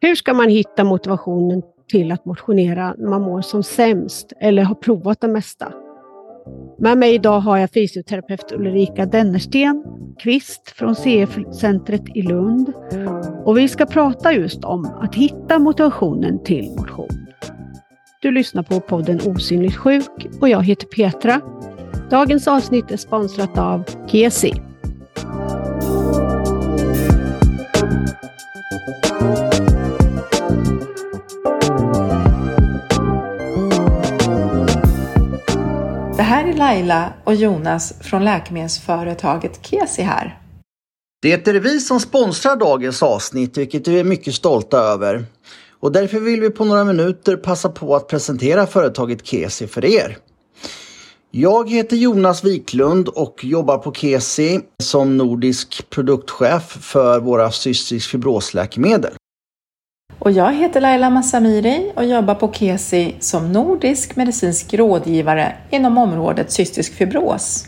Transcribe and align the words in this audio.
Hur 0.00 0.14
ska 0.14 0.34
man 0.34 0.48
hitta 0.48 0.84
motivationen 0.84 1.62
till 1.88 2.12
att 2.12 2.24
motionera 2.24 2.94
när 2.98 3.08
man 3.08 3.22
mår 3.22 3.40
som 3.40 3.62
sämst 3.62 4.32
eller 4.40 4.62
har 4.62 4.74
provat 4.74 5.20
det 5.20 5.28
mesta? 5.28 5.72
Med 6.78 6.98
mig 6.98 7.14
idag 7.14 7.40
har 7.40 7.58
jag 7.58 7.70
fysioterapeut 7.70 8.52
Ulrika 8.52 9.06
Dennersten 9.06 9.84
Kvist 10.18 10.70
från 10.70 10.94
CF-centret 10.94 12.02
i 12.14 12.22
Lund. 12.22 12.72
Och 13.44 13.58
vi 13.58 13.68
ska 13.68 13.86
prata 13.86 14.32
just 14.32 14.64
om 14.64 14.84
att 15.00 15.14
hitta 15.14 15.58
motivationen 15.58 16.44
till 16.44 16.70
motion. 16.70 17.26
Du 18.22 18.30
lyssnar 18.30 18.62
på 18.62 18.80
podden 18.80 19.20
Osynligt 19.26 19.76
sjuk 19.76 20.26
och 20.40 20.48
jag 20.48 20.62
heter 20.62 20.86
Petra. 20.86 21.40
Dagens 22.10 22.48
avsnitt 22.48 22.90
är 22.90 22.96
sponsrat 22.96 23.58
av 23.58 23.84
Kesi. 24.06 24.52
Här 36.24 36.48
är 36.48 36.52
Laila 36.52 37.12
och 37.24 37.34
Jonas 37.34 37.94
från 38.00 38.24
läkemedelsföretaget 38.24 39.66
Kesi 39.66 40.02
här. 40.02 40.38
Det 41.22 41.48
är 41.48 41.54
vi 41.54 41.80
som 41.80 42.00
sponsrar 42.00 42.56
dagens 42.56 43.02
avsnitt, 43.02 43.58
vilket 43.58 43.88
vi 43.88 44.00
är 44.00 44.04
mycket 44.04 44.34
stolta 44.34 44.78
över. 44.78 45.24
Och 45.80 45.92
därför 45.92 46.20
vill 46.20 46.40
vi 46.40 46.50
på 46.50 46.64
några 46.64 46.84
minuter 46.84 47.36
passa 47.36 47.68
på 47.68 47.96
att 47.96 48.08
presentera 48.08 48.66
företaget 48.66 49.26
Kesi 49.26 49.66
för 49.66 49.84
er. 49.84 50.18
Jag 51.30 51.70
heter 51.70 51.96
Jonas 51.96 52.44
Wiklund 52.44 53.08
och 53.08 53.44
jobbar 53.44 53.78
på 53.78 53.92
Kesi 53.92 54.60
som 54.82 55.16
nordisk 55.16 55.90
produktchef 55.90 56.62
för 56.62 57.20
våra 57.20 57.50
cystisk 57.50 58.10
fibrosläkemedel. 58.10 59.12
Och 60.18 60.30
jag 60.30 60.52
heter 60.52 60.80
Laila 60.80 61.10
Massamiri 61.10 61.92
och 61.96 62.04
jobbar 62.04 62.34
på 62.34 62.52
Kesi 62.52 63.16
som 63.20 63.52
nordisk 63.52 64.16
medicinsk 64.16 64.74
rådgivare 64.74 65.56
inom 65.70 65.98
området 65.98 66.52
cystisk 66.52 66.94
fibros. 66.94 67.66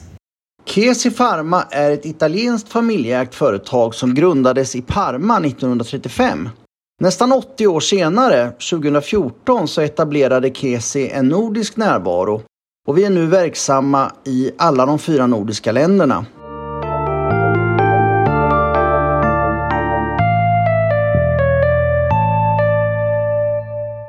Kesi 0.65 1.11
Pharma 1.11 1.63
är 1.71 1.91
ett 1.91 2.07
italienskt 2.07 2.73
familjeägt 2.73 3.35
företag 3.35 3.95
som 3.95 4.15
grundades 4.15 4.77
i 4.77 4.83
Parma 4.83 5.37
1935. 5.37 6.49
Nästan 7.01 7.33
80 7.33 7.67
år 7.67 7.81
senare, 7.81 8.51
2014, 8.51 9.69
så 9.69 9.81
etablerade 9.81 10.51
Kesi 10.51 11.11
en 11.11 11.29
nordisk 11.29 11.77
närvaro 11.77 12.43
och 12.87 12.99
vi 12.99 13.05
är 13.05 13.11
nu 13.11 13.27
verksamma 13.27 14.13
i 14.25 14.51
alla 14.59 14.87
de 14.87 14.99
fyra 14.99 15.27
nordiska 15.27 15.73
länderna. 15.73 16.27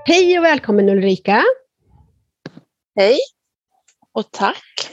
Hej 0.09 0.39
och 0.39 0.45
välkommen 0.45 0.89
Ulrika! 0.89 1.43
Hej 2.95 3.17
och 4.13 4.31
tack! 4.31 4.89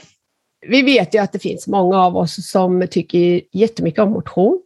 Vi 0.67 0.81
vet 0.81 1.15
ju 1.15 1.19
att 1.19 1.31
det 1.31 1.39
finns 1.39 1.67
många 1.67 1.97
av 1.97 2.17
oss 2.17 2.49
som 2.49 2.87
tycker 2.91 3.41
jättemycket 3.51 3.99
om 3.99 4.11
motion. 4.11 4.61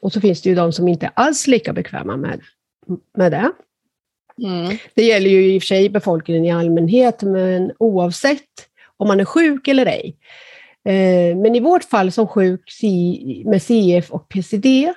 Och 0.00 0.12
så 0.12 0.20
finns 0.20 0.42
det 0.42 0.48
ju 0.48 0.54
de 0.54 0.72
som 0.72 0.88
inte 0.88 1.08
alls 1.08 1.46
är 1.46 1.50
lika 1.50 1.72
bekväma 1.72 2.16
med, 2.16 2.40
med 3.16 3.32
det. 3.32 3.52
Mm. 4.46 4.76
Det 4.94 5.02
gäller 5.02 5.30
ju 5.30 5.54
i 5.54 5.58
och 5.58 5.62
för 5.62 5.66
sig 5.66 5.90
befolkningen 5.90 6.44
i 6.44 6.50
allmänhet, 6.50 7.22
men 7.22 7.72
oavsett 7.78 8.68
om 8.96 9.08
man 9.08 9.20
är 9.20 9.24
sjuk 9.24 9.68
eller 9.68 9.86
ej. 9.86 10.16
Eh, 10.84 11.36
men 11.36 11.54
i 11.54 11.60
vårt 11.60 11.84
fall 11.84 12.12
som 12.12 12.28
sjuk 12.28 12.72
med 13.44 13.62
CF 13.62 14.10
och 14.10 14.28
PCD 14.28 14.94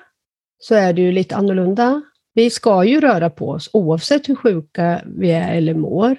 så 0.58 0.74
är 0.74 0.92
det 0.92 1.02
ju 1.02 1.12
lite 1.12 1.36
annorlunda. 1.36 2.02
Vi 2.34 2.50
ska 2.50 2.84
ju 2.84 3.00
röra 3.00 3.30
på 3.30 3.48
oss 3.48 3.70
oavsett 3.72 4.28
hur 4.28 4.34
sjuka 4.34 5.02
vi 5.04 5.30
är 5.30 5.56
eller 5.56 5.74
mår. 5.74 6.16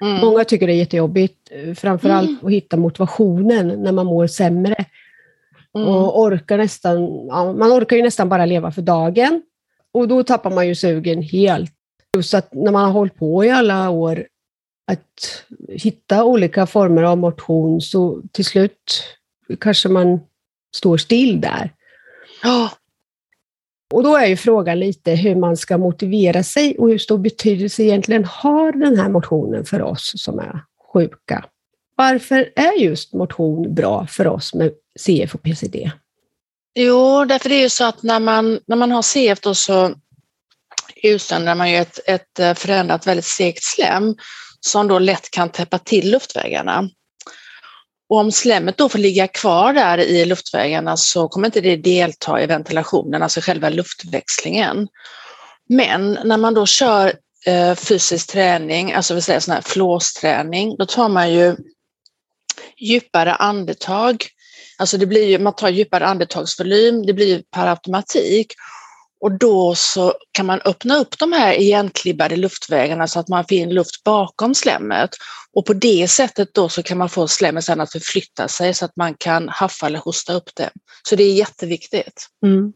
Mm. 0.00 0.20
Många 0.20 0.44
tycker 0.44 0.66
det 0.66 0.72
är 0.72 0.76
jättejobbigt, 0.76 1.52
framförallt 1.76 2.28
mm. 2.28 2.46
att 2.46 2.52
hitta 2.52 2.76
motivationen 2.76 3.82
när 3.82 3.92
man 3.92 4.06
mår 4.06 4.26
sämre. 4.26 4.84
Mm. 5.74 5.88
Och 5.88 6.20
orkar 6.20 6.58
nästan, 6.58 7.26
ja, 7.28 7.52
man 7.52 7.72
orkar 7.72 7.96
ju 7.96 8.02
nästan 8.02 8.28
bara 8.28 8.46
leva 8.46 8.72
för 8.72 8.82
dagen. 8.82 9.42
Och 9.92 10.08
då 10.08 10.22
tappar 10.22 10.50
man 10.50 10.68
ju 10.68 10.74
sugen 10.74 11.22
helt. 11.22 11.72
Så 12.22 12.36
att 12.36 12.54
när 12.54 12.72
man 12.72 12.84
har 12.84 12.92
hållit 12.92 13.16
på 13.16 13.44
i 13.44 13.50
alla 13.50 13.90
år 13.90 14.26
att 14.86 15.44
hitta 15.68 16.24
olika 16.24 16.66
former 16.66 17.02
av 17.02 17.18
motion 17.18 17.80
så 17.80 18.22
till 18.32 18.44
slut 18.44 19.04
kanske 19.60 19.88
man 19.88 20.20
står 20.76 20.96
still 20.96 21.40
där. 21.40 21.70
Oh. 22.44 22.72
Då 24.04 24.16
är 24.16 24.26
ju 24.26 24.36
frågan 24.36 24.80
lite 24.80 25.10
hur 25.10 25.36
man 25.36 25.56
ska 25.56 25.78
motivera 25.78 26.42
sig 26.42 26.78
och 26.78 26.88
hur 26.88 26.98
stor 26.98 27.18
betydelse 27.18 27.82
egentligen 27.82 28.24
har 28.24 28.72
den 28.72 28.98
här 28.98 29.08
motionen 29.08 29.64
för 29.64 29.82
oss 29.82 30.12
som 30.16 30.38
är 30.38 30.60
sjuka. 30.92 31.44
Varför 31.96 32.52
är 32.56 32.72
just 32.72 33.12
motion 33.12 33.74
bra 33.74 34.06
för 34.06 34.26
oss 34.26 34.54
med 34.54 34.72
CF 34.98 35.34
och 35.34 35.42
PCD? 35.42 35.90
Jo, 36.74 37.24
därför 37.24 37.48
det 37.48 37.54
är 37.54 37.62
ju 37.62 37.68
så 37.68 37.84
att 37.84 38.02
när 38.02 38.20
man, 38.20 38.60
när 38.66 38.76
man 38.76 38.90
har 38.90 39.02
CF 39.02 39.40
då 39.40 39.54
så 39.54 39.94
utsöndrar 41.02 41.54
man 41.54 41.70
ju 41.70 41.76
ett, 41.76 42.00
ett 42.06 42.38
eh, 42.38 42.54
förändrat 42.54 43.06
väldigt 43.06 43.24
segt 43.24 43.62
slem 43.62 44.16
som 44.60 44.88
då 44.88 44.98
lätt 44.98 45.30
kan 45.30 45.48
täppa 45.48 45.78
till 45.78 46.10
luftvägarna. 46.10 46.90
Och 48.08 48.18
om 48.18 48.32
slemmet 48.32 48.76
då 48.76 48.88
får 48.88 48.98
ligga 48.98 49.28
kvar 49.28 49.72
där 49.72 49.98
i 49.98 50.24
luftvägarna 50.24 50.96
så 50.96 51.28
kommer 51.28 51.46
inte 51.46 51.60
det 51.60 51.76
delta 51.76 52.42
i 52.42 52.46
ventilationen, 52.46 53.22
alltså 53.22 53.40
själva 53.40 53.68
luftväxlingen. 53.68 54.88
Men 55.68 56.18
när 56.24 56.36
man 56.36 56.54
då 56.54 56.66
kör 56.66 57.12
eh, 57.46 57.74
fysisk 57.74 58.32
träning, 58.32 58.92
alltså 58.92 59.14
vi 59.14 59.20
säger 59.20 59.40
sån 59.40 59.54
här 59.54 59.60
flåsträning, 59.60 60.76
då 60.78 60.86
tar 60.86 61.08
man 61.08 61.32
ju 61.32 61.56
djupare 62.76 63.34
andetag. 63.34 64.24
Alltså 64.78 64.96
det 64.98 65.06
blir 65.06 65.24
ju, 65.24 65.38
man 65.38 65.54
tar 65.54 65.68
djupare 65.68 66.06
andetagsvolym, 66.06 67.06
det 67.06 67.12
blir 67.12 67.42
per 67.50 67.66
automatik. 67.66 68.52
Och 69.24 69.38
då 69.38 69.74
så 69.74 70.14
kan 70.32 70.46
man 70.46 70.60
öppna 70.64 70.96
upp 70.96 71.18
de 71.18 71.32
här 71.32 71.54
igenklibbade 71.54 72.36
luftvägarna 72.36 73.06
så 73.06 73.20
att 73.20 73.28
man 73.28 73.44
får 73.44 73.52
in 73.52 73.74
luft 73.74 74.04
bakom 74.04 74.54
slemmet. 74.54 75.10
Och 75.52 75.66
på 75.66 75.72
det 75.72 76.08
sättet 76.08 76.54
då 76.54 76.68
så 76.68 76.82
kan 76.82 76.98
man 76.98 77.08
få 77.08 77.28
slemmet 77.28 77.68
att 77.68 77.92
förflytta 77.92 78.48
sig 78.48 78.74
så 78.74 78.84
att 78.84 78.96
man 78.96 79.14
kan 79.14 79.48
haffa 79.48 79.86
eller 79.86 79.98
hosta 79.98 80.32
upp 80.32 80.50
det. 80.56 80.70
Så 81.08 81.16
det 81.16 81.24
är 81.24 81.32
jätteviktigt. 81.32 82.26
Mm. 82.46 82.72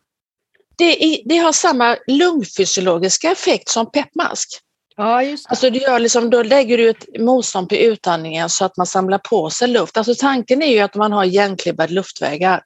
Det, 0.79 1.05
är, 1.05 1.23
det, 1.25 1.37
har 1.37 1.53
samma 1.53 1.97
lungfysiologiska 2.07 3.33
effekt 3.33 3.69
som 3.69 3.91
peppmask. 3.91 4.49
Ja, 4.97 5.23
just 5.23 5.45
det. 5.45 5.51
Alltså 5.51 5.71
du 5.71 5.79
gör 5.79 5.99
liksom, 5.99 6.31
då 6.31 6.43
lägger 6.43 6.79
du 6.79 6.91
ett 6.91 7.07
motstånd 7.19 7.69
på 7.69 7.75
utandningen 7.75 8.49
så 8.49 8.65
att 8.65 8.77
man 8.77 8.87
samlar 8.87 9.19
på 9.19 9.51
sig 9.51 9.69
luft. 9.69 9.97
Alltså 9.97 10.15
tanken 10.15 10.63
är 10.63 10.73
ju 10.73 10.81
att 10.81 10.95
man 10.95 11.13
har 11.13 11.25
igenklibbade 11.25 11.93
luftvägar. 11.93 12.63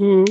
Mm 0.00 0.24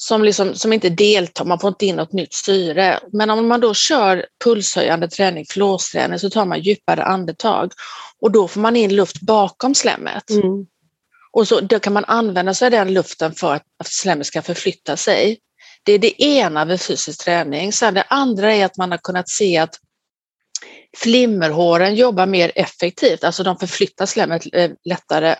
som, 0.00 0.24
liksom, 0.24 0.54
som 0.54 0.72
inte 0.72 0.88
deltar, 0.88 1.44
man 1.44 1.58
får 1.58 1.68
inte 1.68 1.86
in 1.86 1.96
något 1.96 2.12
nytt 2.12 2.34
syre. 2.34 3.00
Men 3.12 3.30
om 3.30 3.48
man 3.48 3.60
då 3.60 3.74
kör 3.74 4.26
pulshöjande 4.44 5.08
träning, 5.08 5.44
flåsträning, 5.48 6.18
så 6.18 6.30
tar 6.30 6.44
man 6.44 6.60
djupare 6.60 7.04
andetag 7.04 7.72
och 8.20 8.30
då 8.30 8.48
får 8.48 8.60
man 8.60 8.76
in 8.76 8.96
luft 8.96 9.20
bakom 9.20 9.74
slemmet. 9.74 10.30
Mm. 10.30 10.66
Och 11.32 11.48
så, 11.48 11.60
då 11.60 11.78
kan 11.78 11.92
man 11.92 12.04
använda 12.04 12.54
sig 12.54 12.66
av 12.66 12.70
den 12.70 12.92
luften 12.92 13.32
för 13.32 13.54
att, 13.54 13.62
slemmet 13.84 14.26
ska 14.26 14.42
förflytta 14.42 14.96
sig. 14.96 15.38
Det 15.82 15.92
är 15.92 15.98
det 15.98 16.22
ena 16.22 16.64
vid 16.64 16.80
fysisk 16.80 17.24
träning. 17.24 17.72
Sen 17.72 17.94
det 17.94 18.04
andra 18.08 18.54
är 18.54 18.64
att 18.64 18.76
man 18.76 18.90
har 18.90 18.98
kunnat 18.98 19.28
se 19.28 19.56
att 19.56 19.74
flimmerhåren 20.96 21.94
jobbar 21.94 22.26
mer 22.26 22.52
effektivt, 22.54 23.24
alltså 23.24 23.42
de 23.42 23.58
förflyttar 23.58 24.06
slemmet 24.06 24.42
eh, 24.52 24.70
lättare 24.84 25.36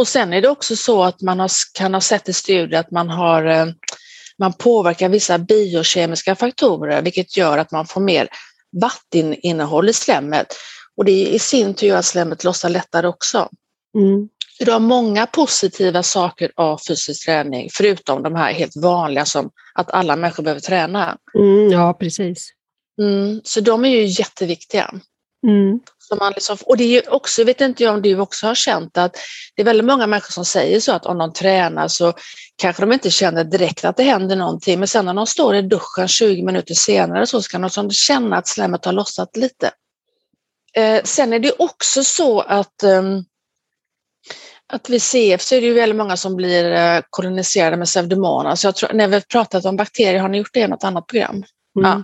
och 0.00 0.08
sen 0.08 0.32
är 0.32 0.40
det 0.42 0.48
också 0.48 0.76
så 0.76 1.02
att 1.02 1.20
man 1.20 1.40
har, 1.40 1.50
kan 1.74 1.94
ha 1.94 2.00
sett 2.00 2.28
i 2.28 2.32
studier 2.32 2.80
att 2.80 2.90
man 2.90 3.08
har 3.08 3.44
eh, 3.44 3.66
man 4.38 4.52
påverkar 4.52 5.08
vissa 5.08 5.38
biokemiska 5.38 6.34
faktorer 6.34 7.02
vilket 7.02 7.36
gör 7.36 7.58
att 7.58 7.70
man 7.70 7.86
får 7.86 8.00
mer 8.00 8.28
vatteninnehåll 8.80 9.88
i 9.88 9.92
slemmet 9.92 10.46
och 10.96 11.04
det 11.04 11.26
i 11.28 11.38
sin 11.38 11.74
tur 11.74 11.86
gör 11.86 11.96
att 11.96 12.04
slemmet 12.04 12.44
lossar 12.44 12.68
lättare 12.68 13.06
också. 13.06 13.48
Mm. 13.98 14.28
Så 14.58 14.64
du 14.64 14.72
har 14.72 14.80
många 14.80 15.26
positiva 15.26 16.02
saker 16.02 16.52
av 16.56 16.80
fysisk 16.88 17.24
träning 17.24 17.68
förutom 17.72 18.22
de 18.22 18.34
här 18.34 18.52
helt 18.52 18.76
vanliga 18.76 19.24
som 19.24 19.50
att 19.74 19.90
alla 19.90 20.16
människor 20.16 20.42
behöver 20.42 20.60
träna. 20.60 21.18
Mm, 21.38 21.70
ja, 21.70 21.94
precis. 21.94 22.52
Mm, 23.00 23.40
så 23.44 23.60
de 23.60 23.84
är 23.84 23.88
ju 23.88 24.04
jätteviktiga. 24.04 24.94
Mm. 25.46 25.80
Som 26.10 26.18
man 26.18 26.32
liksom, 26.32 26.56
och 26.66 26.76
det 26.76 26.84
är 26.84 27.12
också, 27.12 27.44
vet 27.44 27.60
inte 27.60 27.82
jag 27.82 27.94
om 27.94 28.02
du 28.02 28.20
också 28.20 28.46
har 28.46 28.54
känt 28.54 28.98
att 28.98 29.16
det 29.54 29.62
är 29.62 29.66
väldigt 29.66 29.86
många 29.86 30.06
människor 30.06 30.32
som 30.32 30.44
säger 30.44 30.80
så 30.80 30.92
att 30.92 31.06
om 31.06 31.18
de 31.18 31.32
tränar 31.32 31.88
så 31.88 32.12
kanske 32.56 32.82
de 32.82 32.92
inte 32.92 33.10
känner 33.10 33.44
direkt 33.44 33.84
att 33.84 33.96
det 33.96 34.02
händer 34.02 34.36
någonting 34.36 34.78
men 34.78 34.88
sen 34.88 35.04
när 35.04 35.14
de 35.14 35.26
står 35.26 35.54
i 35.54 35.62
duschen 35.62 36.08
20 36.08 36.42
minuter 36.42 36.74
senare 36.74 37.26
så 37.26 37.42
kan 37.42 37.70
de 37.74 37.90
känna 37.90 38.36
att 38.36 38.48
slemmet 38.48 38.84
har 38.84 38.92
lossat 38.92 39.36
lite. 39.36 39.70
Eh, 40.76 41.02
sen 41.04 41.32
är 41.32 41.38
det 41.38 41.52
också 41.58 42.04
så 42.04 42.40
att, 42.40 42.82
eh, 42.82 43.02
att 44.72 44.90
vid 44.90 45.02
CF 45.02 45.42
så 45.42 45.54
är 45.54 45.60
det 45.60 45.66
ju 45.66 45.74
väldigt 45.74 45.96
många 45.96 46.16
som 46.16 46.36
blir 46.36 46.72
eh, 46.72 47.00
koloniserade 47.10 47.76
med 47.76 47.86
pseudomonas. 47.86 48.64
Jag 48.64 48.76
tror, 48.76 48.92
när 48.92 49.08
vi 49.08 49.14
har 49.14 49.20
pratat 49.20 49.64
om 49.64 49.76
bakterier, 49.76 50.20
har 50.20 50.28
ni 50.28 50.38
gjort 50.38 50.54
det 50.54 50.60
i 50.60 50.68
något 50.68 50.84
annat 50.84 51.06
program? 51.06 51.34
Mm. 51.34 51.44
Ja. 51.90 52.02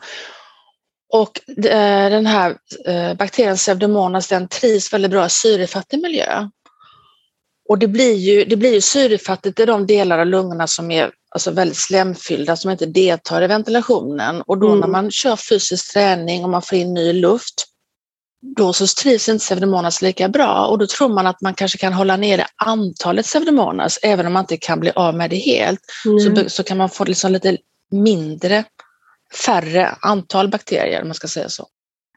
Och 1.13 1.49
eh, 1.67 2.11
den 2.11 2.27
här 2.27 2.57
eh, 2.87 3.15
bakterien 3.15 3.57
pseudomonas 3.57 4.29
den 4.29 4.49
trivs 4.49 4.93
väldigt 4.93 5.11
bra 5.11 5.27
i 5.27 5.31
syrefattig 5.31 6.01
miljö. 6.01 6.49
Och 7.69 7.79
det 7.79 7.89
blir 7.89 8.15
ju, 8.15 8.45
det 8.45 8.57
blir 8.57 8.75
ju 8.75 8.81
syrefattigt 8.81 9.61
i 9.61 9.65
de 9.65 9.87
delar 9.87 10.19
av 10.19 10.27
lungorna 10.27 10.67
som 10.67 10.91
är 10.91 11.11
alltså 11.31 11.51
väldigt 11.51 11.77
slemfyllda, 11.77 12.57
som 12.57 12.71
inte 12.71 12.87
deltar 12.87 13.43
i 13.43 13.47
ventilationen. 13.47 14.43
Och 14.43 14.59
då 14.59 14.69
mm. 14.69 14.81
när 14.81 14.89
man 14.89 15.11
kör 15.11 15.37
fysisk 15.37 15.93
träning 15.93 16.45
och 16.45 16.51
man 16.51 16.63
får 16.63 16.79
in 16.79 16.95
ny 16.95 17.13
luft, 17.13 17.67
då 18.57 18.73
så 18.73 18.87
trivs 18.87 19.29
inte 19.29 19.45
pseudomonas 19.45 20.03
lika 20.03 20.29
bra 20.29 20.67
och 20.67 20.79
då 20.79 20.87
tror 20.87 21.09
man 21.09 21.27
att 21.27 21.41
man 21.41 21.55
kanske 21.55 21.79
kan 21.79 21.93
hålla 21.93 22.17
nere 22.17 22.47
antalet 22.65 23.27
pseudomonas 23.27 23.99
även 24.03 24.27
om 24.27 24.33
man 24.33 24.43
inte 24.43 24.57
kan 24.57 24.81
bli 24.81 24.93
av 24.95 25.15
med 25.15 25.31
det 25.31 25.37
helt. 25.37 25.81
Mm. 26.07 26.37
Så, 26.37 26.51
så 26.51 26.63
kan 26.63 26.77
man 26.77 26.89
få 26.89 27.05
liksom 27.05 27.33
lite 27.33 27.57
mindre, 27.91 28.65
färre 29.35 29.89
antal 30.01 30.49
bakterier 30.49 31.03
om 31.03 31.09
man 31.09 31.15
ska 31.15 31.29
säga 31.29 31.49
så. 31.49 31.67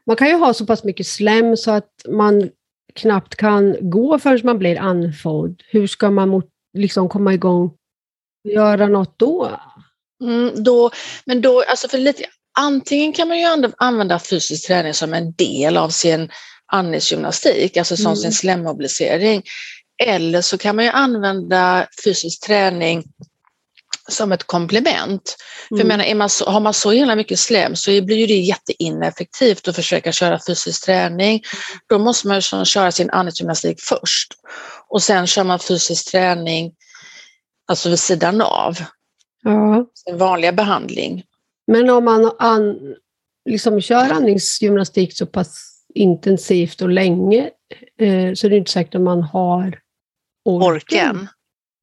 Man 0.06 0.16
kan 0.16 0.28
ju 0.28 0.34
ha 0.34 0.54
så 0.54 0.66
pass 0.66 0.84
mycket 0.84 1.06
slem 1.06 1.56
så 1.56 1.70
att 1.70 1.90
man 2.08 2.50
knappt 2.94 3.36
kan 3.36 3.76
gå 3.90 4.18
förrän 4.18 4.40
man 4.44 4.58
blir 4.58 4.78
andfådd. 4.78 5.62
Hur 5.68 5.86
ska 5.86 6.10
man 6.10 6.28
mot, 6.28 6.46
liksom 6.78 7.08
komma 7.08 7.34
igång 7.34 7.66
och 8.44 8.50
göra 8.50 8.86
något 8.86 9.18
då? 9.18 9.60
Mm, 10.22 10.64
då 10.64 10.90
men 11.24 11.40
då, 11.40 11.62
alltså 11.68 11.88
för 11.88 11.98
lite, 11.98 12.24
antingen 12.58 13.12
kan 13.12 13.28
man 13.28 13.38
ju 13.38 13.72
använda 13.78 14.18
fysisk 14.18 14.66
träning 14.66 14.94
som 14.94 15.14
en 15.14 15.32
del 15.32 15.76
av 15.76 15.88
sin 15.88 16.30
andningsgymnastik, 16.72 17.76
alltså 17.76 17.96
som 17.96 18.06
mm. 18.06 18.16
sin 18.16 18.32
slemmobilisering. 18.32 19.42
Eller 20.02 20.40
så 20.40 20.58
kan 20.58 20.76
man 20.76 20.84
ju 20.84 20.90
använda 20.90 21.86
fysisk 22.04 22.46
träning 22.46 23.04
som 24.08 24.32
ett 24.32 24.44
komplement. 24.44 25.36
Mm. 25.70 25.80
För 25.80 25.88
menar, 25.88 26.14
man 26.14 26.30
så, 26.30 26.50
har 26.50 26.60
man 26.60 26.74
så 26.74 26.90
himla 26.90 27.16
mycket 27.16 27.38
slem 27.38 27.76
så 27.76 27.90
blir 28.02 28.28
det 28.28 28.34
jätteineffektivt 28.34 29.68
att 29.68 29.76
försöka 29.76 30.12
köra 30.12 30.40
fysisk 30.46 30.84
träning. 30.84 31.42
Då 31.88 31.98
måste 31.98 32.28
man 32.28 32.36
ju 32.36 32.64
köra 32.64 32.92
sin 32.92 33.10
andningsgymnastik 33.10 33.80
först 33.80 34.34
och 34.88 35.02
sen 35.02 35.26
kör 35.26 35.44
man 35.44 35.58
fysisk 35.58 36.10
träning 36.10 36.72
alltså 37.68 37.88
vid 37.88 37.98
sidan 37.98 38.40
av 38.40 38.78
ja. 39.42 39.86
sin 39.94 40.18
vanliga 40.18 40.52
behandling. 40.52 41.24
Men 41.66 41.90
om 41.90 42.04
man 42.04 42.32
an, 42.38 42.78
liksom 43.50 43.80
kör 43.80 44.10
andningsgymnastik 44.10 45.16
så 45.16 45.26
pass 45.26 45.70
intensivt 45.94 46.82
och 46.82 46.88
länge 46.88 47.50
eh, 48.00 48.34
så 48.34 48.46
är 48.46 48.50
det 48.50 48.56
inte 48.56 48.70
säkert 48.70 48.94
att 48.94 49.00
man 49.00 49.22
har 49.22 49.78
orken. 50.44 50.74
orken. 50.74 51.28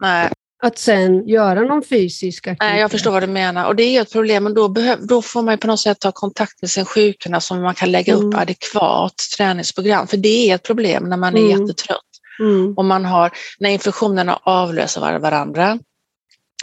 Nej. 0.01 0.31
Att 0.63 0.77
sen 0.77 1.27
göra 1.27 1.61
någon 1.61 1.83
fysisk 1.83 2.47
aktivitet. 2.47 2.71
Nej, 2.71 2.81
jag 2.81 2.91
förstår 2.91 3.11
vad 3.11 3.23
du 3.23 3.27
menar 3.27 3.65
och 3.65 3.75
det 3.75 3.83
är 3.83 4.01
ett 4.01 4.11
problem 4.11 4.45
och 4.45 4.53
då, 4.53 4.67
behöv, 4.67 5.07
då 5.07 5.21
får 5.21 5.41
man 5.41 5.57
på 5.57 5.67
något 5.67 5.79
sätt 5.79 5.99
ta 5.99 6.11
kontakt 6.11 6.61
med 6.61 6.69
sin 6.69 6.85
sjukgymnast 6.85 7.47
som 7.47 7.61
man 7.61 7.75
kan 7.75 7.91
lägga 7.91 8.13
mm. 8.13 8.25
upp 8.25 8.35
adekvat 8.35 9.15
träningsprogram. 9.37 10.07
För 10.07 10.17
det 10.17 10.49
är 10.49 10.55
ett 10.55 10.63
problem 10.63 11.03
när 11.03 11.17
man 11.17 11.37
är 11.37 11.41
mm. 11.41 11.61
jättetrött. 11.61 12.01
Mm. 12.39 12.73
Och 12.77 12.85
man 12.85 13.05
har, 13.05 13.31
när 13.59 13.69
infektionerna 13.69 14.39
avlöser 14.43 15.19
varandra 15.19 15.79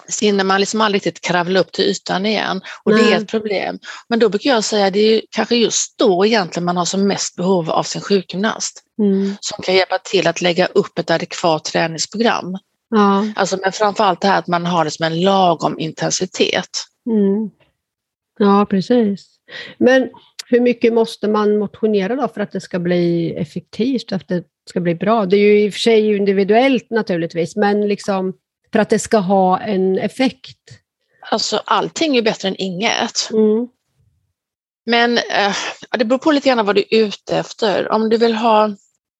så 0.08 0.24
hinner 0.24 0.44
man 0.44 0.60
liksom 0.60 0.80
aldrig 0.80 1.06
riktigt 1.06 1.24
kravla 1.24 1.60
upp 1.60 1.72
till 1.72 1.84
ytan 1.84 2.26
igen 2.26 2.60
och 2.84 2.92
Nej. 2.92 3.04
det 3.04 3.12
är 3.12 3.20
ett 3.20 3.30
problem. 3.30 3.78
Men 4.08 4.18
då 4.18 4.28
brukar 4.28 4.50
jag 4.50 4.64
säga 4.64 4.86
att 4.86 4.92
det 4.92 4.98
är 4.98 5.22
kanske 5.30 5.56
just 5.56 5.98
då 5.98 6.26
egentligen 6.26 6.64
man 6.64 6.76
har 6.76 6.84
som 6.84 7.06
mest 7.06 7.36
behov 7.36 7.70
av 7.70 7.82
sin 7.82 8.00
sjukgymnast 8.00 8.82
mm. 8.98 9.36
som 9.40 9.62
kan 9.62 9.74
hjälpa 9.74 9.98
till 9.98 10.26
att 10.26 10.40
lägga 10.40 10.66
upp 10.66 10.98
ett 10.98 11.10
adekvat 11.10 11.64
träningsprogram. 11.64 12.58
Ja. 12.96 13.26
Alltså, 13.36 13.58
men 13.62 13.72
framförallt 13.72 14.20
det 14.20 14.28
här 14.28 14.38
att 14.38 14.46
man 14.46 14.66
har 14.66 14.84
det 14.84 14.90
som 14.90 15.06
en 15.06 15.20
lagom 15.20 15.78
intensitet. 15.78 16.70
Mm. 17.10 17.50
Ja, 18.38 18.66
precis. 18.70 19.36
Men 19.78 20.10
hur 20.46 20.60
mycket 20.60 20.92
måste 20.92 21.28
man 21.28 21.58
motionera 21.58 22.16
då 22.16 22.28
för 22.28 22.40
att 22.40 22.52
det 22.52 22.60
ska 22.60 22.78
bli 22.78 23.34
effektivt, 23.34 24.08
för 24.08 24.16
att 24.16 24.28
det 24.28 24.44
ska 24.68 24.80
bli 24.80 24.94
bra? 24.94 25.26
Det 25.26 25.36
är 25.36 25.40
ju 25.40 25.60
i 25.60 25.68
och 25.68 25.72
för 25.72 25.80
sig 25.80 26.16
individuellt 26.16 26.90
naturligtvis, 26.90 27.56
men 27.56 27.88
liksom 27.88 28.32
för 28.72 28.78
att 28.78 28.90
det 28.90 28.98
ska 28.98 29.18
ha 29.18 29.60
en 29.60 29.98
effekt? 29.98 30.58
Alltså 31.30 31.62
allting 31.64 32.16
är 32.16 32.22
bättre 32.22 32.48
än 32.48 32.56
inget. 32.58 33.30
Mm. 33.32 33.68
Men 34.86 35.18
eh, 35.18 35.54
det 35.98 36.04
beror 36.04 36.18
på 36.18 36.32
lite 36.32 36.48
grann 36.48 36.66
vad 36.66 36.76
du 36.76 36.84
är 36.90 37.04
ute 37.04 37.38
efter. 37.38 37.92
Om 37.92 38.08
du 38.08 38.16
vill 38.16 38.34
ha 38.34 38.70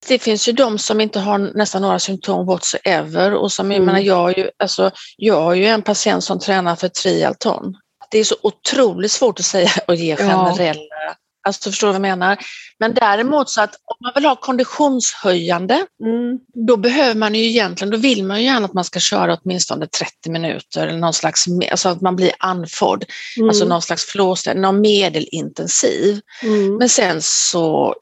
det 0.08 0.18
finns 0.18 0.48
ju 0.48 0.52
de 0.52 0.78
som 0.78 1.00
inte 1.00 1.20
har 1.20 1.38
nästan 1.38 1.82
några 1.82 1.98
symptom 1.98 2.46
whatsoever 2.46 3.34
och 3.34 3.52
som, 3.52 3.66
mm. 3.66 3.76
jag 3.76 3.86
menar, 3.86 3.98
jag, 3.98 4.38
ju, 4.38 4.50
alltså, 4.58 4.90
jag 5.16 5.40
har 5.40 5.54
ju 5.54 5.66
en 5.66 5.82
patient 5.82 6.24
som 6.24 6.38
tränar 6.38 6.76
för 6.76 6.88
trialton. 6.88 7.74
Det 8.10 8.18
är 8.18 8.24
så 8.24 8.36
otroligt 8.42 9.12
svårt 9.12 9.40
att 9.40 9.46
säga 9.46 9.70
och 9.86 9.94
ge 9.94 10.16
generella 10.16 10.74
ja. 10.74 11.14
Alltså 11.46 11.70
förstår 11.70 11.86
du 11.88 11.92
vad 11.92 11.94
jag 11.94 12.18
menar? 12.18 12.38
Men 12.78 12.94
däremot 12.94 13.50
så 13.50 13.60
att 13.60 13.74
om 13.84 13.96
man 14.00 14.12
vill 14.14 14.24
ha 14.24 14.36
konditionshöjande, 14.36 15.74
mm. 15.74 16.38
då 16.66 16.76
behöver 16.76 17.14
man 17.14 17.34
ju 17.34 17.44
egentligen, 17.44 17.90
då 17.90 17.96
vill 17.96 18.24
man 18.24 18.38
ju 18.38 18.44
gärna 18.44 18.66
att 18.66 18.72
man 18.72 18.84
ska 18.84 19.00
köra 19.00 19.38
åtminstone 19.42 19.86
30 19.86 20.30
minuter 20.30 20.86
eller 20.86 20.98
någon 20.98 21.12
slags, 21.12 21.44
alltså 21.70 21.88
att 21.88 22.00
man 22.00 22.16
blir 22.16 22.32
andfådd, 22.38 23.04
mm. 23.36 23.48
alltså 23.48 23.64
någon 23.64 23.82
slags 23.82 24.04
flåsning, 24.04 24.60
någon 24.60 24.80
medelintensiv. 24.80 26.20
Mm. 26.42 26.76
Men 26.76 26.88
sen 26.88 27.22
så 27.22 27.94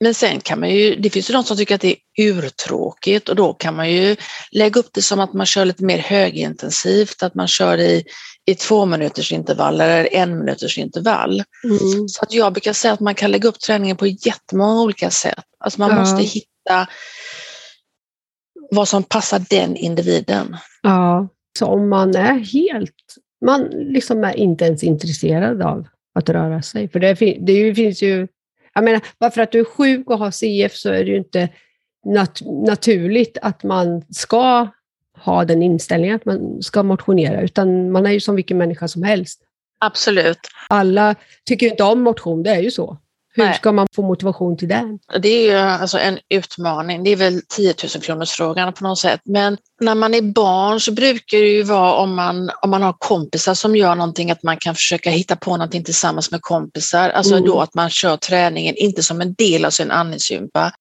men 0.00 0.14
sen 0.14 0.40
kan 0.40 0.60
man 0.60 0.70
ju, 0.70 0.96
det 0.96 1.10
finns 1.10 1.30
ju 1.30 1.34
de 1.34 1.44
som 1.44 1.56
tycker 1.56 1.74
att 1.74 1.80
det 1.80 1.96
är 2.16 2.24
urtråkigt 2.24 3.28
och 3.28 3.36
då 3.36 3.52
kan 3.52 3.76
man 3.76 3.92
ju 3.92 4.16
lägga 4.50 4.80
upp 4.80 4.90
det 4.92 5.02
som 5.02 5.20
att 5.20 5.32
man 5.32 5.46
kör 5.46 5.64
lite 5.64 5.84
mer 5.84 5.98
högintensivt, 5.98 7.22
att 7.22 7.34
man 7.34 7.48
kör 7.48 7.78
i, 7.78 8.04
i 8.46 8.54
två 8.54 8.86
minuters 8.86 9.32
intervall 9.32 9.80
eller 9.80 10.14
en 10.14 10.38
minuters 10.38 10.78
intervall. 10.78 11.42
Mm. 11.64 12.08
Så 12.08 12.22
att 12.22 12.32
jag 12.32 12.52
brukar 12.52 12.72
säga 12.72 12.94
att 12.94 13.00
man 13.00 13.14
kan 13.14 13.30
lägga 13.30 13.48
upp 13.48 13.60
träningen 13.60 13.96
på 13.96 14.06
jättemånga 14.06 14.82
olika 14.82 15.10
sätt. 15.10 15.44
Alltså 15.58 15.80
man 15.80 15.90
ja. 15.90 15.98
måste 15.98 16.22
hitta 16.22 16.88
vad 18.70 18.88
som 18.88 19.02
passar 19.02 19.42
den 19.50 19.76
individen. 19.76 20.56
Ja, 20.82 21.28
så 21.58 21.66
om 21.66 21.88
man 21.88 22.16
är 22.16 22.38
helt, 22.38 22.94
man 23.44 23.62
liksom 23.70 24.24
är 24.24 24.36
inte 24.36 24.64
ens 24.64 24.82
intresserad 24.82 25.62
av 25.62 25.86
att 26.14 26.28
röra 26.28 26.62
sig, 26.62 26.88
för 26.88 27.00
det, 27.00 27.14
det 27.40 27.74
finns 27.74 28.02
ju 28.02 28.28
jag 28.76 28.84
menar, 28.84 29.00
bara 29.18 29.30
för 29.30 29.42
att 29.42 29.52
du 29.52 29.60
är 29.60 29.64
sjuk 29.64 30.10
och 30.10 30.18
har 30.18 30.30
CF 30.30 30.76
så 30.76 30.88
är 30.88 31.04
det 31.04 31.10
ju 31.10 31.16
inte 31.16 31.48
nat 32.04 32.40
naturligt 32.44 33.38
att 33.42 33.62
man 33.62 34.02
ska 34.10 34.68
ha 35.18 35.44
den 35.44 35.62
inställningen 35.62 36.16
att 36.16 36.24
man 36.24 36.62
ska 36.62 36.82
motionera, 36.82 37.40
utan 37.40 37.90
man 37.90 38.06
är 38.06 38.10
ju 38.10 38.20
som 38.20 38.36
vilken 38.36 38.58
människa 38.58 38.88
som 38.88 39.02
helst. 39.02 39.40
Absolut. 39.80 40.38
Alla 40.68 41.14
tycker 41.44 41.66
inte 41.66 41.84
om 41.84 42.02
motion, 42.02 42.42
det 42.42 42.50
är 42.50 42.60
ju 42.60 42.70
så. 42.70 42.98
Hur 43.36 43.44
Nej. 43.44 43.54
ska 43.54 43.72
man 43.72 43.86
få 43.94 44.02
motivation 44.02 44.56
till 44.56 44.68
det? 44.68 44.98
Det 45.18 45.28
är 45.28 45.42
ju 45.42 45.56
alltså 45.56 45.98
en 45.98 46.18
utmaning. 46.28 47.04
Det 47.04 47.10
är 47.10 47.16
väl 47.16 47.42
10 47.48 47.74
000 47.94 48.02
kronors 48.02 48.30
frågan 48.30 48.72
på 48.72 48.84
något 48.84 48.98
sätt. 48.98 49.20
Men 49.24 49.56
när 49.80 49.94
man 49.94 50.14
är 50.14 50.22
barn 50.22 50.80
så 50.80 50.92
brukar 50.92 51.38
det 51.38 51.48
ju 51.48 51.62
vara 51.62 51.94
om 51.94 52.14
man, 52.14 52.50
om 52.62 52.70
man 52.70 52.82
har 52.82 52.94
kompisar 52.98 53.54
som 53.54 53.76
gör 53.76 53.94
någonting 53.94 54.30
att 54.30 54.42
man 54.42 54.56
kan 54.56 54.74
försöka 54.74 55.10
hitta 55.10 55.36
på 55.36 55.50
någonting 55.50 55.84
tillsammans 55.84 56.30
med 56.30 56.42
kompisar. 56.42 57.10
Alltså 57.10 57.34
mm. 57.34 57.46
då 57.46 57.60
att 57.60 57.74
man 57.74 57.90
kör 57.90 58.16
träningen 58.16 58.74
inte 58.76 59.02
som 59.02 59.20
en 59.20 59.34
del 59.34 59.64
av 59.64 59.70
sin 59.70 59.90
andningsgympa 59.90 60.72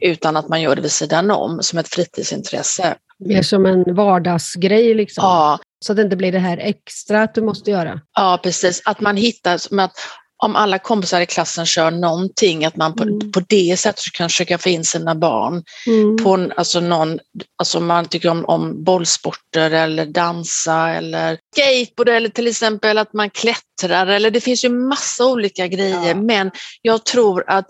utan 0.00 0.36
att 0.36 0.48
man 0.48 0.62
gör 0.62 0.76
det 0.76 0.82
vid 0.82 0.92
sidan 0.92 1.30
om 1.30 1.62
som 1.62 1.78
ett 1.78 1.88
fritidsintresse. 1.88 2.94
Mer 3.18 3.42
som 3.42 3.66
en 3.66 3.94
vardagsgrej 3.94 4.94
liksom? 4.94 5.24
Ja. 5.24 5.58
Så 5.84 5.92
att 5.92 5.96
det 5.96 6.02
inte 6.02 6.16
blir 6.16 6.32
det 6.32 6.38
här 6.38 6.58
extra 6.58 7.22
att 7.22 7.34
du 7.34 7.42
måste 7.42 7.70
göra? 7.70 8.00
Ja, 8.14 8.40
precis. 8.42 8.82
Att 8.84 9.00
man 9.00 9.16
hittar, 9.16 9.54
att 9.54 9.92
om 10.42 10.56
alla 10.56 10.78
kompisar 10.78 11.20
i 11.20 11.26
klassen 11.26 11.66
kör 11.66 11.90
någonting, 11.90 12.64
att 12.64 12.76
man 12.76 12.94
på, 12.94 13.02
mm. 13.02 13.32
på 13.32 13.40
det 13.40 13.78
sättet 13.78 14.12
kan 14.12 14.28
försöka 14.28 14.58
få 14.58 14.68
in 14.68 14.84
sina 14.84 15.14
barn. 15.14 15.62
Mm. 15.86 16.16
På 16.16 16.50
alltså 16.56 16.80
någon, 16.80 17.18
alltså 17.58 17.80
man 17.80 18.04
tycker 18.04 18.28
om, 18.28 18.44
om 18.44 18.84
bollsporter 18.84 19.70
eller 19.70 20.06
dansa 20.06 20.88
eller 20.88 21.38
skateboard 21.52 22.08
eller 22.08 22.28
till 22.28 22.46
exempel 22.46 22.98
att 22.98 23.12
man 23.12 23.30
klättrar 23.30 24.06
eller 24.06 24.30
det 24.30 24.40
finns 24.40 24.64
ju 24.64 24.68
massa 24.68 25.26
olika 25.26 25.66
grejer 25.66 26.08
ja. 26.08 26.14
men 26.14 26.50
jag 26.82 27.04
tror 27.04 27.44
att 27.46 27.68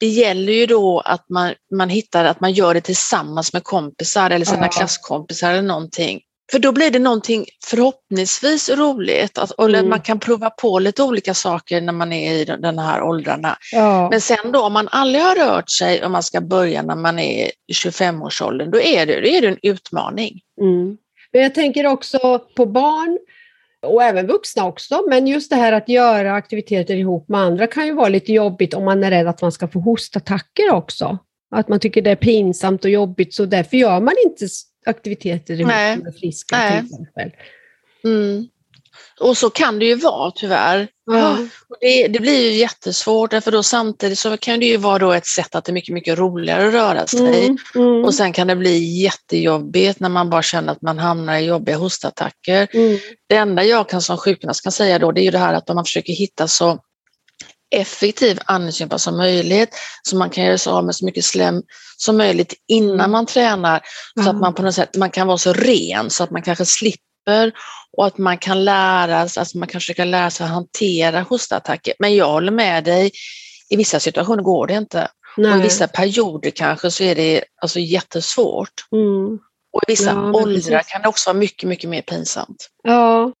det 0.00 0.06
gäller 0.06 0.52
ju 0.52 0.66
då 0.66 1.00
att 1.00 1.28
man, 1.28 1.54
man 1.74 1.88
hittar 1.88 2.24
att 2.24 2.40
man 2.40 2.52
gör 2.52 2.74
det 2.74 2.80
tillsammans 2.80 3.52
med 3.52 3.64
kompisar 3.64 4.30
eller 4.30 4.44
sina 4.44 4.62
ja. 4.62 4.68
klasskompisar 4.68 5.50
eller 5.50 5.62
någonting. 5.62 6.20
För 6.50 6.58
då 6.58 6.72
blir 6.72 6.90
det 6.90 6.98
någonting 6.98 7.44
förhoppningsvis 7.64 8.70
roligt, 8.70 9.38
att, 9.38 9.58
mm. 9.58 9.88
man 9.88 10.00
kan 10.00 10.20
prova 10.20 10.50
på 10.50 10.78
lite 10.78 11.02
olika 11.02 11.34
saker 11.34 11.80
när 11.80 11.92
man 11.92 12.12
är 12.12 12.32
i 12.32 12.44
den 12.44 12.78
här 12.78 13.02
åldrarna. 13.02 13.56
Ja. 13.72 14.10
Men 14.10 14.20
sen 14.20 14.52
då 14.52 14.60
om 14.60 14.72
man 14.72 14.88
aldrig 14.90 15.24
har 15.24 15.34
rört 15.34 15.70
sig 15.70 16.04
och 16.04 16.10
man 16.10 16.22
ska 16.22 16.40
börja 16.40 16.82
när 16.82 16.96
man 16.96 17.18
är 17.18 17.46
i 17.46 17.72
25-årsåldern, 17.72 18.70
då 18.70 18.80
är 18.80 19.06
det, 19.06 19.20
då 19.20 19.26
är 19.26 19.40
det 19.40 19.48
en 19.48 19.58
utmaning. 19.62 20.40
Mm. 20.60 20.96
Men 21.32 21.42
jag 21.42 21.54
tänker 21.54 21.86
också 21.86 22.38
på 22.56 22.66
barn 22.66 23.18
och 23.86 24.02
även 24.02 24.26
vuxna 24.26 24.66
också, 24.66 25.02
men 25.08 25.26
just 25.26 25.50
det 25.50 25.56
här 25.56 25.72
att 25.72 25.88
göra 25.88 26.34
aktiviteter 26.34 26.96
ihop 26.96 27.28
med 27.28 27.40
andra 27.40 27.66
kan 27.66 27.86
ju 27.86 27.94
vara 27.94 28.08
lite 28.08 28.32
jobbigt 28.32 28.74
om 28.74 28.84
man 28.84 29.04
är 29.04 29.10
rädd 29.10 29.28
att 29.28 29.42
man 29.42 29.52
ska 29.52 29.68
få 29.68 29.80
hostattacker 29.80 30.70
också. 30.72 31.18
Att 31.50 31.68
man 31.68 31.80
tycker 31.80 32.02
det 32.02 32.10
är 32.10 32.16
pinsamt 32.16 32.84
och 32.84 32.90
jobbigt, 32.90 33.34
så 33.34 33.44
därför 33.44 33.76
gör 33.76 34.00
man 34.00 34.14
inte 34.24 34.46
aktiviteter 34.88 35.54
ihop 35.54 35.68
med 35.68 36.14
friska 36.20 36.56
Nej. 36.56 36.70
till 36.70 36.86
exempel. 36.86 37.30
Mm. 38.04 38.48
Och 39.20 39.36
så 39.36 39.50
kan 39.50 39.78
det 39.78 39.84
ju 39.84 39.94
vara 39.94 40.30
tyvärr. 40.30 40.88
Ja. 41.06 41.36
Det, 41.80 42.08
det, 42.08 42.20
blir 42.20 42.50
ju 42.50 42.58
jättesvårt 42.58 43.30
för 43.44 43.50
då 43.50 43.62
samtidigt 43.62 44.18
så 44.18 44.36
kan 44.36 44.60
det 44.60 44.66
ju 44.66 44.76
vara 44.76 44.98
då 44.98 45.12
ett 45.12 45.26
sätt 45.26 45.54
att 45.54 45.64
det 45.64 45.70
är 45.70 45.74
mycket, 45.74 45.94
mycket 45.94 46.18
roligare 46.18 46.68
att 46.68 46.74
röra 46.74 47.06
sig. 47.06 47.44
Mm, 47.44 47.58
mm. 47.74 48.04
Och 48.04 48.14
sen 48.14 48.32
kan 48.32 48.46
det 48.46 48.56
bli 48.56 49.02
jättejobbigt 49.02 50.00
när 50.00 50.08
man 50.08 50.30
bara 50.30 50.42
känner 50.42 50.72
att 50.72 50.82
man 50.82 50.98
hamnar 50.98 51.38
i 51.38 51.44
jobbiga 51.44 51.76
hostattacker. 51.76 52.68
Mm. 52.72 52.98
Det 53.28 53.36
enda 53.36 53.64
jag 53.64 53.88
kan 53.88 54.02
som 54.02 54.16
sjukgymnast 54.16 54.62
kan 54.62 54.72
säga 54.72 54.98
då 54.98 55.12
det 55.12 55.20
är 55.20 55.24
ju 55.24 55.30
det 55.30 55.38
här 55.38 55.54
att 55.54 55.68
man 55.68 55.84
försöker 55.84 56.12
hitta 56.12 56.48
så 56.48 56.78
effektiv 57.70 58.38
andningsgympa 58.44 58.98
som 58.98 59.16
möjligt 59.16 59.74
så 60.02 60.16
man 60.16 60.30
kan 60.30 60.44
göra 60.44 60.58
sig 60.58 60.70
av 60.70 60.84
med 60.84 60.94
så 60.94 61.04
mycket 61.04 61.24
slem 61.24 61.62
som 61.96 62.16
möjligt 62.16 62.54
innan 62.68 63.10
man 63.10 63.26
tränar 63.26 63.80
så 64.24 64.30
att 64.30 64.36
man 64.36 64.54
på 64.54 64.62
något 64.62 64.74
sätt 64.74 64.96
man 64.96 65.10
kan 65.10 65.26
vara 65.26 65.38
så 65.38 65.52
ren 65.52 66.10
så 66.10 66.24
att 66.24 66.30
man 66.30 66.42
kanske 66.42 66.66
slipper 66.66 67.52
och 67.96 68.06
att 68.06 68.18
man 68.18 68.38
kan 68.38 68.64
lära 68.64 69.28
sig, 69.28 69.40
alltså 69.40 69.58
man 69.58 69.68
kan 69.68 69.80
försöka 69.80 70.04
lära 70.04 70.30
sig 70.30 70.44
att 70.44 70.52
hantera 70.52 71.20
hostattacker. 71.20 71.94
Men 71.98 72.16
jag 72.16 72.28
håller 72.28 72.52
med 72.52 72.84
dig, 72.84 73.10
i 73.70 73.76
vissa 73.76 74.00
situationer 74.00 74.42
går 74.42 74.66
det 74.66 74.74
inte. 74.74 75.08
Nej. 75.36 75.52
Och 75.52 75.58
i 75.58 75.62
vissa 75.62 75.88
perioder 75.88 76.50
kanske 76.50 76.90
så 76.90 77.04
är 77.04 77.14
det 77.14 77.44
alltså 77.62 77.78
jättesvårt. 77.78 78.86
Mm. 78.92 79.38
Och 79.72 79.82
i 79.86 79.92
vissa 79.92 80.10
ja, 80.10 80.32
åldrar 80.32 80.82
kan 80.88 81.02
det 81.02 81.08
också 81.08 81.30
vara 81.30 81.38
mycket, 81.38 81.68
mycket 81.68 81.90
mer 81.90 82.02
pinsamt. 82.02 82.68
Ja. 82.82 83.32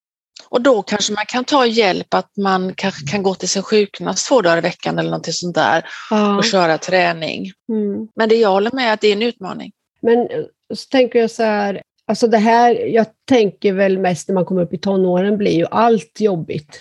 Och 0.48 0.62
då 0.62 0.82
kanske 0.82 1.12
man 1.12 1.24
kan 1.28 1.44
ta 1.44 1.66
hjälp 1.66 2.14
att 2.14 2.36
man 2.36 2.74
kanske 2.74 3.06
kan 3.06 3.22
gå 3.22 3.34
till 3.34 3.48
sin 3.48 3.62
sjukgymnast 3.62 4.28
två 4.28 4.42
dagar 4.42 4.58
i 4.58 4.60
veckan 4.60 4.98
eller 4.98 5.10
någonting 5.10 5.32
sånt 5.32 5.54
där 5.54 5.84
ja. 6.10 6.36
och 6.36 6.44
köra 6.44 6.78
träning. 6.78 7.52
Mm. 7.72 8.08
Men 8.16 8.28
det 8.28 8.34
jag 8.34 8.50
håller 8.50 8.70
med 8.72 8.92
att 8.92 9.00
det 9.00 9.08
är 9.08 9.12
en 9.12 9.22
utmaning. 9.22 9.72
Men 10.00 10.18
eh, 10.18 10.44
så 10.74 10.88
tänker 10.88 11.18
jag 11.18 11.30
så 11.30 11.42
här, 11.42 11.82
Alltså 12.08 12.26
det 12.26 12.38
här, 12.38 12.74
jag 12.74 13.06
tänker 13.28 13.72
väl 13.72 13.98
mest 13.98 14.28
när 14.28 14.34
man 14.34 14.44
kommer 14.44 14.62
upp 14.62 14.74
i 14.74 14.78
tonåren 14.78 15.38
blir 15.38 15.52
ju 15.52 15.66
allt 15.70 16.20
jobbigt. 16.20 16.78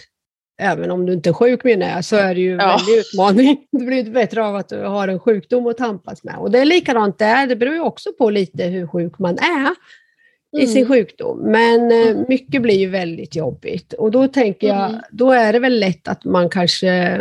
Även 0.59 0.91
om 0.91 1.05
du 1.05 1.13
inte 1.13 1.29
är 1.29 1.33
sjuk 1.33 1.63
menar 1.63 1.89
jag, 1.89 2.05
så 2.05 2.15
är 2.15 2.35
det 2.35 2.41
ju 2.41 2.53
en 2.53 2.59
ja. 2.59 2.77
väldig 2.77 2.97
utmaning. 2.99 3.57
Det 3.71 3.85
blir 3.85 3.97
inte 3.97 4.11
bättre 4.11 4.45
av 4.45 4.55
att 4.55 4.69
du 4.69 4.83
har 4.83 5.07
en 5.07 5.19
sjukdom 5.19 5.67
att 5.67 5.77
tampas 5.77 6.23
med. 6.23 6.37
Och 6.37 6.51
det 6.51 6.59
är 6.59 6.65
likadant 6.65 7.19
där, 7.19 7.47
det 7.47 7.55
beror 7.55 7.73
ju 7.73 7.81
också 7.81 8.13
på 8.13 8.29
lite 8.29 8.63
hur 8.63 8.87
sjuk 8.87 9.19
man 9.19 9.37
är. 9.37 9.75
I 10.57 10.67
sin 10.67 10.87
sjukdom. 10.87 11.39
Men 11.51 11.91
eh, 11.91 12.07
mm. 12.07 12.25
mycket 12.27 12.61
blir 12.61 12.79
ju 12.79 12.89
väldigt 12.89 13.35
jobbigt. 13.35 13.93
Och 13.93 14.11
då 14.11 14.27
tänker 14.27 14.67
jag, 14.67 14.89
mm. 14.89 15.01
då 15.11 15.31
är 15.31 15.53
det 15.53 15.59
väl 15.59 15.79
lätt 15.79 16.07
att 16.07 16.25
man 16.25 16.49
kanske 16.49 17.19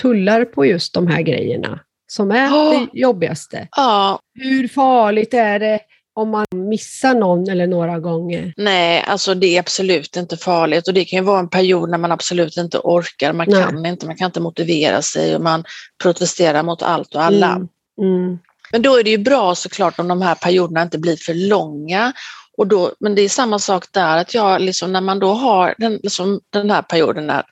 tullar 0.00 0.44
på 0.44 0.66
just 0.66 0.94
de 0.94 1.06
här 1.06 1.22
grejerna 1.22 1.80
som 2.06 2.30
är 2.30 2.48
oh. 2.48 2.70
det 2.70 2.98
jobbigaste. 2.98 3.68
Ja. 3.76 4.18
Hur 4.34 4.68
farligt 4.68 5.34
är 5.34 5.58
det? 5.58 5.80
om 6.18 6.30
man 6.30 6.46
missar 6.54 7.14
någon 7.14 7.48
eller 7.48 7.66
några 7.66 7.98
gånger? 7.98 8.54
Nej, 8.56 9.04
alltså 9.06 9.34
det 9.34 9.46
är 9.46 9.60
absolut 9.60 10.16
inte 10.16 10.36
farligt 10.36 10.88
och 10.88 10.94
det 10.94 11.04
kan 11.04 11.18
ju 11.18 11.24
vara 11.24 11.38
en 11.38 11.48
period 11.48 11.90
när 11.90 11.98
man 11.98 12.12
absolut 12.12 12.56
inte 12.56 12.78
orkar, 12.78 13.32
man 13.32 13.46
Nej. 13.50 13.62
kan 13.62 13.86
inte, 13.86 14.06
man 14.06 14.16
kan 14.16 14.26
inte 14.26 14.40
motivera 14.40 15.02
sig 15.02 15.36
och 15.36 15.42
man 15.42 15.64
protesterar 16.02 16.62
mot 16.62 16.82
allt 16.82 17.14
och 17.14 17.22
alla. 17.22 17.50
Mm. 17.52 17.68
Mm. 18.00 18.38
Men 18.72 18.82
då 18.82 18.98
är 18.98 19.04
det 19.04 19.10
ju 19.10 19.18
bra 19.18 19.54
såklart 19.54 19.98
om 19.98 20.08
de 20.08 20.22
här 20.22 20.34
perioderna 20.34 20.82
inte 20.82 20.98
blir 20.98 21.16
för 21.16 21.34
långa. 21.34 22.12
Och 22.56 22.66
då, 22.66 22.92
men 23.00 23.14
det 23.14 23.22
är 23.22 23.28
samma 23.28 23.58
sak 23.58 23.84
där, 23.92 24.18
att 24.18 24.34
jag 24.34 24.60
liksom, 24.60 24.92
när 24.92 25.00
man 25.00 25.18
då 25.18 25.32
har 25.32 25.74
den, 25.78 25.92
liksom, 26.02 26.40
den 26.52 26.70
här 26.70 26.82
perioden 26.82 27.26
när 27.26 27.44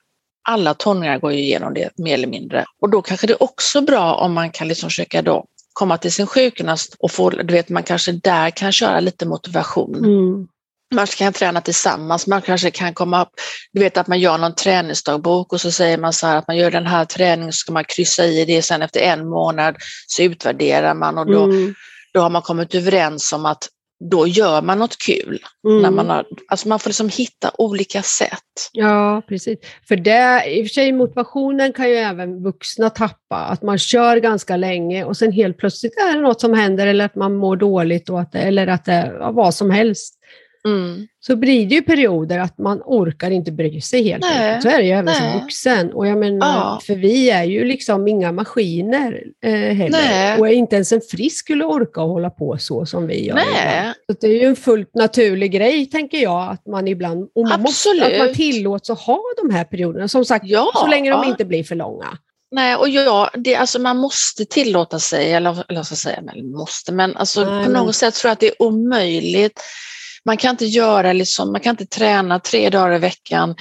alla 0.49 0.73
tonåringar 0.73 1.19
går 1.19 1.31
igenom 1.31 1.73
det 1.73 1.89
mer 1.97 2.13
eller 2.13 2.27
mindre. 2.27 2.65
Och 2.81 2.89
då 2.89 3.01
kanske 3.01 3.27
det 3.27 3.33
är 3.33 3.43
också 3.43 3.81
bra 3.81 4.15
om 4.15 4.33
man 4.33 4.51
kan 4.51 4.67
liksom 4.67 4.89
försöka 4.89 5.21
då 5.21 5.45
komma 5.73 5.97
till 5.97 6.11
sin 6.11 6.27
sjukgymnast 6.27 6.95
och 6.99 7.11
få, 7.11 7.29
du 7.29 7.53
vet, 7.53 7.69
man 7.69 7.83
kanske 7.83 8.11
där 8.11 8.49
kan 8.49 8.71
köra 8.71 8.99
lite 8.99 9.25
motivation. 9.25 9.95
Mm. 9.95 10.47
Man 10.95 11.07
kan 11.07 11.33
träna 11.33 11.61
tillsammans, 11.61 12.27
man 12.27 12.41
kanske 12.41 12.71
kan 12.71 12.93
komma 12.93 13.21
upp, 13.21 13.29
du 13.73 13.79
vet 13.81 13.97
att 13.97 14.07
man 14.07 14.19
gör 14.19 14.37
någon 14.37 14.55
träningsdagbok 14.55 15.53
och 15.53 15.61
så 15.61 15.71
säger 15.71 15.97
man 15.97 16.13
så 16.13 16.27
här 16.27 16.37
att 16.37 16.47
man 16.47 16.57
gör 16.57 16.71
den 16.71 16.87
här 16.87 17.05
träningen 17.05 17.53
så 17.53 17.57
ska 17.57 17.71
man 17.71 17.83
kryssa 17.83 18.25
i 18.25 18.45
det, 18.45 18.61
sen 18.61 18.81
efter 18.81 18.99
en 18.99 19.29
månad 19.29 19.75
så 20.07 20.23
utvärderar 20.23 20.93
man 20.93 21.17
och 21.17 21.25
då, 21.25 21.43
mm. 21.43 21.73
då 22.13 22.19
har 22.19 22.29
man 22.29 22.41
kommit 22.41 22.75
överens 22.75 23.33
om 23.33 23.45
att 23.45 23.69
då 23.99 24.27
gör 24.27 24.61
man 24.61 24.79
något 24.79 24.97
kul. 24.97 25.39
Mm. 25.67 25.81
När 25.81 25.91
man, 25.91 26.09
har, 26.09 26.25
alltså 26.47 26.67
man 26.67 26.79
får 26.79 26.89
liksom 26.89 27.09
hitta 27.09 27.51
olika 27.57 28.01
sätt. 28.01 28.69
Ja, 28.71 29.21
precis. 29.27 29.59
För 29.87 29.95
det, 29.95 30.43
i 30.47 30.61
och 30.61 30.67
för 30.67 30.73
sig 30.73 30.91
motivationen 30.91 31.73
kan 31.73 31.89
ju 31.89 31.95
även 31.95 32.43
vuxna 32.43 32.89
tappa. 32.89 33.35
Att 33.35 33.61
man 33.61 33.77
kör 33.77 34.17
ganska 34.17 34.57
länge 34.57 35.03
och 35.03 35.17
sen 35.17 35.31
helt 35.31 35.57
plötsligt 35.57 35.97
är 35.97 36.15
det 36.15 36.21
något 36.21 36.41
som 36.41 36.53
händer 36.53 36.87
eller 36.87 37.05
att 37.05 37.15
man 37.15 37.35
mår 37.35 37.55
dåligt 37.55 38.09
och 38.09 38.21
att 38.21 38.31
det, 38.31 38.39
eller 38.39 38.67
att 38.67 38.85
det, 38.85 39.15
ja, 39.19 39.31
vad 39.31 39.53
som 39.53 39.71
helst. 39.71 40.13
Mm. 40.67 41.07
Så 41.19 41.35
blir 41.35 41.65
det 41.67 41.75
ju 41.75 41.81
perioder 41.81 42.39
att 42.39 42.57
man 42.57 42.81
orkar 42.85 43.31
inte 43.31 43.51
bry 43.51 43.81
sig 43.81 44.03
helt 44.03 44.25
enkelt. 44.25 44.63
Så 44.63 44.69
är 44.69 44.77
det 44.77 44.83
ju 44.83 44.91
även 44.91 45.05
Nej. 45.05 45.15
som 45.15 45.41
vuxen. 45.41 45.93
Och 45.93 46.07
jag 46.07 46.17
menar, 46.17 46.47
ja. 46.47 46.79
För 46.83 46.95
vi 46.95 47.29
är 47.29 47.43
ju 47.43 47.65
liksom 47.65 48.07
inga 48.07 48.31
maskiner 48.31 49.23
eh, 49.45 49.51
heller. 49.51 49.89
Nej. 49.89 50.39
Och 50.39 50.47
inte 50.47 50.75
ens 50.75 50.91
en 50.91 51.01
frisk 51.01 51.37
skulle 51.37 51.65
orka 51.65 52.01
hålla 52.01 52.29
på 52.29 52.57
så 52.57 52.85
som 52.85 53.07
vi 53.07 53.25
gör. 53.25 53.35
Nej. 53.35 53.93
Så 54.11 54.17
det 54.21 54.27
är 54.27 54.41
ju 54.41 54.43
en 54.47 54.55
fullt 54.55 54.95
naturlig 54.95 55.51
grej, 55.51 55.85
tänker 55.85 56.17
jag, 56.17 56.51
att 56.51 56.67
man 56.67 56.87
ibland 56.87 57.29
och 57.35 57.47
man 57.47 57.61
måste, 57.61 57.89
att 58.01 58.17
man 58.17 58.33
tillåts 58.33 58.89
att 58.89 58.99
ha 58.99 59.21
de 59.41 59.53
här 59.55 59.63
perioderna. 59.63 60.07
Som 60.07 60.25
sagt, 60.25 60.45
ja. 60.47 60.71
så 60.75 60.87
länge 60.87 61.11
de 61.11 61.23
inte 61.23 61.45
blir 61.45 61.63
för 61.63 61.75
långa. 61.75 62.17
Nej, 62.51 62.75
och 62.75 62.89
ja, 62.89 63.29
det, 63.33 63.55
alltså 63.55 63.79
man 63.79 63.97
måste 63.97 64.45
tillåta 64.45 64.99
sig, 64.99 65.33
eller, 65.33 65.65
eller 65.69 65.83
så 65.83 65.95
säga, 65.95 66.21
man 66.21 66.51
måste, 66.51 66.91
men 66.91 67.17
alltså 67.17 67.45
Nej, 67.45 67.65
på 67.65 67.71
något 67.71 67.95
sätt 67.95 68.13
tror 68.13 68.29
jag 68.29 68.33
att 68.33 68.39
det 68.39 68.47
är 68.47 68.61
omöjligt 68.61 69.61
man 70.27 70.37
kan 70.37 70.51
inte 70.51 70.65
göra 70.65 71.13
liksom, 71.13 71.51
man 71.51 71.61
kan 71.61 71.71
inte 71.71 71.85
träna 71.85 72.39
tre 72.39 72.69
dagar 72.69 72.95
i 72.95 72.99
veckan, 72.99 73.55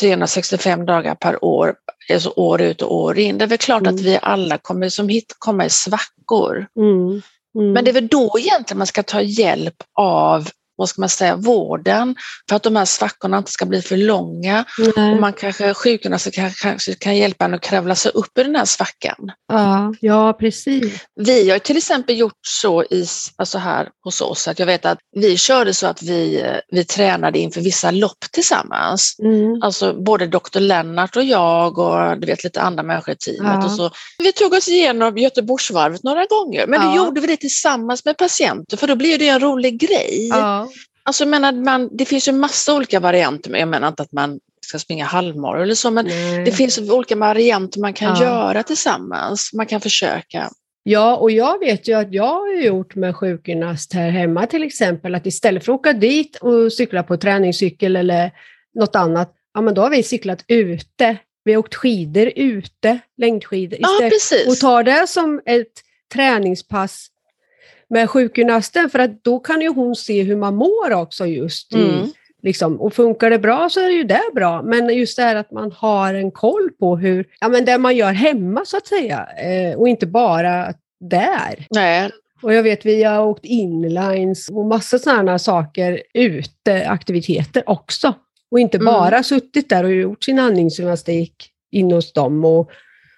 365 0.00 0.86
dagar 0.86 1.14
per 1.14 1.44
år, 1.44 1.74
alltså 2.12 2.32
år 2.36 2.60
ut 2.62 2.82
och 2.82 2.96
år 2.96 3.18
in. 3.18 3.38
Det 3.38 3.44
är 3.44 3.48
väl 3.48 3.58
klart 3.58 3.82
mm. 3.82 3.94
att 3.94 4.00
vi 4.00 4.18
alla 4.22 4.58
kommer 4.58 4.88
som 4.88 5.08
hit, 5.08 5.36
komma 5.38 5.64
i 5.64 5.70
svackor. 5.70 6.66
Mm. 6.76 7.22
Mm. 7.54 7.72
Men 7.72 7.84
det 7.84 7.90
är 7.90 7.92
väl 7.92 8.08
då 8.08 8.38
egentligen 8.38 8.78
man 8.78 8.86
ska 8.86 9.02
ta 9.02 9.22
hjälp 9.22 9.74
av 9.98 10.48
vad 10.76 10.88
ska 10.88 11.02
man 11.02 11.08
säga, 11.08 11.36
vården 11.36 12.14
för 12.48 12.56
att 12.56 12.62
de 12.62 12.76
här 12.76 12.84
svackorna 12.84 13.38
inte 13.38 13.50
ska 13.50 13.66
bli 13.66 13.82
för 13.82 13.96
långa. 13.96 14.64
Nej. 14.96 15.14
Och 15.14 15.20
man 15.20 15.32
kanske, 15.32 15.74
sjukgymnaster 15.74 16.30
kanske, 16.30 16.62
kanske 16.62 16.94
kan 16.94 17.16
hjälpa 17.16 17.44
en 17.44 17.54
att 17.54 17.60
kravla 17.60 17.94
sig 17.94 18.12
upp 18.14 18.38
i 18.38 18.42
den 18.42 18.56
här 18.56 18.64
svackan. 18.64 19.32
Ja, 19.52 19.94
ja 20.00 20.32
precis. 20.32 20.92
Vi 21.14 21.50
har 21.50 21.58
till 21.58 21.76
exempel 21.76 22.18
gjort 22.18 22.38
så 22.46 22.82
i, 22.82 23.06
alltså 23.36 23.58
här 23.58 23.88
hos 24.04 24.20
oss 24.20 24.48
att 24.48 24.58
jag 24.58 24.66
vet 24.66 24.84
att 24.84 24.98
vi 25.16 25.36
körde 25.36 25.74
så 25.74 25.86
att 25.86 26.02
vi, 26.02 26.44
vi 26.68 26.84
tränade 26.84 27.38
inför 27.38 27.60
vissa 27.60 27.90
lopp 27.90 28.20
tillsammans. 28.32 29.16
Mm. 29.22 29.62
Alltså 29.62 30.02
både 30.02 30.26
doktor 30.26 30.60
Lennart 30.60 31.16
och 31.16 31.24
jag 31.24 31.78
och 31.78 32.20
du 32.20 32.26
vet 32.26 32.44
lite 32.44 32.60
andra 32.60 32.82
människor 32.82 33.14
i 33.14 33.16
teamet. 33.16 33.58
Ja. 33.60 33.64
Och 33.64 33.70
så. 33.70 33.90
Vi 34.18 34.32
tog 34.32 34.52
oss 34.52 34.68
igenom 34.68 35.18
Göteborgsvarvet 35.18 36.02
några 36.02 36.26
gånger 36.26 36.66
men 36.66 36.82
ja. 36.82 36.88
då 36.88 36.96
gjorde 36.96 37.20
vi 37.20 37.26
det 37.26 37.36
tillsammans 37.36 38.04
med 38.04 38.16
patienter 38.16 38.76
för 38.76 38.86
då 38.86 38.96
blir 38.96 39.18
det 39.18 39.28
en 39.28 39.40
rolig 39.40 39.80
grej. 39.80 40.28
Ja. 40.30 40.68
Alltså, 41.04 41.26
menar, 41.26 41.52
man, 41.52 41.96
det 41.96 42.04
finns 42.04 42.28
ju 42.28 42.32
massa 42.32 42.74
olika 42.74 43.00
varianter, 43.00 43.56
jag 43.56 43.68
menar 43.68 43.88
inte 43.88 44.02
att 44.02 44.12
man 44.12 44.40
ska 44.66 44.78
springa 44.78 45.04
halvmara 45.04 45.62
eller 45.62 45.74
så, 45.74 45.90
men 45.90 46.06
Nej. 46.06 46.44
det 46.44 46.52
finns 46.52 46.78
olika 46.78 47.16
varianter 47.16 47.80
man 47.80 47.92
kan 47.92 48.16
ja. 48.16 48.22
göra 48.22 48.62
tillsammans. 48.62 49.50
Man 49.52 49.66
kan 49.66 49.80
försöka. 49.80 50.50
Ja, 50.82 51.16
och 51.16 51.30
jag 51.30 51.58
vet 51.58 51.88
ju 51.88 51.94
att 51.94 52.12
jag 52.12 52.34
har 52.34 52.52
gjort 52.52 52.94
med 52.94 53.16
sjukgymnast 53.16 53.92
här 53.92 54.10
hemma 54.10 54.46
till 54.46 54.62
exempel, 54.62 55.14
att 55.14 55.26
istället 55.26 55.64
för 55.64 55.72
att 55.72 55.78
åka 55.78 55.92
dit 55.92 56.36
och 56.36 56.72
cykla 56.72 57.02
på 57.02 57.16
träningscykel 57.16 57.96
eller 57.96 58.30
något 58.74 58.96
annat, 58.96 59.34
ja 59.54 59.60
men 59.60 59.74
då 59.74 59.82
har 59.82 59.90
vi 59.90 60.02
cyklat 60.02 60.44
ute. 60.48 61.16
Vi 61.44 61.52
har 61.52 61.58
åkt 61.58 61.74
skidor 61.74 62.32
ute, 62.36 62.98
längdskidor, 63.16 63.80
istället, 63.80 64.44
ja, 64.46 64.50
och 64.50 64.56
tar 64.56 64.82
det 64.82 65.06
som 65.06 65.40
ett 65.46 65.72
träningspass 66.14 67.08
med 67.92 68.10
sjukgymnasten 68.10 68.90
för 68.90 68.98
att 68.98 69.24
då 69.24 69.38
kan 69.38 69.60
ju 69.60 69.68
hon 69.68 69.96
se 69.96 70.22
hur 70.22 70.36
man 70.36 70.54
mår 70.54 70.92
också 70.92 71.26
just. 71.26 71.74
Mm. 71.74 71.86
I, 71.86 72.12
liksom, 72.42 72.80
och 72.80 72.94
funkar 72.94 73.30
det 73.30 73.38
bra 73.38 73.68
så 73.70 73.80
är 73.80 73.88
det 73.88 73.94
ju 73.94 74.04
det 74.04 74.22
bra, 74.34 74.62
men 74.62 74.96
just 74.96 75.16
det 75.16 75.22
här 75.22 75.36
att 75.36 75.50
man 75.50 75.72
har 75.72 76.14
en 76.14 76.30
koll 76.30 76.70
på 76.78 76.96
hur, 76.96 77.26
ja 77.40 77.48
men 77.48 77.64
det 77.64 77.78
man 77.78 77.96
gör 77.96 78.12
hemma 78.12 78.64
så 78.64 78.76
att 78.76 78.86
säga 78.86 79.28
eh, 79.38 79.78
och 79.78 79.88
inte 79.88 80.06
bara 80.06 80.74
där. 81.00 81.66
Nej. 81.70 82.10
Och 82.42 82.54
jag 82.54 82.62
vet 82.62 82.86
vi 82.86 83.02
har 83.02 83.26
åkt 83.26 83.44
inlines 83.44 84.48
och 84.48 84.66
massa 84.66 84.98
sådana 84.98 85.38
saker 85.38 86.02
ute, 86.14 86.88
aktiviteter 86.88 87.62
också. 87.66 88.14
Och 88.50 88.60
inte 88.60 88.76
mm. 88.76 88.86
bara 88.86 89.22
suttit 89.22 89.68
där 89.68 89.84
och 89.84 89.92
gjort 89.92 90.24
sin 90.24 90.38
andningsgymnastik 90.38 91.34
in 91.70 91.92
hos 91.92 92.12
dem 92.12 92.44
och 92.44 92.70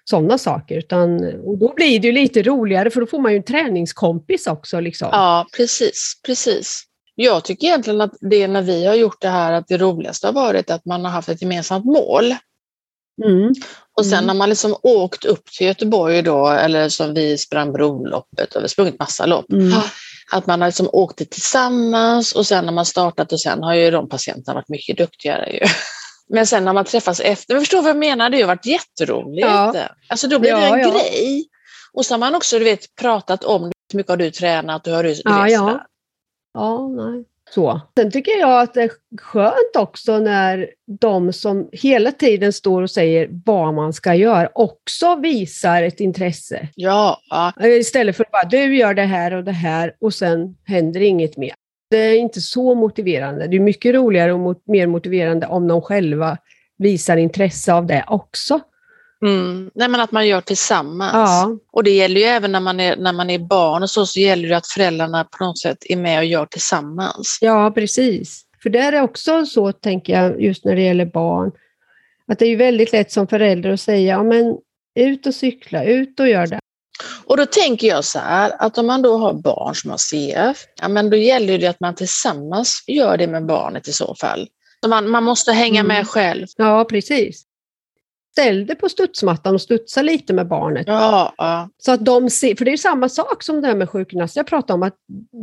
sådana 0.09 0.37
saker. 0.37 0.77
Utan, 0.77 1.15
och 1.45 1.57
då 1.57 1.73
blir 1.75 1.99
det 1.99 2.07
ju 2.07 2.13
lite 2.13 2.43
roligare 2.43 2.89
för 2.89 3.01
då 3.01 3.07
får 3.07 3.19
man 3.19 3.31
ju 3.31 3.37
en 3.37 3.43
träningskompis 3.43 4.47
också. 4.47 4.79
Liksom. 4.79 5.09
Ja, 5.11 5.47
precis, 5.57 6.21
precis. 6.25 6.83
Jag 7.15 7.43
tycker 7.43 7.67
egentligen 7.67 8.01
att 8.01 8.13
det 8.21 8.47
när 8.47 8.61
vi 8.61 8.85
har 8.85 8.95
gjort 8.95 9.21
det 9.21 9.29
här 9.29 9.53
att 9.53 9.67
det 9.67 9.77
roligaste 9.77 10.27
har 10.27 10.33
varit 10.33 10.71
att 10.71 10.85
man 10.85 11.05
har 11.05 11.11
haft 11.11 11.29
ett 11.29 11.41
gemensamt 11.41 11.85
mål. 11.85 12.35
Mm. 13.25 13.53
Och 13.97 14.05
sen 14.05 14.13
mm. 14.13 14.27
när 14.27 14.33
man 14.33 14.49
liksom 14.49 14.75
åkt 14.83 15.25
upp 15.25 15.45
till 15.45 15.67
Göteborg 15.67 16.21
då, 16.21 16.47
eller 16.47 16.89
som 16.89 17.13
vi 17.13 17.37
sprang 17.37 17.73
Broloppet 17.73 18.55
och 18.55 18.63
vi 18.63 18.69
sprungit 18.69 18.99
massa 18.99 19.25
lopp, 19.25 19.51
mm. 19.51 19.79
att 20.31 20.47
man 20.47 20.61
har 20.61 20.67
liksom 20.67 20.89
åkt 20.91 21.17
det 21.17 21.29
tillsammans 21.29 22.31
och 22.31 22.45
sen 22.45 22.65
när 22.65 22.73
man 22.73 22.85
startat 22.85 23.31
och 23.31 23.41
sen 23.41 23.63
har 23.63 23.73
ju 23.73 23.91
de 23.91 24.09
patienterna 24.09 24.55
varit 24.55 24.69
mycket 24.69 24.97
duktigare. 24.97 25.53
Ju. 25.53 25.59
Men 26.29 26.47
sen 26.47 26.65
när 26.65 26.73
man 26.73 26.85
träffas 26.85 27.19
efter, 27.19 27.53
men 27.53 27.61
förstår 27.61 27.81
vad 27.81 27.89
jag 27.89 27.97
menar, 27.97 28.29
det 28.29 28.41
har 28.41 28.47
varit 28.47 28.65
jätteroligt. 28.65 29.47
Ja. 29.47 29.73
Alltså 30.07 30.27
då 30.27 30.39
blir 30.39 30.49
ja, 30.49 30.57
det 30.57 30.65
en 30.65 30.79
ja. 30.79 30.91
grej. 30.91 31.47
Och 31.93 32.05
så 32.05 32.13
har 32.13 32.19
man 32.19 32.35
också 32.35 32.59
du 32.59 32.65
vet, 32.65 32.95
pratat 32.95 33.43
om 33.43 33.63
hur 33.63 33.97
mycket 33.97 34.09
har 34.09 34.17
du 34.17 34.31
tränat, 34.31 34.87
hur 34.87 34.93
har 34.93 35.03
du 35.03 35.09
rest 35.09 35.21
ja, 35.25 35.49
ja. 35.49 35.85
ja, 36.53 36.87
nej. 36.87 37.25
Så. 37.49 37.81
Sen 37.97 38.11
tycker 38.11 38.39
jag 38.39 38.61
att 38.61 38.73
det 38.73 38.81
är 38.81 38.91
skönt 39.21 39.75
också 39.77 40.19
när 40.19 40.69
de 40.99 41.33
som 41.33 41.69
hela 41.71 42.11
tiden 42.11 42.53
står 42.53 42.81
och 42.81 42.91
säger 42.91 43.29
vad 43.45 43.73
man 43.73 43.93
ska 43.93 44.15
göra 44.15 44.49
också 44.55 45.15
visar 45.15 45.83
ett 45.83 45.99
intresse. 45.99 46.67
Ja. 46.75 47.21
Istället 47.63 48.17
för 48.17 48.23
att 48.23 48.31
bara 48.31 48.43
du 48.43 48.77
gör 48.77 48.93
det 48.93 49.01
här 49.01 49.33
och 49.33 49.43
det 49.43 49.51
här 49.51 49.95
och 50.01 50.13
sen 50.13 50.57
händer 50.65 51.01
inget 51.01 51.37
mer. 51.37 51.53
Det 51.95 52.01
är 52.01 52.17
inte 52.17 52.41
så 52.41 52.75
motiverande. 52.75 53.47
Det 53.47 53.55
är 53.55 53.59
mycket 53.59 53.95
roligare 53.95 54.33
och 54.33 54.61
mer 54.65 54.87
motiverande 54.87 55.47
om 55.47 55.67
de 55.67 55.81
själva 55.81 56.37
visar 56.77 57.17
intresse 57.17 57.73
av 57.73 57.85
det 57.85 58.05
också. 58.07 58.59
Mm. 59.25 59.71
Nej, 59.75 59.87
men 59.87 60.01
att 60.01 60.11
man 60.11 60.27
gör 60.27 60.41
tillsammans. 60.41 61.13
Ja. 61.13 61.57
Och 61.71 61.83
det 61.83 61.89
gäller 61.91 62.21
ju 62.21 62.27
även 62.27 62.51
när 62.51 62.59
man 62.59 62.79
är, 62.79 62.95
när 62.95 63.13
man 63.13 63.29
är 63.29 63.39
barn 63.39 63.83
och 63.83 63.89
så, 63.89 64.05
så 64.05 64.19
gäller 64.19 64.49
det 64.49 64.57
att 64.57 64.67
föräldrarna 64.67 65.23
på 65.23 65.43
något 65.43 65.59
sätt 65.59 65.77
är 65.89 65.95
med 65.95 66.19
och 66.19 66.25
gör 66.25 66.45
tillsammans. 66.45 67.37
Ja, 67.41 67.71
precis. 67.75 68.41
För 68.63 68.69
det 68.69 68.79
är 68.79 69.01
också 69.01 69.45
så, 69.45 69.71
tänker 69.71 70.13
jag, 70.13 70.41
just 70.41 70.65
när 70.65 70.75
det 70.75 70.81
gäller 70.81 71.05
barn, 71.05 71.51
att 72.27 72.39
det 72.39 72.45
är 72.45 72.49
ju 72.49 72.55
väldigt 72.55 72.91
lätt 72.91 73.11
som 73.11 73.27
förälder 73.27 73.69
att 73.69 73.81
säga, 73.81 74.15
ja 74.17 74.23
men 74.23 74.57
ut 74.95 75.27
och 75.27 75.35
cykla, 75.35 75.83
ut 75.83 76.19
och 76.19 76.27
gör 76.27 76.47
det. 76.47 76.59
Och 77.27 77.37
då 77.37 77.45
tänker 77.45 77.87
jag 77.87 78.05
så 78.05 78.19
här, 78.19 78.55
att 78.59 78.77
om 78.77 78.87
man 78.87 79.01
då 79.01 79.17
har 79.17 79.33
barn 79.33 79.75
som 79.75 79.89
har 79.89 79.97
CF, 79.97 80.57
ja 80.81 80.87
men 80.87 81.09
då 81.09 81.17
gäller 81.17 81.57
det 81.57 81.67
att 81.67 81.79
man 81.79 81.95
tillsammans 81.95 82.83
gör 82.87 83.17
det 83.17 83.27
med 83.27 83.45
barnet 83.45 83.87
i 83.87 83.93
så 83.93 84.15
fall. 84.15 84.47
Så 84.83 84.89
man, 84.89 85.09
man 85.09 85.23
måste 85.23 85.51
hänga 85.51 85.79
mm. 85.79 85.87
med 85.87 86.07
själv. 86.07 86.47
Ja, 86.57 86.85
precis 86.89 87.45
ställ 88.39 88.65
dig 88.65 88.75
på 88.75 88.89
studsmattan 88.89 89.55
och 89.55 89.61
studsa 89.61 90.01
lite 90.01 90.33
med 90.33 90.47
barnet. 90.47 90.87
Ja, 90.87 91.33
ja. 91.37 91.69
Så 91.77 91.91
att 91.91 92.05
de 92.05 92.29
ser, 92.29 92.55
för 92.55 92.65
det 92.65 92.71
är 92.71 92.77
samma 92.77 93.09
sak 93.09 93.43
som 93.43 93.61
det 93.61 93.67
här 93.67 93.75
med 93.75 93.89
sjukgymnast 93.89 94.35
jag 94.35 94.47
pratade 94.47 94.73
om, 94.73 94.83
att 94.83 94.95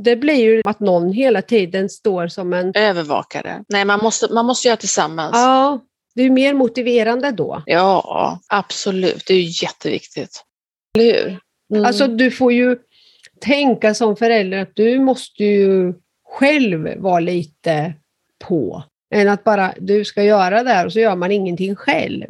det 0.05 0.17
blir 0.17 0.35
ju 0.35 0.63
att 0.65 0.81
någon 0.81 1.13
hela 1.13 1.43
tiden 1.43 1.89
står 1.89 2.29
som 2.29 2.53
en... 2.53 2.73
Övervakare. 2.75 3.65
Nej, 3.69 3.85
man 3.85 4.01
måste, 4.01 4.33
man 4.33 4.47
måste 4.47 4.69
göra 4.69 4.77
tillsammans. 4.77 5.33
Ja, 5.35 5.81
det 6.15 6.23
är 6.23 6.31
mer 6.31 6.55
motiverande 6.55 7.31
då. 7.31 7.63
Ja, 7.67 8.39
absolut. 8.49 9.27
Det 9.27 9.35
är 9.35 9.63
jätteviktigt. 9.63 10.45
Eller 10.95 11.05
hur? 11.05 11.39
Mm. 11.73 11.85
Alltså 11.85 12.07
du 12.07 12.31
får 12.31 12.53
ju 12.53 12.77
tänka 13.41 13.95
som 13.95 14.17
förälder 14.17 14.59
att 14.59 14.77
du 14.77 14.99
måste 15.01 15.45
ju 15.45 15.95
själv 16.25 16.99
vara 16.99 17.21
lite 17.21 17.95
på. 18.45 18.83
Än 19.15 19.29
att 19.29 19.45
bara 19.45 19.75
du 19.79 20.05
ska 20.05 20.23
göra 20.23 20.63
det 20.63 20.71
här 20.71 20.87
och 20.87 20.93
så 20.93 21.01
gör 21.01 21.17
man 21.17 21.33
ingenting 21.33 21.77
själv. 21.77 22.27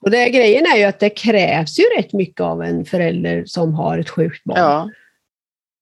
Och 0.00 0.10
det, 0.10 0.30
grejen 0.30 0.66
är 0.74 0.78
ju 0.78 0.84
att 0.84 1.00
det 1.00 1.10
krävs 1.10 1.78
ju 1.78 1.84
rätt 1.98 2.12
mycket 2.12 2.40
av 2.40 2.62
en 2.62 2.84
förälder 2.84 3.44
som 3.46 3.74
har 3.74 3.98
ett 3.98 4.10
sjukt 4.10 4.44
barn. 4.44 4.58
Ja, 4.58 4.90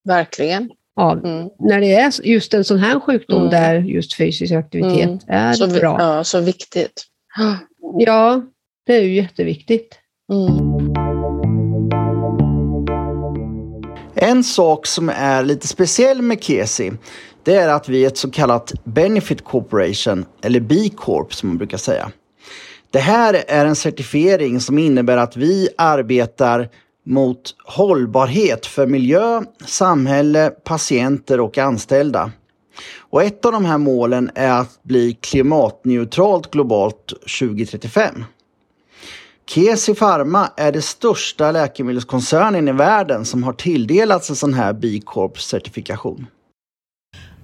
verkligen. 0.04 0.70
Ja, 0.96 1.12
mm. 1.12 1.48
När 1.58 1.80
det 1.80 1.94
är 1.94 2.26
just 2.26 2.54
en 2.54 2.64
sån 2.64 2.78
här 2.78 3.00
sjukdom 3.00 3.38
mm. 3.38 3.50
där 3.50 3.74
just 3.74 4.16
fysisk 4.16 4.52
aktivitet 4.52 5.04
mm. 5.04 5.18
är 5.28 5.52
så, 5.52 5.66
bra. 5.66 5.96
Ja, 5.98 6.24
så 6.24 6.40
viktigt. 6.40 7.04
Ja, 7.98 8.42
det 8.86 8.96
är 8.96 9.02
ju 9.02 9.14
jätteviktigt. 9.14 9.98
En 14.22 14.44
sak 14.44 14.86
som 14.86 15.08
är 15.08 15.42
lite 15.42 15.68
speciell 15.68 16.22
med 16.22 16.44
KESI 16.44 16.92
det 17.42 17.54
är 17.54 17.68
att 17.68 17.88
vi 17.88 18.02
är 18.02 18.06
ett 18.06 18.18
så 18.18 18.30
kallat 18.30 18.72
Benefit 18.84 19.44
Corporation, 19.44 20.24
eller 20.42 20.60
B-Corp 20.60 21.34
som 21.34 21.48
man 21.48 21.58
brukar 21.58 21.78
säga. 21.78 22.10
Det 22.90 22.98
här 22.98 23.44
är 23.48 23.66
en 23.66 23.76
certifiering 23.76 24.60
som 24.60 24.78
innebär 24.78 25.16
att 25.16 25.36
vi 25.36 25.68
arbetar 25.76 26.68
mot 27.06 27.54
hållbarhet 27.64 28.66
för 28.66 28.86
miljö, 28.86 29.42
samhälle, 29.66 30.50
patienter 30.50 31.40
och 31.40 31.58
anställda. 31.58 32.30
Och 32.98 33.22
ett 33.22 33.44
av 33.44 33.52
de 33.52 33.64
här 33.64 33.78
målen 33.78 34.30
är 34.34 34.52
att 34.60 34.82
bli 34.82 35.18
klimatneutralt 35.20 36.50
globalt 36.50 37.12
2035. 37.40 38.24
Kesi 39.46 39.94
Pharma 39.94 40.50
är 40.56 40.72
det 40.72 40.82
största 40.82 41.52
läkemedelskoncernen 41.52 42.68
i 42.68 42.72
världen 42.72 43.24
som 43.24 43.42
har 43.42 43.52
tilldelats 43.52 44.30
en 44.30 44.36
sån 44.36 44.54
här 44.54 44.72
B 44.72 45.00
Corp-certifikation. 45.04 46.26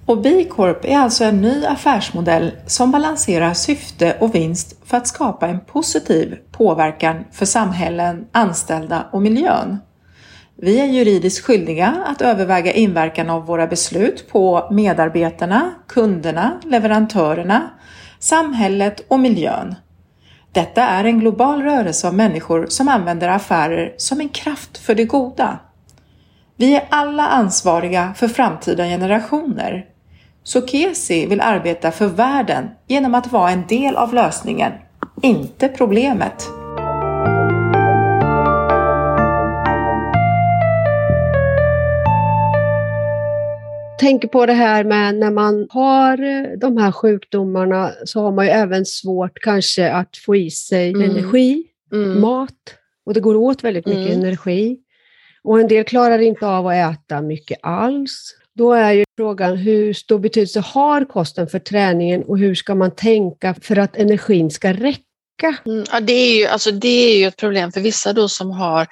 Och 0.05 0.21
B 0.21 0.43
Corp 0.43 0.85
är 0.85 0.97
alltså 0.97 1.23
en 1.23 1.41
ny 1.41 1.65
affärsmodell 1.65 2.51
som 2.67 2.91
balanserar 2.91 3.53
syfte 3.53 4.17
och 4.19 4.35
vinst 4.35 4.75
för 4.85 4.97
att 4.97 5.07
skapa 5.07 5.47
en 5.47 5.59
positiv 5.59 6.37
påverkan 6.51 7.23
för 7.31 7.45
samhällen, 7.45 8.25
anställda 8.31 9.05
och 9.11 9.21
miljön. 9.21 9.77
Vi 10.55 10.79
är 10.79 10.85
juridiskt 10.85 11.45
skyldiga 11.45 12.03
att 12.05 12.21
överväga 12.21 12.73
inverkan 12.73 13.29
av 13.29 13.45
våra 13.45 13.67
beslut 13.67 14.31
på 14.31 14.67
medarbetarna, 14.71 15.71
kunderna, 15.87 16.59
leverantörerna, 16.65 17.69
samhället 18.19 19.05
och 19.07 19.19
miljön. 19.19 19.75
Detta 20.51 20.83
är 20.83 21.03
en 21.03 21.19
global 21.19 21.61
rörelse 21.61 22.07
av 22.07 22.13
människor 22.13 22.65
som 22.69 22.87
använder 22.87 23.29
affärer 23.29 23.93
som 23.97 24.19
en 24.19 24.29
kraft 24.29 24.77
för 24.77 24.95
det 24.95 25.05
goda. 25.05 25.59
Vi 26.55 26.75
är 26.75 26.87
alla 26.89 27.27
ansvariga 27.27 28.13
för 28.17 28.27
framtida 28.27 28.83
generationer 28.83 29.85
Sokesi 30.49 31.25
vill 31.25 31.41
arbeta 31.41 31.91
för 31.91 32.07
världen 32.07 32.69
genom 32.87 33.15
att 33.15 33.31
vara 33.31 33.51
en 33.51 33.67
del 33.67 33.95
av 33.95 34.13
lösningen, 34.13 34.71
inte 35.21 35.67
problemet. 35.67 36.58
Tänker 43.99 44.27
på 44.27 44.45
det 44.45 44.53
här 44.53 44.83
med 44.83 45.15
när 45.15 45.31
man 45.31 45.67
har 45.69 46.17
de 46.57 46.77
här 46.77 46.91
sjukdomarna 46.91 47.91
så 48.05 48.21
har 48.21 48.31
man 48.31 48.45
ju 48.45 48.51
även 48.51 48.85
svårt 48.85 49.39
kanske 49.41 49.91
att 49.91 50.17
få 50.25 50.35
i 50.35 50.51
sig 50.51 50.89
mm. 50.89 51.09
energi, 51.09 51.63
mm. 51.93 52.21
mat 52.21 52.75
och 53.05 53.13
det 53.13 53.19
går 53.19 53.35
åt 53.35 53.63
väldigt 53.63 53.85
mycket 53.85 54.13
mm. 54.13 54.19
energi. 54.19 54.77
Och 55.43 55.59
en 55.59 55.67
del 55.67 55.83
klarar 55.83 56.19
inte 56.19 56.47
av 56.47 56.67
att 56.67 56.73
äta 56.73 57.21
mycket 57.21 57.59
alls. 57.61 58.35
Då 58.55 58.73
är 58.73 58.91
ju 58.91 59.03
frågan 59.17 59.57
hur 59.57 59.93
stor 59.93 60.19
betydelse 60.19 60.59
har 60.59 61.05
kosten 61.05 61.47
för 61.47 61.59
träningen 61.59 62.23
och 62.23 62.37
hur 62.39 62.55
ska 62.55 62.75
man 62.75 62.91
tänka 62.91 63.55
för 63.61 63.79
att 63.79 63.97
energin 63.97 64.51
ska 64.51 64.73
räcka? 64.73 65.57
Mm, 65.65 65.85
ja, 65.91 65.99
det, 65.99 66.13
är 66.13 66.39
ju, 66.39 66.45
alltså, 66.45 66.71
det 66.71 66.87
är 66.87 67.17
ju 67.17 67.25
ett 67.25 67.37
problem 67.37 67.71
för 67.71 67.81
vissa 67.81 68.13
då 68.13 68.27
som 68.27 68.51
har 68.51 68.87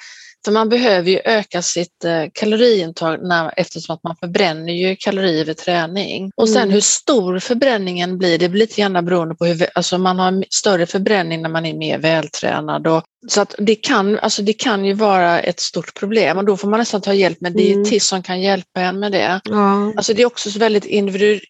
för 0.45 0.51
man 0.51 0.69
behöver 0.69 1.11
ju 1.11 1.19
öka 1.25 1.61
sitt 1.61 2.05
eh, 2.05 2.23
kaloriintag 2.33 3.19
när, 3.21 3.53
eftersom 3.57 3.95
att 3.95 4.03
man 4.03 4.15
förbränner 4.15 4.73
ju 4.73 4.95
kalorier 4.95 5.45
vid 5.45 5.57
träning. 5.57 6.31
Och 6.35 6.49
sen 6.49 6.61
mm. 6.61 6.73
hur 6.73 6.81
stor 6.81 7.39
förbränningen 7.39 8.17
blir, 8.17 8.37
det 8.37 8.49
blir 8.49 8.59
lite 8.59 8.81
grann 8.81 9.05
beroende 9.05 9.35
på 9.35 9.45
hur, 9.45 9.67
alltså 9.75 9.97
man 9.97 10.19
har 10.19 10.45
större 10.49 10.85
förbränning 10.85 11.41
när 11.41 11.49
man 11.49 11.65
är 11.65 11.73
mer 11.73 11.97
vältränad. 11.97 12.87
Och, 12.87 13.03
så 13.27 13.41
att 13.41 13.55
det 13.57 13.75
kan, 13.75 14.19
alltså 14.19 14.41
det 14.41 14.53
kan 14.53 14.85
ju 14.85 14.93
vara 14.93 15.39
ett 15.39 15.59
stort 15.59 15.93
problem 15.93 16.37
och 16.37 16.45
då 16.45 16.57
får 16.57 16.67
man 16.67 16.79
nästan 16.79 17.01
ta 17.01 17.13
hjälp 17.13 17.41
med 17.41 17.53
dietist 17.53 17.91
mm. 17.91 17.99
som 17.99 18.23
kan 18.23 18.41
hjälpa 18.41 18.81
en 18.81 18.99
med 18.99 19.11
det. 19.11 19.41
Ja. 19.43 19.93
Alltså 19.97 20.13
det 20.13 20.21
är 20.21 20.25
också 20.25 20.51
så 20.51 20.59
väldigt 20.59 20.85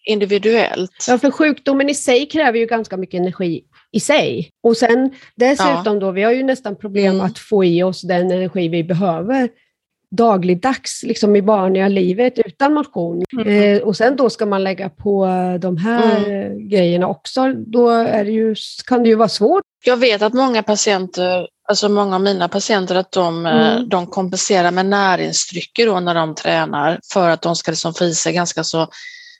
individuellt. 0.04 0.90
Ja, 1.08 1.18
för 1.18 1.30
sjukdomen 1.30 1.90
i 1.90 1.94
sig 1.94 2.28
kräver 2.28 2.58
ju 2.58 2.66
ganska 2.66 2.96
mycket 2.96 3.20
energi 3.20 3.62
i 3.92 4.00
sig. 4.00 4.50
Och 4.62 4.76
sen 4.76 5.10
dessutom 5.36 5.94
ja. 5.94 6.00
då, 6.00 6.10
vi 6.10 6.22
har 6.22 6.32
ju 6.32 6.42
nästan 6.42 6.76
problem 6.76 7.14
mm. 7.14 7.26
att 7.26 7.38
få 7.38 7.64
i 7.64 7.82
oss 7.82 8.02
den 8.02 8.30
energi 8.30 8.68
vi 8.68 8.84
behöver 8.84 9.48
dagligdags, 10.10 11.02
liksom 11.02 11.36
i 11.36 11.40
vanliga 11.40 11.88
livet 11.88 12.38
utan 12.38 12.74
motion. 12.74 13.22
Mm. 13.32 13.76
Eh, 13.76 13.82
och 13.82 13.96
sen 13.96 14.16
då 14.16 14.30
ska 14.30 14.46
man 14.46 14.64
lägga 14.64 14.88
på 14.88 15.26
de 15.60 15.76
här 15.76 16.24
mm. 16.24 16.68
grejerna 16.68 17.06
också, 17.06 17.52
då 17.52 17.88
är 17.90 18.24
det 18.24 18.30
ju, 18.30 18.54
kan 18.86 19.02
det 19.02 19.08
ju 19.08 19.14
vara 19.14 19.28
svårt. 19.28 19.62
Jag 19.84 19.96
vet 19.96 20.22
att 20.22 20.34
många 20.34 20.62
patienter, 20.62 21.48
alltså 21.68 21.88
många 21.88 22.14
av 22.14 22.22
mina 22.22 22.48
patienter, 22.48 22.94
att 22.94 23.12
de, 23.12 23.46
eh, 23.46 23.76
mm. 23.76 23.88
de 23.88 24.06
kompenserar 24.06 24.70
med 24.70 24.86
näringsdrycker 24.86 25.86
då 25.86 26.00
när 26.00 26.14
de 26.14 26.34
tränar 26.34 27.00
för 27.12 27.30
att 27.30 27.42
de 27.42 27.56
ska 27.56 27.70
liksom 27.70 27.94
få 27.94 28.04
i 28.04 28.14
sig 28.14 28.32
ganska 28.32 28.64
så 28.64 28.88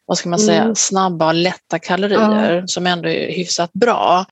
vad 0.06 0.18
ska 0.18 0.28
man 0.28 0.38
säga, 0.38 0.62
mm. 0.62 0.74
snabba 0.74 1.26
och 1.26 1.34
lätta 1.34 1.78
kalorier 1.78 2.64
som 2.66 2.86
ändå 2.86 3.08
är 3.08 3.32
hyfsat 3.32 3.72
bra. 3.72 4.26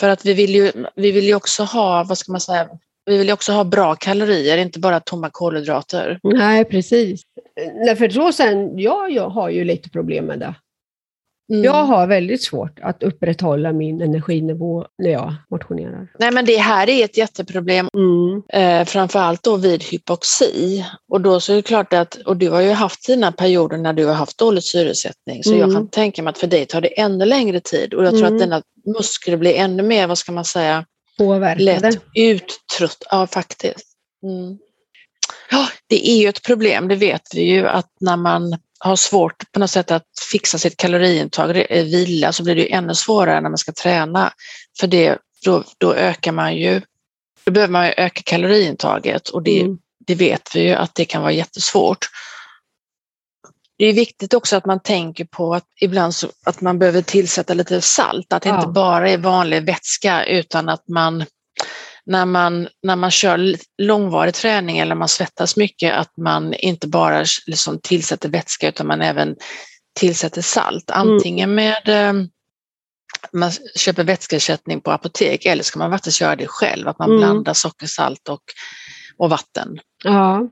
För 0.00 0.08
att 0.08 0.26
vi 0.26 0.34
vill 0.34 0.54
ju, 0.54 0.72
vi 0.94 1.12
vill 1.12 1.24
ju 1.24 1.34
också 1.34 1.62
ha, 1.62 2.04
vad 2.04 2.18
ska 2.18 2.32
man 2.32 2.40
säga, 2.40 2.68
vi 3.06 3.18
vill 3.18 3.26
ju 3.26 3.32
också 3.32 3.52
ha 3.52 3.64
bra 3.64 3.94
kalorier, 3.94 4.58
inte 4.58 4.78
bara 4.78 5.00
tomma 5.00 5.30
kolhydrater. 5.32 6.20
Nej, 6.22 6.64
precis. 6.64 7.22
Nej, 7.74 7.96
för 7.96 8.08
så 8.08 8.32
sen, 8.32 8.78
ja, 8.78 9.08
jag 9.08 9.28
har 9.28 9.50
ju 9.50 9.64
lite 9.64 9.90
problem 9.90 10.24
med 10.24 10.38
det. 10.38 10.54
Mm. 11.50 11.64
Jag 11.64 11.84
har 11.84 12.06
väldigt 12.06 12.42
svårt 12.42 12.78
att 12.82 13.02
upprätthålla 13.02 13.72
min 13.72 14.02
energinivå 14.02 14.86
när 14.98 15.10
jag 15.10 15.34
motionerar. 15.50 16.08
Nej, 16.18 16.30
men 16.30 16.44
det 16.44 16.56
här 16.56 16.88
är 16.88 17.04
ett 17.04 17.16
jätteproblem, 17.16 17.88
mm. 17.94 18.42
eh, 18.48 18.84
framförallt 18.86 19.42
då 19.42 19.56
vid 19.56 19.84
hypoxi. 19.84 20.84
Och 21.08 21.20
då 21.20 21.40
så 21.40 21.52
är 21.52 21.56
det 21.56 21.62
klart 21.62 21.92
att, 21.92 22.14
och 22.14 22.36
du 22.36 22.50
har 22.50 22.60
ju 22.60 22.70
haft 22.70 23.06
dina 23.06 23.32
perioder 23.32 23.78
när 23.78 23.92
du 23.92 24.06
har 24.06 24.14
haft 24.14 24.38
dålig 24.38 24.62
syresättning, 24.62 25.44
så 25.44 25.50
mm. 25.50 25.60
jag 25.60 25.72
kan 25.72 25.88
tänka 25.88 26.22
mig 26.22 26.30
att 26.30 26.38
för 26.38 26.46
dig 26.46 26.66
tar 26.66 26.80
det 26.80 27.00
ännu 27.00 27.24
längre 27.24 27.60
tid 27.60 27.94
och 27.94 28.04
jag 28.04 28.12
tror 28.12 28.24
att 28.24 28.30
mm. 28.30 28.40
dina 28.40 28.62
muskler 28.96 29.36
blir 29.36 29.54
ännu 29.54 29.82
mer, 29.82 30.06
vad 30.06 30.18
ska 30.18 30.32
man 30.32 30.44
säga, 30.44 30.84
Påverkade. 31.18 31.64
lätt 31.64 32.02
uttrött. 32.14 33.04
Ja, 33.10 33.26
faktiskt. 33.26 33.86
Mm. 34.22 34.58
Ja, 35.50 35.68
det 35.86 36.10
är 36.10 36.16
ju 36.16 36.28
ett 36.28 36.42
problem, 36.42 36.88
det 36.88 36.96
vet 36.96 37.34
vi 37.34 37.42
ju, 37.42 37.66
att 37.66 37.90
när 38.00 38.16
man 38.16 38.58
har 38.78 38.96
svårt 38.96 39.52
på 39.52 39.60
något 39.60 39.70
sätt 39.70 39.90
att 39.90 40.04
fixa 40.32 40.58
sitt 40.58 40.76
kaloriintag, 40.76 41.66
vila, 41.70 42.32
så 42.32 42.42
blir 42.42 42.54
det 42.54 42.72
ännu 42.72 42.94
svårare 42.94 43.40
när 43.40 43.50
man 43.50 43.58
ska 43.58 43.72
träna. 43.72 44.32
För 44.80 44.86
det, 44.86 45.18
då, 45.44 45.64
då 45.78 45.94
ökar 45.94 46.32
man 46.32 46.56
ju, 46.56 46.80
då 47.44 47.52
behöver 47.52 47.72
man 47.72 47.86
ju 47.86 47.92
öka 47.96 48.22
kaloriintaget 48.24 49.28
och 49.28 49.42
det, 49.42 49.60
mm. 49.60 49.78
det 50.06 50.14
vet 50.14 50.56
vi 50.56 50.60
ju 50.60 50.72
att 50.74 50.94
det 50.94 51.04
kan 51.04 51.22
vara 51.22 51.32
jättesvårt. 51.32 52.08
Det 53.78 53.86
är 53.86 53.92
viktigt 53.92 54.34
också 54.34 54.56
att 54.56 54.66
man 54.66 54.80
tänker 54.80 55.24
på 55.24 55.54
att 55.54 55.64
ibland 55.80 56.14
så, 56.14 56.28
att 56.44 56.60
man 56.60 56.78
behöver 56.78 57.02
tillsätta 57.02 57.54
lite 57.54 57.80
salt, 57.80 58.32
att 58.32 58.42
det 58.42 58.48
ja. 58.48 58.56
inte 58.56 58.68
bara 58.68 59.10
är 59.10 59.18
vanlig 59.18 59.62
vätska 59.62 60.24
utan 60.24 60.68
att 60.68 60.88
man 60.88 61.24
när 62.06 62.26
man, 62.26 62.68
när 62.82 62.96
man 62.96 63.10
kör 63.10 63.56
långvarig 63.78 64.34
träning 64.34 64.78
eller 64.78 64.94
man 64.94 65.08
svettas 65.08 65.56
mycket 65.56 65.94
att 65.94 66.16
man 66.16 66.54
inte 66.54 66.88
bara 66.88 67.24
liksom 67.46 67.80
tillsätter 67.82 68.28
vätska 68.28 68.68
utan 68.68 68.86
man 68.86 69.02
även 69.02 69.36
tillsätter 69.98 70.42
salt. 70.42 70.90
Mm. 70.90 71.08
Antingen 71.08 71.54
med 71.54 71.88
mm. 71.88 72.28
man 73.32 73.50
köper 73.76 74.04
vätskeersättning 74.04 74.80
på 74.80 74.90
apotek 74.90 75.46
eller 75.46 75.62
ska 75.62 75.78
man 75.78 75.90
faktiskt 75.90 76.20
göra 76.20 76.36
det 76.36 76.46
själv, 76.46 76.88
att 76.88 76.98
man 76.98 77.08
mm. 77.08 77.20
blandar 77.20 77.54
socker, 77.54 77.86
salt 77.86 78.28
och, 78.28 78.42
och 79.16 79.30
vatten. 79.30 79.78
Ja. 80.04 80.48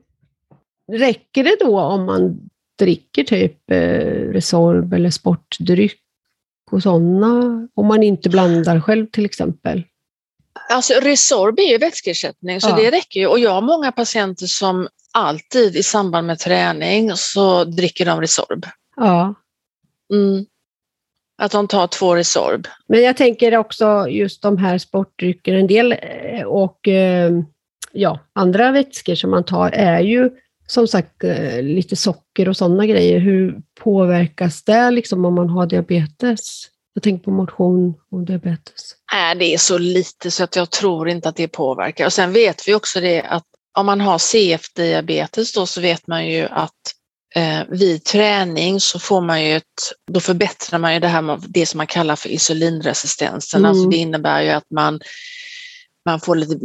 Räcker 0.91 1.43
det 1.43 1.57
då 1.59 1.79
om 1.79 2.05
man 2.05 2.49
dricker 2.79 3.23
typ 3.23 3.71
eh, 3.71 4.31
Resorb 4.31 4.93
eller 4.93 5.09
sportdryck 5.09 6.01
och 6.71 6.83
sådana, 6.83 7.67
om 7.73 7.87
man 7.87 8.03
inte 8.03 8.29
blandar 8.29 8.79
själv 8.79 9.07
till 9.07 9.25
exempel? 9.25 9.83
Alltså 10.69 10.93
Resorb 10.93 11.59
är 11.59 11.71
ju 11.71 11.77
vätskeersättning 11.77 12.61
så 12.61 12.69
ja. 12.69 12.75
det 12.75 12.91
räcker 12.91 13.19
ju 13.19 13.27
och 13.27 13.39
jag 13.39 13.51
har 13.51 13.61
många 13.61 13.91
patienter 13.91 14.45
som 14.45 14.87
alltid 15.13 15.75
i 15.75 15.83
samband 15.83 16.27
med 16.27 16.39
träning 16.39 17.11
så 17.15 17.63
dricker 17.63 18.05
de 18.05 18.21
Resorb. 18.21 18.65
Ja. 18.95 19.35
Mm. 20.13 20.45
Att 21.37 21.51
de 21.51 21.67
tar 21.67 21.87
två 21.87 22.15
Resorb. 22.15 22.67
Men 22.87 23.03
jag 23.03 23.17
tänker 23.17 23.57
också 23.57 24.07
just 24.09 24.41
de 24.41 24.57
här 24.57 24.77
sportdrycker, 24.77 25.53
en 25.53 25.67
del 25.67 25.91
eh, 26.01 26.43
och 26.43 26.87
eh, 26.87 27.31
ja, 27.91 28.19
andra 28.33 28.71
vätskor 28.71 29.15
som 29.15 29.31
man 29.31 29.43
tar 29.43 29.71
är 29.71 29.99
ju 29.99 30.29
som 30.67 30.87
sagt 30.87 31.23
eh, 31.23 31.61
lite 31.61 31.95
socker 31.95 32.49
och 32.49 32.57
sådana 32.57 32.85
grejer. 32.85 33.19
Hur 33.19 33.61
påverkas 33.79 34.63
det 34.63 34.91
liksom 34.91 35.25
om 35.25 35.35
man 35.35 35.49
har 35.49 35.65
diabetes? 35.65 36.67
Jag 36.95 37.03
tänker 37.03 37.23
på 37.23 37.31
motion 37.31 37.93
och 38.11 38.25
diabetes. 38.25 38.95
Nej, 39.13 39.35
det 39.35 39.53
är 39.53 39.57
så 39.57 39.77
lite 39.77 40.31
så 40.31 40.43
att 40.43 40.55
jag 40.55 40.71
tror 40.71 41.09
inte 41.09 41.29
att 41.29 41.35
det 41.35 41.47
påverkar. 41.47 42.05
Och 42.05 42.13
sen 42.13 42.33
vet 42.33 42.67
vi 42.67 42.73
också 42.73 42.99
det 42.99 43.21
att 43.21 43.43
om 43.77 43.85
man 43.85 44.01
har 44.01 44.17
CF-diabetes 44.17 45.53
då 45.53 45.65
så 45.65 45.81
vet 45.81 46.07
man 46.07 46.27
ju 46.27 46.45
att 46.45 46.71
eh, 47.35 47.59
vid 47.69 48.03
träning 48.03 48.79
så 48.79 48.99
får 48.99 49.21
man 49.21 49.43
ju 49.43 49.55
ett, 49.55 49.63
då 50.11 50.19
förbättrar 50.19 50.79
man 50.79 50.93
ju 50.93 50.99
det 50.99 51.07
här 51.07 51.21
med 51.21 51.43
det 51.47 51.65
som 51.65 51.77
man 51.77 51.87
kallar 51.87 52.15
för 52.15 52.29
insulinresistensen. 52.29 53.59
Mm. 53.59 53.69
Alltså 53.69 53.89
det 53.89 53.97
innebär 53.97 54.41
ju 54.41 54.49
att 54.49 54.69
man, 54.69 54.99
man 56.05 56.19
får 56.19 56.35
lite 56.35 56.55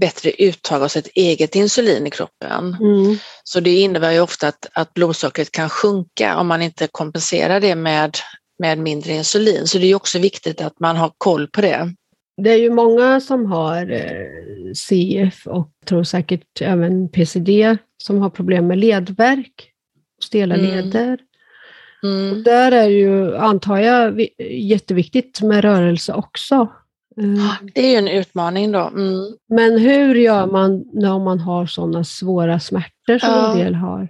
bättre 0.00 0.30
uttag 0.30 0.82
av 0.82 0.88
sitt 0.88 1.08
eget 1.14 1.54
insulin 1.54 2.06
i 2.06 2.10
kroppen. 2.10 2.76
Mm. 2.80 3.18
Så 3.44 3.60
det 3.60 3.80
innebär 3.80 4.10
ju 4.10 4.20
ofta 4.20 4.48
att, 4.48 4.66
att 4.72 4.94
blodsockret 4.94 5.50
kan 5.50 5.68
sjunka 5.68 6.36
om 6.36 6.46
man 6.46 6.62
inte 6.62 6.88
kompenserar 6.92 7.60
det 7.60 7.74
med 7.74 8.18
med 8.58 8.78
mindre 8.78 9.12
insulin. 9.12 9.66
Så 9.66 9.78
det 9.78 9.86
är 9.86 9.94
också 9.94 10.18
viktigt 10.18 10.60
att 10.60 10.80
man 10.80 10.96
har 10.96 11.12
koll 11.18 11.48
på 11.48 11.60
det. 11.60 11.94
Det 12.42 12.50
är 12.50 12.58
ju 12.58 12.70
många 12.70 13.20
som 13.20 13.46
har 13.46 13.92
eh, 13.92 14.72
CF 14.74 15.46
och 15.46 15.70
tror 15.86 16.04
säkert 16.04 16.60
även 16.60 17.08
PCD 17.08 17.76
som 18.02 18.18
har 18.18 18.30
problem 18.30 18.66
med 18.66 18.78
ledvärk, 18.78 19.70
stela 20.22 20.54
mm. 20.54 20.66
leder. 20.66 21.18
Mm. 22.02 22.32
Och 22.32 22.44
där 22.44 22.72
är 22.72 22.88
ju, 22.88 23.36
antar 23.36 23.78
jag, 23.78 24.26
jätteviktigt 24.50 25.42
med 25.42 25.64
rörelse 25.64 26.12
också. 26.12 26.68
Eh, 27.20 27.52
det 27.74 27.86
är 27.86 27.90
ju 27.90 27.96
en 27.96 28.08
utmaning 28.08 28.72
då. 28.72 28.80
Mm. 28.80 29.36
Men 29.48 29.78
hur 29.78 30.14
gör 30.14 30.46
man 30.46 30.84
när 30.92 31.18
man 31.18 31.40
har 31.40 31.66
sådana 31.66 32.04
svåra 32.04 32.60
smärtor 32.60 33.18
som 33.18 33.28
ja. 33.28 33.52
en 33.52 33.58
del 33.58 33.74
har? 33.74 34.08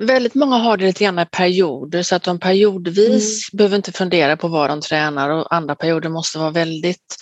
Väldigt 0.00 0.34
många 0.34 0.56
har 0.56 0.76
det 0.76 0.84
lite 0.84 1.04
grann 1.04 1.18
i 1.18 1.26
perioder 1.26 2.02
så 2.02 2.14
att 2.14 2.22
de 2.22 2.38
periodvis 2.38 3.52
mm. 3.52 3.56
behöver 3.56 3.76
inte 3.76 3.92
fundera 3.92 4.36
på 4.36 4.48
vad 4.48 4.70
de 4.70 4.80
tränar 4.80 5.30
och 5.30 5.54
andra 5.54 5.74
perioder 5.74 6.08
måste 6.08 6.38
vara 6.38 6.50
väldigt 6.50 7.16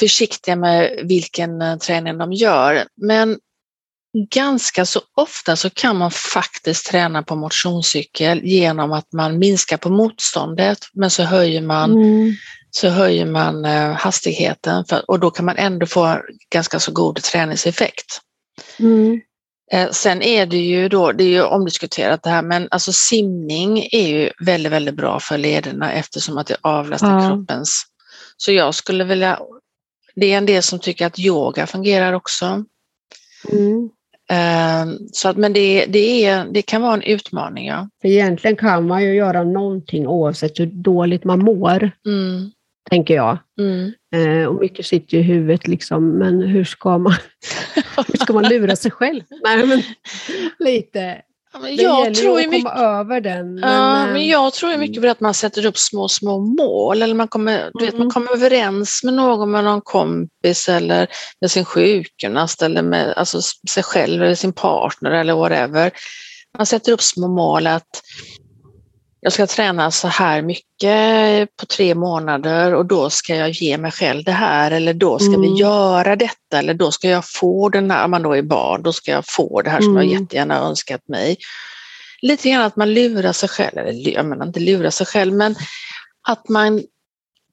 försiktiga 0.00 0.56
med 0.56 1.00
vilken 1.04 1.62
eh, 1.62 1.76
träning 1.76 2.18
de 2.18 2.32
gör. 2.32 2.84
Men 2.96 3.38
ganska 4.30 4.86
så 4.86 5.00
ofta 5.16 5.56
så 5.56 5.70
kan 5.70 5.96
man 5.96 6.10
faktiskt 6.10 6.86
träna 6.86 7.22
på 7.22 7.36
motionscykel 7.36 8.44
genom 8.44 8.92
att 8.92 9.12
man 9.12 9.38
minskar 9.38 9.76
på 9.76 9.90
motståndet 9.90 10.78
men 10.92 11.10
så 11.10 11.22
höjer 11.22 11.62
man, 11.62 11.92
mm. 11.92 12.34
så 12.70 12.88
höjer 12.88 13.26
man 13.26 13.64
eh, 13.64 13.92
hastigheten 13.92 14.84
för, 14.84 15.10
och 15.10 15.20
då 15.20 15.30
kan 15.30 15.44
man 15.44 15.56
ändå 15.56 15.86
få 15.86 16.22
ganska 16.52 16.80
så 16.80 16.92
god 16.92 17.22
träningseffekt. 17.22 18.20
Mm. 18.78 19.20
Eh, 19.72 19.90
sen 19.90 20.22
är 20.22 20.46
det 20.46 20.56
ju 20.56 20.88
då, 20.88 21.12
det 21.12 21.24
är 21.24 21.28
ju 21.28 21.42
omdiskuterat 21.42 22.22
det 22.22 22.30
här, 22.30 22.42
men 22.42 22.68
alltså 22.70 22.92
simning 22.92 23.88
är 23.92 24.08
ju 24.08 24.30
väldigt, 24.40 24.72
väldigt 24.72 24.94
bra 24.94 25.20
för 25.20 25.38
lederna 25.38 25.92
eftersom 25.92 26.38
att 26.38 26.46
det 26.46 26.56
avlastar 26.60 27.22
ja. 27.22 27.28
kroppens. 27.28 27.86
Så 28.36 28.52
jag 28.52 28.74
skulle 28.74 29.04
vilja, 29.04 29.40
det 30.14 30.32
är 30.32 30.38
en 30.38 30.46
del 30.46 30.62
som 30.62 30.78
tycker 30.78 31.06
att 31.06 31.18
yoga 31.18 31.66
fungerar 31.66 32.12
också. 32.12 32.64
Mm. 33.52 33.90
Eh, 34.30 34.94
så 35.12 35.28
att, 35.28 35.36
men 35.36 35.52
det, 35.52 35.86
det, 35.86 36.24
är, 36.24 36.44
det 36.44 36.62
kan 36.62 36.82
vara 36.82 36.94
en 36.94 37.02
utmaning. 37.02 37.66
Ja. 37.66 37.88
För 38.00 38.08
egentligen 38.08 38.56
kan 38.56 38.86
man 38.86 39.02
ju 39.02 39.14
göra 39.14 39.44
någonting 39.44 40.06
oavsett 40.06 40.60
hur 40.60 40.66
dåligt 40.66 41.24
man 41.24 41.38
mår. 41.38 41.90
Mm 42.06 42.50
tänker 42.90 43.14
jag. 43.14 43.38
Mm. 43.60 43.92
Eh, 44.14 44.46
och 44.46 44.54
mycket 44.60 44.86
sitter 44.86 45.16
i 45.16 45.22
huvudet, 45.22 45.68
liksom, 45.68 46.18
men 46.18 46.42
hur 46.42 46.64
ska 46.64 46.98
man, 46.98 47.14
hur 48.08 48.18
ska 48.18 48.32
man 48.32 48.48
lura 48.48 48.76
sig 48.76 48.90
själv? 48.90 49.22
Nej, 49.44 49.66
men, 49.66 49.82
lite. 50.58 51.22
Ja, 51.52 51.58
men 51.58 51.76
jag 51.76 52.06
det 52.06 52.14
tror 52.14 52.40
ju 52.40 52.46
att 52.46 52.50
komma 52.50 52.58
mycket, 52.58 52.78
över 52.78 53.20
den. 53.20 53.54
Men, 53.54 53.72
ja, 53.72 54.06
men 54.06 54.26
jag 54.26 54.52
tror 54.52 54.76
mycket 54.76 55.02
på 55.02 55.08
att 55.08 55.20
man 55.20 55.34
sätter 55.34 55.66
upp 55.66 55.78
små, 55.78 56.08
små 56.08 56.38
mål 56.38 57.02
eller 57.02 57.14
man 57.14 57.28
kommer, 57.28 57.60
mm. 57.60 57.70
du 57.74 57.84
vet, 57.84 57.94
man 57.94 58.00
mm. 58.00 58.10
kommer 58.10 58.32
överens 58.32 59.04
med 59.04 59.14
någon, 59.14 59.50
med 59.50 59.64
någon 59.64 59.80
kompis 59.80 60.68
eller 60.68 61.08
med 61.40 61.50
sin 61.50 61.64
sjukgymnast 61.64 62.62
eller 62.62 62.82
med 62.82 63.12
alltså, 63.16 63.40
sig 63.70 63.82
själv 63.82 64.22
eller 64.22 64.34
sin 64.34 64.52
partner 64.52 65.10
eller 65.10 65.34
whatever. 65.34 65.90
Man 66.58 66.66
sätter 66.66 66.92
upp 66.92 67.02
små 67.02 67.28
mål 67.28 67.66
att 67.66 68.02
jag 69.20 69.32
ska 69.32 69.46
träna 69.46 69.90
så 69.90 70.08
här 70.08 70.42
mycket 70.42 71.56
på 71.56 71.66
tre 71.66 71.94
månader 71.94 72.74
och 72.74 72.86
då 72.86 73.10
ska 73.10 73.36
jag 73.36 73.50
ge 73.50 73.78
mig 73.78 73.90
själv 73.90 74.24
det 74.24 74.32
här 74.32 74.70
eller 74.70 74.94
då 74.94 75.18
ska 75.18 75.34
mm. 75.34 75.40
vi 75.40 75.60
göra 75.60 76.16
detta 76.16 76.58
eller 76.58 76.74
då 76.74 76.90
ska 76.90 77.08
jag 77.08 77.24
få 77.26 77.68
den 77.68 77.90
här, 77.90 78.04
om 78.04 78.10
man 78.10 78.22
då 78.22 78.36
är 78.36 78.42
barn, 78.42 78.82
då 78.82 78.92
ska 78.92 79.10
jag 79.10 79.24
få 79.26 79.62
det 79.62 79.70
här 79.70 79.80
som 79.80 79.96
mm. 79.96 80.10
jag 80.10 80.20
jättegärna 80.20 80.58
önskat 80.58 81.08
mig. 81.08 81.36
Lite 82.22 82.50
grann 82.50 82.62
att 82.62 82.76
man 82.76 82.94
lurar 82.94 83.32
sig 83.32 83.48
själv, 83.48 83.78
eller 83.78 84.10
jag 84.10 84.26
menar 84.26 84.46
inte 84.46 84.60
lurar 84.60 84.90
sig 84.90 85.06
själv, 85.06 85.34
men 85.34 85.54
att 86.28 86.48
man 86.48 86.82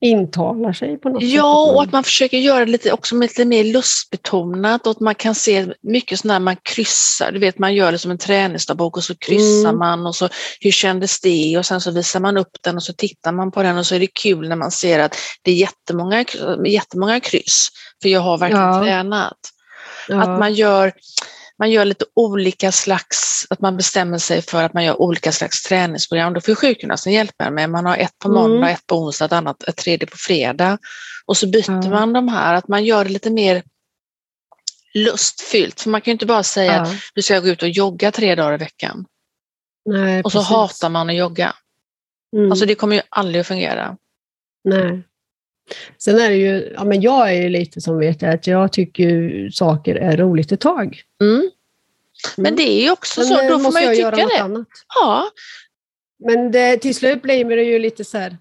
intalar 0.01 0.73
sig 0.73 0.97
på 0.97 1.09
något 1.09 1.21
ja, 1.21 1.27
sätt. 1.27 1.35
Ja, 1.35 1.71
och 1.71 1.83
att 1.83 1.91
man 1.91 2.03
försöker 2.03 2.37
göra 2.37 2.65
det 2.65 2.71
lite, 2.71 2.91
också 2.91 3.15
lite 3.15 3.45
mer 3.45 3.63
lustbetonat 3.63 4.87
och 4.87 4.91
att 4.91 4.99
man 4.99 5.15
kan 5.15 5.35
se 5.35 5.67
mycket 5.81 6.19
sådär 6.19 6.39
man 6.39 6.55
kryssar, 6.63 7.31
du 7.31 7.39
vet 7.39 7.59
man 7.59 7.75
gör 7.75 7.91
det 7.91 7.97
som 7.97 8.11
en 8.11 8.17
träningsdagbok 8.17 8.97
och 8.97 9.03
så 9.03 9.15
kryssar 9.15 9.69
mm. 9.69 9.79
man 9.79 10.07
och 10.07 10.15
så 10.15 10.29
hur 10.59 10.71
kändes 10.71 11.21
det 11.21 11.57
och 11.57 11.65
sen 11.65 11.81
så 11.81 11.91
visar 11.91 12.19
man 12.19 12.37
upp 12.37 12.57
den 12.61 12.75
och 12.75 12.83
så 12.83 12.93
tittar 12.93 13.31
man 13.31 13.51
på 13.51 13.63
den 13.63 13.77
och 13.77 13.85
så 13.85 13.95
är 13.95 13.99
det 13.99 14.07
kul 14.07 14.49
när 14.49 14.55
man 14.55 14.71
ser 14.71 14.99
att 14.99 15.15
det 15.41 15.51
är 15.51 15.55
jättemånga, 15.55 16.25
jättemånga 16.65 17.19
kryss, 17.19 17.67
för 18.01 18.09
jag 18.09 18.21
har 18.21 18.37
verkligen 18.37 18.63
ja. 18.63 18.83
tränat. 18.83 19.37
Ja. 20.07 20.21
Att 20.21 20.39
man 20.39 20.53
gör 20.53 20.93
man 21.59 21.71
gör 21.71 21.85
lite 21.85 22.05
olika 22.13 22.71
slags, 22.71 23.47
att 23.49 23.61
man 23.61 23.77
bestämmer 23.77 24.17
sig 24.17 24.41
för 24.41 24.63
att 24.63 24.73
man 24.73 24.85
gör 24.85 25.01
olika 25.01 25.31
slags 25.31 25.63
träningsprogram. 25.63 26.33
Då 26.33 26.41
får 26.41 26.55
sjukgymnasten 26.55 27.13
hjälpa 27.13 27.49
med. 27.49 27.69
Man 27.69 27.85
har 27.85 27.97
ett 27.97 28.19
på 28.19 28.29
måndag, 28.29 28.57
mm. 28.57 28.69
ett 28.69 28.87
på 28.87 28.95
onsdag, 28.95 29.25
ett 29.25 29.31
annat, 29.31 29.63
ett 29.63 29.77
tredje 29.77 30.07
på 30.07 30.17
fredag. 30.17 30.77
Och 31.25 31.37
så 31.37 31.47
byter 31.47 31.69
mm. 31.69 31.89
man 31.89 32.13
de 32.13 32.27
här, 32.27 32.53
att 32.53 32.67
man 32.67 32.85
gör 32.85 33.03
det 33.03 33.11
lite 33.11 33.29
mer 33.29 33.63
lustfyllt. 34.93 35.81
För 35.81 35.89
man 35.89 36.01
kan 36.01 36.11
ju 36.11 36.13
inte 36.13 36.25
bara 36.25 36.43
säga 36.43 36.73
ja. 36.73 36.81
att 36.81 36.93
du 37.13 37.21
ska 37.21 37.39
gå 37.39 37.47
ut 37.47 37.61
och 37.61 37.69
jogga 37.69 38.11
tre 38.11 38.35
dagar 38.35 38.53
i 38.53 38.57
veckan. 38.57 39.05
Nej, 39.85 40.23
och 40.23 40.31
så 40.31 40.39
hatar 40.39 40.89
man 40.89 41.09
att 41.09 41.15
jogga. 41.15 41.55
Mm. 42.35 42.51
Alltså 42.51 42.65
det 42.65 42.75
kommer 42.75 42.95
ju 42.95 43.01
aldrig 43.09 43.41
att 43.41 43.47
fungera. 43.47 43.97
Nej. 44.63 45.03
Sen 45.97 46.19
är 46.19 46.29
det 46.29 46.35
ju, 46.35 46.73
ja 46.75 46.83
men 46.83 47.01
jag 47.01 47.29
är 47.29 47.41
ju 47.41 47.49
lite 47.49 47.81
som 47.81 47.99
vet 47.99 48.23
att 48.23 48.47
jag 48.47 48.73
tycker 48.73 49.49
saker 49.51 49.95
är 49.95 50.17
roligt 50.17 50.51
ett 50.51 50.61
tag. 50.61 51.01
Mm. 51.21 51.49
Men 52.37 52.45
mm. 52.45 52.55
det 52.55 52.63
är 52.63 52.83
ju 52.83 52.91
också 52.91 53.19
men 53.19 53.27
så, 53.27 53.49
då 53.49 53.59
får 53.59 53.71
man 53.71 53.81
ju 53.81 53.95
tycka 53.95 54.11
det. 54.11 54.41
Annat. 54.41 54.67
Ja. 54.95 55.25
Men 56.19 56.51
det, 56.51 56.77
till 56.77 56.95
slut 56.95 57.21
blir 57.21 57.45
det 57.45 57.63
ju 57.63 57.79
lite 57.79 58.05
så 58.05 58.17
här, 58.17 58.37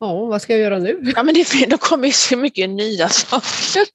ja 0.00 0.24
vad 0.24 0.42
ska 0.42 0.52
jag 0.52 0.62
göra 0.62 0.78
nu? 0.78 1.12
Ja 1.16 1.22
men 1.22 1.34
det, 1.34 1.66
då 1.68 1.76
kommer 1.76 2.06
ju 2.06 2.12
så 2.12 2.36
mycket 2.36 2.70
nya 2.70 3.08
saker. 3.08 3.86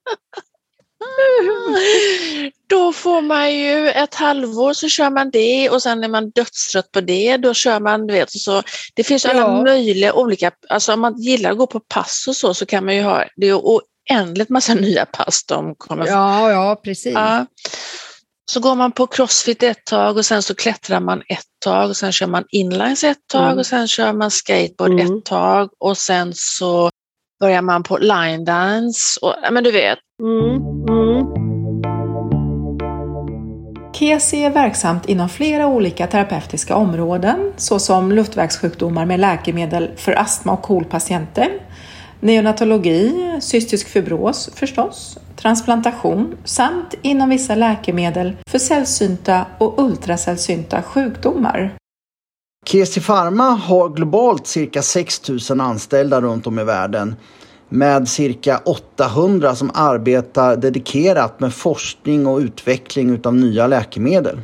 Då 2.67 2.93
får 2.93 3.21
man 3.21 3.55
ju 3.55 3.89
ett 3.89 4.15
halvår 4.15 4.73
så 4.73 4.89
kör 4.89 5.09
man 5.09 5.29
det 5.31 5.69
och 5.69 5.81
sen 5.81 6.03
är 6.03 6.07
man 6.07 6.29
dödstrött 6.29 6.91
på 6.91 7.01
det. 7.01 7.37
Då 7.37 7.53
kör 7.53 7.79
man, 7.79 8.07
du 8.07 8.13
vet, 8.13 8.31
så. 8.31 8.63
Det 8.95 9.03
finns 9.03 9.25
alla 9.25 9.39
ja. 9.39 9.63
möjliga 9.63 10.13
olika, 10.13 10.51
alltså 10.69 10.93
om 10.93 10.99
man 10.99 11.21
gillar 11.21 11.51
att 11.51 11.57
gå 11.57 11.67
på 11.67 11.79
pass 11.79 12.25
och 12.27 12.35
så, 12.35 12.53
så 12.53 12.65
kan 12.65 12.85
man 12.85 12.95
ju 12.95 13.01
ha, 13.01 13.23
det 13.35 13.47
är 13.47 13.55
oändligt 13.55 14.49
massa 14.49 14.73
nya 14.85 15.05
pass 15.05 15.45
de 15.45 15.75
kommer 15.75 16.07
Ja, 16.07 16.51
ja 16.51 16.81
precis. 16.83 17.13
Ja. 17.13 17.45
Så 18.51 18.59
går 18.59 18.75
man 18.75 18.91
på 18.91 19.07
crossfit 19.07 19.63
ett 19.63 19.85
tag 19.85 20.17
och 20.17 20.25
sen 20.25 20.43
så 20.43 20.55
klättrar 20.55 20.99
man 20.99 21.23
ett 21.27 21.45
tag 21.63 21.89
och 21.89 21.97
sen 21.97 22.11
kör 22.11 22.27
man 22.27 22.43
inlines 22.49 23.03
ett 23.03 23.27
tag 23.27 23.45
mm. 23.45 23.57
och 23.57 23.65
sen 23.65 23.87
kör 23.87 24.13
man 24.13 24.31
skateboard 24.31 24.91
mm. 24.91 25.17
ett 25.17 25.25
tag 25.25 25.69
och 25.79 25.97
sen 25.97 26.33
så 26.35 26.89
börjar 27.39 27.61
man 27.61 27.83
på 27.83 27.97
line 27.97 28.45
dance 28.45 29.19
och 29.21 29.35
men 29.51 29.63
du 29.63 29.71
vet. 29.71 29.99
Mm. 30.21 30.61
Mm. 30.89 31.45
KESI 33.93 34.43
är 34.43 34.49
verksamt 34.49 35.09
inom 35.09 35.29
flera 35.29 35.67
olika 35.67 36.07
terapeutiska 36.07 36.75
områden 36.75 37.53
såsom 37.57 38.11
luftvägssjukdomar 38.11 39.05
med 39.05 39.19
läkemedel 39.19 39.91
för 39.95 40.19
astma 40.19 40.53
och 40.53 40.61
KOL-patienter, 40.61 41.49
neonatologi, 42.19 43.31
cystisk 43.41 43.87
fibros 43.87 44.49
förstås, 44.55 45.17
transplantation 45.35 46.37
samt 46.43 46.93
inom 47.01 47.29
vissa 47.29 47.55
läkemedel 47.55 48.37
för 48.49 48.59
sällsynta 48.59 49.45
och 49.57 49.79
ultrasällsynta 49.79 50.81
sjukdomar. 50.81 51.75
Kesi 52.67 53.01
Pharma 53.01 53.49
har 53.49 53.89
globalt 53.89 54.47
cirka 54.47 54.81
6 54.81 55.29
000 55.49 55.61
anställda 55.61 56.21
runt 56.21 56.47
om 56.47 56.59
i 56.59 56.63
världen 56.63 57.15
med 57.69 58.09
cirka 58.09 58.61
800 58.65 59.55
som 59.55 59.71
arbetar 59.73 60.55
dedikerat 60.55 61.39
med 61.39 61.53
forskning 61.53 62.27
och 62.27 62.39
utveckling 62.39 63.19
av 63.23 63.35
nya 63.35 63.67
läkemedel. 63.67 64.39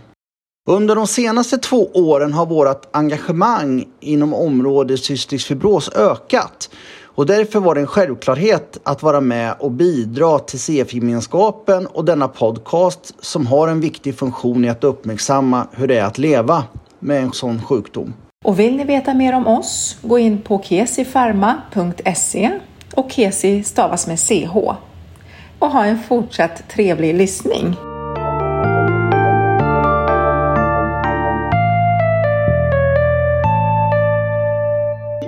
Under 0.70 0.96
de 0.96 1.08
senaste 1.08 1.58
två 1.58 1.90
åren 1.94 2.34
har 2.34 2.46
vårt 2.46 2.96
engagemang 2.96 3.86
inom 4.00 4.34
området 4.34 5.04
cystisk 5.04 5.48
fibros 5.48 5.90
ökat 5.96 6.70
och 7.04 7.26
därför 7.26 7.60
var 7.60 7.76
det 7.76 7.82
en 7.82 7.88
självklarhet 7.88 8.78
att 8.84 9.04
vara 9.04 9.22
med 9.22 9.56
och 9.60 9.72
bidra 9.72 10.40
till 10.40 10.60
CF-gemenskapen 10.60 11.88
och 11.88 12.06
denna 12.06 12.28
podcast 12.28 13.14
som 13.20 13.48
har 13.48 13.68
en 13.68 13.82
viktig 13.82 14.18
funktion 14.18 14.66
i 14.66 14.70
att 14.70 14.84
uppmärksamma 14.84 15.68
hur 15.72 15.88
det 15.88 15.98
är 15.98 16.06
att 16.06 16.18
leva 16.18 16.64
med 17.02 17.24
en 17.24 17.32
sån 17.32 17.62
sjukdom. 17.62 18.14
Och 18.46 18.60
vill 18.60 18.76
ni 18.76 18.84
veta 18.84 19.14
mer 19.14 19.34
om 19.34 19.48
oss, 19.48 19.98
gå 20.02 20.20
in 20.20 20.42
på 20.42 20.62
kesifarma.se 20.64 22.52
och 22.96 23.12
Kesi 23.12 23.64
stavas 23.64 24.08
med 24.08 24.20
CH. 24.20 24.56
Och 25.60 25.72
ha 25.72 25.86
en 25.86 26.00
fortsatt 26.00 26.70
trevlig 26.70 27.16
lyssning. 27.16 27.76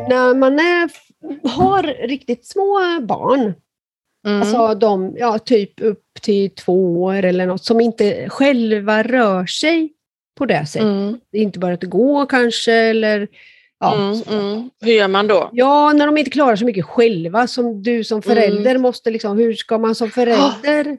När 0.10 0.36
man 0.36 0.60
är, 0.60 0.90
har 1.48 2.08
riktigt 2.08 2.46
små 2.46 2.80
barn, 3.02 3.54
mm. 4.28 4.42
alltså 4.42 4.76
de, 4.76 5.16
ja, 5.18 5.40
typ 5.40 5.82
upp 5.82 6.04
till 6.22 6.56
två 6.56 7.04
år 7.04 7.24
eller 7.24 7.46
något, 7.46 7.64
som 7.64 7.82
inte 7.82 8.30
själva 8.30 9.04
rör 9.04 9.46
sig 9.46 9.94
på 10.38 10.46
det 10.46 10.66
sättet. 10.66 10.88
Mm. 10.88 11.20
Inte 11.32 11.60
bara 11.60 11.74
att 11.74 11.84
gå 11.84 12.26
kanske 12.26 12.74
eller 12.74 13.28
Ja. 13.84 13.96
Mm, 13.96 14.22
mm. 14.30 14.70
Hur 14.82 14.94
gör 14.94 15.08
man 15.08 15.28
då? 15.28 15.50
Ja, 15.54 15.94
när 15.94 16.06
de 16.06 16.18
inte 16.18 16.32
klarar 16.32 16.56
så 16.56 16.66
mycket 16.66 16.86
själva 16.86 17.48
som 17.48 17.84
du 17.84 18.04
som 18.04 18.22
förälder 18.22 18.72
mm. 18.72 18.82
måste 18.82 19.10
liksom, 19.10 19.38
hur 19.38 19.54
ska 19.54 19.78
man 19.78 19.96
som 19.96 20.12
förälder 20.12 20.92
oh. 20.92 20.98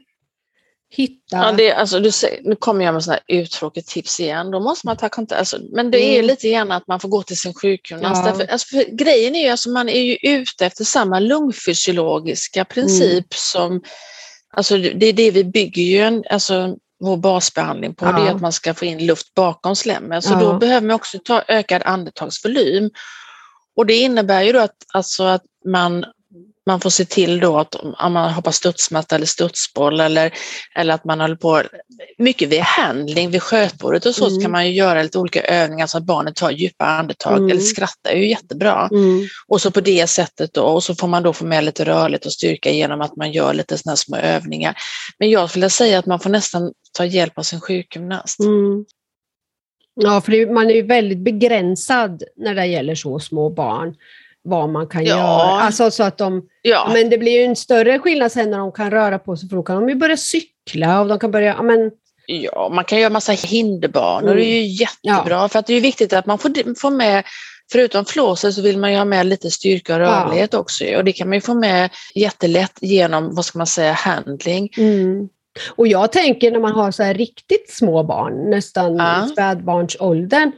hitta? 0.90 1.36
Ja, 1.36 1.52
det, 1.52 1.72
alltså, 1.72 2.00
du, 2.00 2.10
nu 2.42 2.56
kommer 2.56 2.84
jag 2.84 2.94
med 2.94 3.04
sådana 3.04 3.20
här 3.28 3.40
uttråkigt 3.40 3.88
tips 3.88 4.20
igen. 4.20 4.50
Då 4.50 4.60
måste 4.60 4.86
man 4.86 4.96
ta 4.96 5.08
kontakt. 5.08 5.38
Alltså, 5.38 5.58
men 5.72 5.90
det 5.90 5.98
är 5.98 6.14
mm. 6.14 6.26
lite 6.26 6.50
grann 6.50 6.72
att 6.72 6.86
man 6.86 7.00
får 7.00 7.08
gå 7.08 7.22
till 7.22 7.38
sin 7.38 7.54
sjukgymnast. 7.54 8.38
Ja. 8.38 8.46
alltså, 8.52 8.76
grejen 8.92 9.34
är 9.34 9.40
ju 9.40 9.46
att 9.46 9.52
alltså, 9.52 9.70
man 9.70 9.88
är 9.88 10.02
ju 10.02 10.16
ute 10.22 10.66
efter 10.66 10.84
samma 10.84 11.18
lungfysiologiska 11.18 12.64
princip 12.64 13.12
mm. 13.12 13.24
som 13.30 13.82
Alltså 14.56 14.76
det 14.78 15.06
är 15.06 15.12
det 15.12 15.30
vi 15.30 15.44
bygger 15.44 15.82
ju 15.82 15.98
en, 15.98 16.24
alltså 16.30 16.76
vår 17.00 17.16
basbehandling 17.16 17.94
på, 17.94 18.06
ja. 18.06 18.12
det 18.12 18.28
är 18.28 18.34
att 18.34 18.40
man 18.40 18.52
ska 18.52 18.74
få 18.74 18.84
in 18.84 19.06
luft 19.06 19.34
bakom 19.34 19.76
slemmet. 19.76 20.24
Så 20.24 20.32
ja. 20.32 20.40
då 20.40 20.58
behöver 20.58 20.86
man 20.86 20.96
också 20.96 21.18
ta 21.24 21.42
ökad 21.48 21.82
andetagsvolym. 21.82 22.90
Och 23.76 23.86
det 23.86 23.94
innebär 23.94 24.42
ju 24.42 24.52
då 24.52 24.60
att, 24.60 24.76
alltså 24.92 25.24
att 25.24 25.42
man 25.64 26.04
man 26.66 26.80
får 26.80 26.90
se 26.90 27.04
till 27.04 27.40
då 27.40 27.58
att 27.58 27.74
om 27.74 28.12
man 28.12 28.32
hoppar 28.32 28.50
studsmatta 28.50 29.16
eller 29.16 29.26
studsboll 29.26 30.00
eller, 30.00 30.32
eller 30.76 30.94
att 30.94 31.04
man 31.04 31.20
håller 31.20 31.36
på 31.36 31.62
mycket 32.18 32.48
vid 32.48 32.60
handling, 32.60 33.30
vid 33.30 33.42
skötbordet 33.42 34.06
och 34.06 34.14
så, 34.14 34.24
mm. 34.24 34.34
så 34.34 34.42
kan 34.42 34.50
man 34.50 34.66
ju 34.66 34.74
göra 34.74 35.02
lite 35.02 35.18
olika 35.18 35.42
övningar 35.42 35.86
så 35.86 35.98
att 35.98 36.04
barnet 36.04 36.36
tar 36.36 36.50
djupa 36.50 36.84
andetag 36.84 37.36
mm. 37.36 37.50
eller 37.50 37.60
skrattar 37.60 38.10
är 38.10 38.16
ju 38.16 38.28
jättebra. 38.28 38.88
Mm. 38.92 39.28
Och 39.46 39.60
så 39.60 39.70
på 39.70 39.80
det 39.80 40.06
sättet 40.06 40.54
då, 40.54 40.62
och 40.62 40.82
så 40.82 40.94
får 40.94 41.08
man 41.08 41.22
då 41.22 41.32
få 41.32 41.44
med 41.44 41.64
lite 41.64 41.84
rörlighet 41.84 42.26
och 42.26 42.32
styrka 42.32 42.70
genom 42.70 43.00
att 43.00 43.16
man 43.16 43.32
gör 43.32 43.54
lite 43.54 43.78
sådana 43.78 43.96
små 43.96 44.16
övningar. 44.16 44.76
Men 45.18 45.30
jag 45.30 45.50
skulle 45.50 45.70
säga 45.70 45.98
att 45.98 46.06
man 46.06 46.20
får 46.20 46.30
nästan 46.30 46.72
ta 46.92 47.04
hjälp 47.04 47.38
av 47.38 47.42
sin 47.42 47.60
sjukgymnast. 47.60 48.40
Mm. 48.40 48.84
Ja, 50.00 50.20
för 50.20 50.52
man 50.54 50.70
är 50.70 50.74
ju 50.74 50.86
väldigt 50.86 51.18
begränsad 51.18 52.22
när 52.36 52.54
det 52.54 52.66
gäller 52.66 52.94
så 52.94 53.20
små 53.20 53.50
barn 53.50 53.94
vad 54.44 54.68
man 54.68 54.86
kan 54.86 55.04
ja. 55.04 55.16
göra. 55.16 55.60
Alltså 55.60 55.90
så 55.90 56.02
att 56.02 56.18
de, 56.18 56.42
ja. 56.62 56.90
Men 56.92 57.10
det 57.10 57.18
blir 57.18 57.32
ju 57.32 57.44
en 57.44 57.56
större 57.56 57.98
skillnad 57.98 58.32
sen 58.32 58.50
när 58.50 58.58
de 58.58 58.72
kan 58.72 58.90
röra 58.90 59.18
på 59.18 59.36
sig, 59.36 59.48
för 59.48 59.56
då 59.56 59.62
kan 59.62 59.76
de 59.76 59.88
ju 59.88 59.94
börja 59.94 60.16
cykla 60.16 61.00
och 61.00 61.08
de 61.08 61.18
kan 61.18 61.30
börja, 61.30 61.62
men, 61.62 61.90
Ja, 62.26 62.68
man 62.74 62.84
kan 62.84 63.00
göra 63.00 63.10
massa 63.10 63.32
hinderbanor, 63.32 64.30
mm. 64.30 64.36
det 64.36 64.44
är 64.44 64.60
ju 64.60 64.66
jättebra, 64.66 65.34
ja. 65.34 65.48
för 65.48 65.58
att 65.58 65.66
det 65.66 65.74
är 65.74 65.80
viktigt 65.80 66.12
att 66.12 66.26
man 66.26 66.38
får, 66.38 66.80
får 66.80 66.90
med 66.90 67.24
Förutom 67.72 68.04
flåset 68.04 68.54
så 68.54 68.62
vill 68.62 68.78
man 68.78 68.92
ju 68.92 68.98
ha 68.98 69.04
med 69.04 69.26
lite 69.26 69.50
styrka 69.50 69.94
och 69.94 70.00
rörlighet 70.00 70.52
ja. 70.52 70.58
också 70.58 70.84
och 70.96 71.04
det 71.04 71.12
kan 71.12 71.28
man 71.28 71.34
ju 71.34 71.40
få 71.40 71.54
med 71.54 71.90
jättelätt 72.14 72.78
genom, 72.80 73.34
vad 73.34 73.44
ska 73.44 73.58
man 73.58 73.66
säga, 73.66 73.92
handling. 73.92 74.70
Mm. 74.76 75.28
Och 75.76 75.86
jag 75.86 76.12
tänker 76.12 76.50
när 76.50 76.60
man 76.60 76.72
har 76.72 76.90
så 76.90 77.02
här 77.02 77.14
riktigt 77.14 77.70
små 77.70 78.02
barn, 78.02 78.50
nästan 78.50 78.96
ja. 78.96 79.28
spädbarnsåldern, 79.32 80.52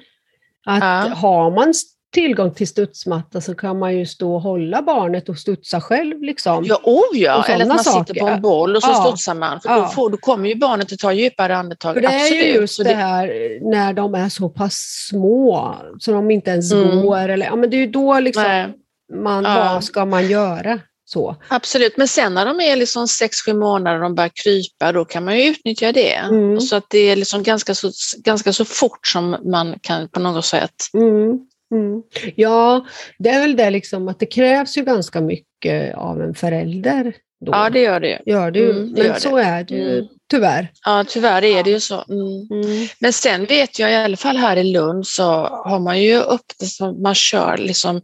att 0.66 1.08
ja. 1.08 1.14
har 1.14 1.50
man 1.50 1.74
tillgång 2.16 2.54
till 2.54 2.68
studsmatta 2.68 3.40
så 3.40 3.54
kan 3.54 3.78
man 3.78 3.98
ju 3.98 4.06
stå 4.06 4.34
och 4.34 4.40
hålla 4.40 4.82
barnet 4.82 5.28
och 5.28 5.38
studsa 5.38 5.80
själv. 5.80 6.22
Liksom. 6.22 6.64
Ja, 6.64 6.80
oh 6.84 7.02
ja. 7.12 7.44
eller 7.48 7.62
att 7.64 7.68
man 7.68 7.78
saker. 7.78 8.04
sitter 8.04 8.20
på 8.20 8.28
en 8.28 8.42
boll 8.42 8.76
och 8.76 8.82
så 8.82 8.90
ja. 8.90 9.04
studsar 9.04 9.34
man. 9.34 9.60
För 9.60 9.68
ja. 9.68 9.76
då, 9.76 9.88
får, 9.88 10.10
då 10.10 10.16
kommer 10.16 10.48
ju 10.48 10.54
barnet 10.54 10.92
att 10.92 10.98
ta 10.98 11.12
djupare 11.12 11.56
andetag. 11.56 11.94
För 11.94 12.00
det 12.00 12.08
Absolut. 12.08 12.42
är 12.42 12.46
ju 12.46 12.54
just 12.54 12.84
det 12.84 12.94
här 12.94 13.58
när 13.72 13.92
de 13.92 14.14
är 14.14 14.28
så 14.28 14.48
pass 14.48 15.06
små 15.10 15.76
så 15.98 16.12
de 16.12 16.30
inte 16.30 16.50
ens 16.50 16.72
mm. 16.72 17.02
går. 17.02 17.28
Eller, 17.28 17.46
ja, 17.46 17.56
men 17.56 17.70
det 17.70 17.76
är 17.76 17.80
ju 17.80 17.90
då 17.90 18.20
liksom 18.20 18.72
man, 19.14 19.44
ja. 19.44 19.72
vad 19.72 19.84
ska 19.84 20.04
man 20.04 20.28
göra? 20.28 20.80
Så. 21.08 21.36
Absolut, 21.48 21.96
men 21.96 22.08
sen 22.08 22.34
när 22.34 22.46
de 22.46 22.60
är 22.60 22.76
liksom 22.76 23.06
6-7 23.06 23.54
månader 23.54 23.96
och 23.96 24.02
de 24.02 24.14
börjar 24.14 24.30
krypa, 24.34 24.92
då 24.92 25.04
kan 25.04 25.24
man 25.24 25.38
ju 25.38 25.44
utnyttja 25.44 25.92
det. 25.92 26.14
Mm. 26.14 26.60
Så 26.60 26.76
att 26.76 26.84
det 26.90 26.98
är 26.98 27.16
liksom 27.16 27.42
ganska, 27.42 27.74
så, 27.74 27.90
ganska 28.18 28.52
så 28.52 28.64
fort 28.64 29.06
som 29.06 29.36
man 29.44 29.78
kan 29.82 30.08
på 30.08 30.20
något 30.20 30.44
sätt. 30.44 30.74
Mm. 30.94 31.38
Mm. 31.74 32.02
Ja, 32.36 32.86
det 33.18 33.30
är 33.30 33.40
väl 33.40 33.56
det 33.56 33.70
liksom 33.70 34.08
att 34.08 34.18
det 34.18 34.26
krävs 34.26 34.76
ju 34.76 34.84
ganska 34.84 35.20
mycket 35.20 35.94
av 35.94 36.22
en 36.22 36.34
förälder. 36.34 37.14
Då. 37.40 37.52
Ja, 37.52 37.70
det 37.70 37.80
gör 37.80 38.00
det. 38.00 38.22
Gör 38.26 38.50
det 38.50 38.70
mm, 38.70 38.92
Men 38.92 39.06
gör 39.06 39.14
så 39.14 39.36
det. 39.36 39.42
är 39.42 39.64
det 39.64 39.74
ju 39.74 39.98
mm. 39.98 40.08
tyvärr. 40.30 40.70
Ja, 40.84 41.04
tyvärr 41.08 41.44
är 41.44 41.62
det 41.62 41.70
ju 41.70 41.80
så. 41.80 42.04
Mm. 42.08 42.64
mm. 42.64 42.88
Men 43.00 43.12
sen 43.12 43.44
vet 43.44 43.78
jag 43.78 43.92
i 43.92 43.94
alla 43.94 44.16
fall 44.16 44.36
här 44.36 44.56
i 44.56 44.64
Lund 44.64 45.06
så 45.06 45.22
har 45.64 45.78
man 45.78 46.02
ju 46.02 46.16
upp 46.16 46.46
det, 46.58 46.92
man 47.02 47.14
kör 47.14 47.56
liksom 47.56 48.00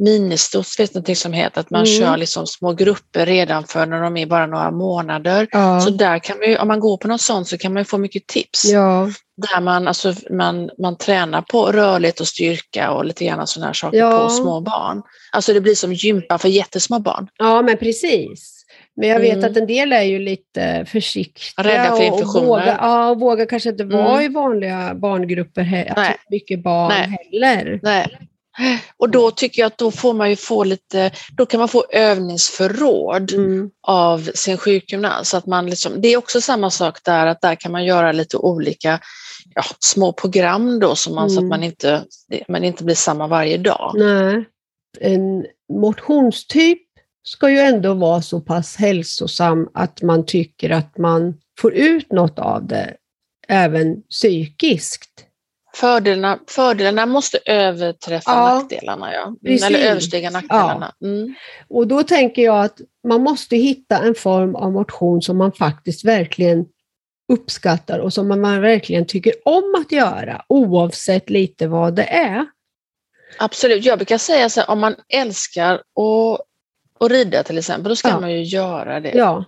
ministots, 0.00 0.80
vet 0.80 0.94
någonting 0.94 1.16
som 1.16 1.32
heter, 1.32 1.60
att 1.60 1.70
man 1.70 1.84
mm. 1.84 1.98
kör 1.98 2.16
liksom 2.16 2.46
små 2.46 2.72
grupper 2.72 3.26
redan 3.26 3.64
för 3.64 3.86
när 3.86 4.02
de 4.02 4.16
är 4.16 4.26
bara 4.26 4.46
några 4.46 4.70
månader. 4.70 5.48
Ja. 5.50 5.80
Så 5.80 5.90
där 5.90 6.18
kan 6.18 6.38
man 6.38 6.48
ju, 6.48 6.58
om 6.58 6.68
man 6.68 6.80
går 6.80 6.96
på 6.96 7.08
något 7.08 7.20
sånt 7.20 7.48
så 7.48 7.58
kan 7.58 7.72
man 7.72 7.84
få 7.84 7.98
mycket 7.98 8.26
tips. 8.26 8.64
Ja. 8.64 9.10
Där 9.36 9.60
man, 9.60 9.88
alltså, 9.88 10.14
man, 10.30 10.70
man 10.78 10.96
tränar 10.96 11.42
på 11.42 11.66
rörlighet 11.66 12.20
och 12.20 12.28
styrka 12.28 12.90
och 12.90 13.04
lite 13.04 13.24
grann 13.24 13.46
sådana 13.46 13.66
här 13.66 13.74
saker 13.74 13.98
ja. 13.98 14.18
på 14.18 14.28
små 14.28 14.60
barn. 14.60 15.02
Alltså 15.32 15.52
det 15.52 15.60
blir 15.60 15.74
som 15.74 15.92
gympa 15.92 16.38
för 16.38 16.48
jättesmå 16.48 16.98
barn. 16.98 17.28
Ja, 17.38 17.62
men 17.62 17.76
precis. 17.76 18.56
Men 18.96 19.08
jag 19.08 19.20
vet 19.20 19.36
mm. 19.36 19.50
att 19.50 19.56
en 19.56 19.66
del 19.66 19.92
är 19.92 20.02
ju 20.02 20.18
lite 20.18 20.84
försiktiga. 20.88 21.64
Rädda 21.64 21.96
för. 21.96 22.36
Och 22.36 22.44
vågar, 22.44 22.78
ja, 22.80 23.14
vågar 23.14 23.46
kanske 23.46 23.68
inte 23.68 23.84
vara 23.84 24.12
mm. 24.12 24.22
i 24.22 24.28
vanliga 24.28 24.94
barngrupper, 24.94 25.62
he- 25.62 26.14
mycket 26.30 26.62
barn 26.62 26.88
Nej. 26.88 27.18
heller. 27.32 27.80
Nej. 27.82 28.29
Och 28.96 29.10
då 29.10 29.30
tycker 29.30 29.62
jag 29.62 29.66
att 29.66 29.78
då 29.78 29.90
får 29.90 30.14
man 30.14 30.30
ju 30.30 30.36
få 30.36 30.64
lite, 30.64 31.10
då 31.36 31.46
kan 31.46 31.60
man 31.60 31.68
få 31.68 31.84
övningsförråd 31.90 33.32
mm. 33.32 33.70
av 33.82 34.30
sin 34.34 34.58
sjukgymnast. 34.58 35.34
Att 35.34 35.46
man 35.46 35.66
liksom, 35.66 36.00
det 36.00 36.08
är 36.08 36.16
också 36.16 36.40
samma 36.40 36.70
sak 36.70 37.04
där, 37.04 37.26
att 37.26 37.40
där 37.40 37.54
kan 37.54 37.72
man 37.72 37.84
göra 37.84 38.12
lite 38.12 38.36
olika 38.36 39.00
ja, 39.54 39.62
små 39.78 40.12
program 40.12 40.80
då, 40.80 40.94
så, 40.94 41.10
man, 41.14 41.18
mm. 41.18 41.30
så 41.30 41.38
att 41.38 41.42
mm. 41.42 41.48
man 41.48 41.62
inte, 41.62 42.04
man 42.48 42.64
inte 42.64 42.84
blir 42.84 42.94
samma 42.94 43.26
varje 43.26 43.58
dag. 43.58 43.92
Nej. 43.96 44.44
En 45.00 45.46
motionstyp 45.72 46.82
ska 47.22 47.50
ju 47.50 47.58
ändå 47.58 47.94
vara 47.94 48.22
så 48.22 48.40
pass 48.40 48.76
hälsosam 48.76 49.68
att 49.74 50.02
man 50.02 50.26
tycker 50.26 50.70
att 50.70 50.98
man 50.98 51.34
får 51.60 51.74
ut 51.74 52.12
något 52.12 52.38
av 52.38 52.66
det, 52.66 52.96
även 53.48 54.02
psykiskt. 54.02 55.29
Fördelarna, 55.74 56.38
fördelarna 56.46 57.06
måste 57.06 57.38
överträffa 57.46 58.30
ja, 58.30 58.54
nackdelarna, 58.54 59.14
ja. 59.14 59.34
Mm, 59.46 59.64
eller 59.64 59.78
överstiga 59.78 60.30
nackdelarna. 60.30 60.94
Ja. 60.98 61.06
Mm. 61.06 61.34
Och 61.68 61.86
då 61.86 62.02
tänker 62.02 62.42
jag 62.42 62.64
att 62.64 62.80
man 63.08 63.22
måste 63.22 63.56
hitta 63.56 63.98
en 63.98 64.14
form 64.14 64.56
av 64.56 64.72
motion 64.72 65.22
som 65.22 65.36
man 65.38 65.52
faktiskt 65.52 66.04
verkligen 66.04 66.66
uppskattar 67.32 67.98
och 67.98 68.12
som 68.12 68.28
man 68.28 68.60
verkligen 68.60 69.06
tycker 69.06 69.34
om 69.44 69.74
att 69.80 69.92
göra, 69.92 70.44
oavsett 70.48 71.30
lite 71.30 71.66
vad 71.66 71.94
det 71.94 72.04
är. 72.04 72.46
Absolut, 73.38 73.84
jag 73.84 73.98
brukar 73.98 74.18
säga 74.18 74.48
så 74.48 74.60
här, 74.60 74.70
om 74.70 74.80
man 74.80 74.94
älskar 75.08 75.74
att, 75.74 76.40
att 77.04 77.10
rida 77.10 77.42
till 77.42 77.58
exempel, 77.58 77.88
då 77.88 77.96
ska 77.96 78.08
ja. 78.08 78.20
man 78.20 78.32
ju 78.32 78.42
göra 78.42 79.00
det. 79.00 79.12
Ja. 79.14 79.44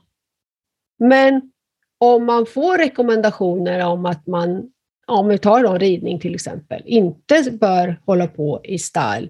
Men 0.98 1.52
om 1.98 2.26
man 2.26 2.46
får 2.46 2.78
rekommendationer 2.78 3.86
om 3.86 4.06
att 4.06 4.26
man, 4.26 4.72
om 5.06 5.28
vi 5.28 5.38
tar 5.38 5.62
då 5.62 5.78
ridning 5.78 6.20
till 6.20 6.34
exempel, 6.34 6.82
inte 6.84 7.50
bör 7.50 8.00
hålla 8.06 8.26
på 8.26 8.60
i 8.64 8.78
stall 8.78 9.28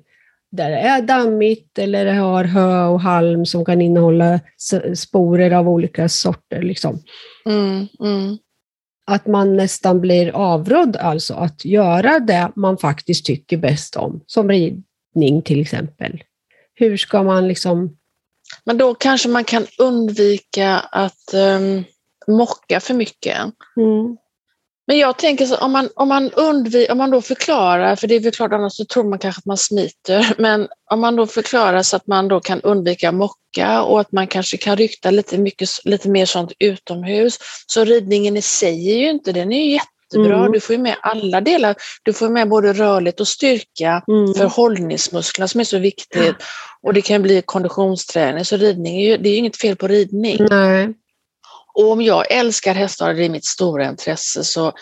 där 0.53 0.71
det 0.71 0.77
är 0.77 1.03
dammigt 1.03 1.79
eller 1.79 2.05
det 2.05 2.13
har 2.13 2.45
hö 2.45 2.87
och 2.87 3.01
halm 3.01 3.47
som 3.47 3.65
kan 3.65 3.81
innehålla 3.81 4.41
sporer 4.95 5.51
av 5.51 5.69
olika 5.69 6.09
sorter. 6.09 6.63
Liksom. 6.63 7.03
Mm, 7.47 7.89
mm. 8.01 8.39
Att 9.07 9.27
man 9.27 9.57
nästan 9.57 10.01
blir 10.01 10.31
avrådd 10.31 10.97
alltså 10.97 11.35
att 11.35 11.65
göra 11.65 12.19
det 12.21 12.53
man 12.57 12.79
faktiskt 12.79 13.27
tycker 13.27 13.57
bäst 13.57 13.97
om, 13.97 14.21
som 14.27 14.49
ridning 14.49 15.43
till 15.45 15.61
exempel. 15.61 16.23
Hur 16.75 16.97
ska 16.97 17.23
man 17.23 17.49
liksom... 17.49 17.97
Men 18.65 18.79
då 18.79 18.95
kanske 18.95 19.29
man 19.29 19.45
kan 19.45 19.67
undvika 19.79 20.79
att 20.79 21.35
um, 21.35 21.85
mocka 22.37 22.81
för 22.81 22.95
mycket. 22.95 23.39
Mm. 23.77 24.17
Men 24.87 24.99
jag 24.99 25.19
tänker 25.19 25.47
så 25.47 25.57
om 25.57 25.73
man, 25.73 25.89
om 25.95 26.09
man 26.09 26.31
undviker, 26.31 26.93
om 26.93 26.99
man 26.99 27.11
då 27.11 27.21
förklarar, 27.21 27.97
för 27.97 28.07
det 28.07 28.15
är 28.15 28.21
väl 28.21 28.33
klart 28.33 28.53
annars 28.53 28.73
så 28.73 28.85
tror 28.85 29.05
man 29.05 29.19
kanske 29.19 29.39
att 29.39 29.47
man 29.47 29.57
smiter, 29.57 30.35
men 30.39 30.69
om 30.91 31.01
man 31.01 31.17
då 31.17 31.27
förklarar 31.27 31.83
så 31.83 31.97
att 31.97 32.07
man 32.07 32.29
då 32.29 32.41
kan 32.41 32.61
undvika 32.61 33.13
mocka 33.13 33.83
och 33.83 34.01
att 34.01 34.13
man 34.13 34.27
kanske 34.27 34.57
kan 34.57 34.77
rykta 34.77 35.11
lite, 35.11 35.39
mycket, 35.39 35.69
lite 35.85 36.09
mer 36.09 36.27
sånt 36.27 36.53
utomhus. 36.59 37.39
Så 37.67 37.85
ridningen 37.85 38.37
i 38.37 38.43
sig 38.43 38.93
är 38.93 38.99
ju 38.99 39.11
inte, 39.11 39.33
den 39.33 39.53
är 39.53 39.65
ju 39.65 39.73
jättebra. 39.73 40.39
Mm. 40.39 40.53
Du 40.53 40.61
får 40.61 40.77
ju 40.77 40.83
med 40.83 40.97
alla 41.03 41.41
delar. 41.41 41.77
Du 42.03 42.13
får 42.13 42.29
med 42.29 42.49
både 42.49 42.73
rörlighet 42.73 43.21
och 43.21 43.29
styrka, 43.29 44.03
mm. 44.09 44.35
förhållningsmusklerna 44.35 45.49
som 45.49 45.61
är 45.61 45.65
så 45.65 45.79
viktigt. 45.79 46.37
Och 46.83 46.95
det 46.95 47.03
kan 47.03 47.23
bli 47.23 47.43
konditionsträning, 47.45 48.45
så 48.45 48.57
ridning 48.57 49.03
är 49.03 49.11
ju, 49.11 49.17
det 49.17 49.29
är 49.29 49.31
ju 49.31 49.37
inget 49.37 49.57
fel 49.57 49.77
på 49.77 49.89
ridning. 49.89 50.47
Nej. 50.51 50.95
Och 51.75 51.91
om 51.91 52.03
jag 52.03 52.33
älskar 52.33 52.75
hästar 52.75 53.15
det 53.15 53.25
är 53.25 53.29
mitt 53.29 53.45
stora 53.45 53.89
intresse 53.89 54.45
så 54.45 54.73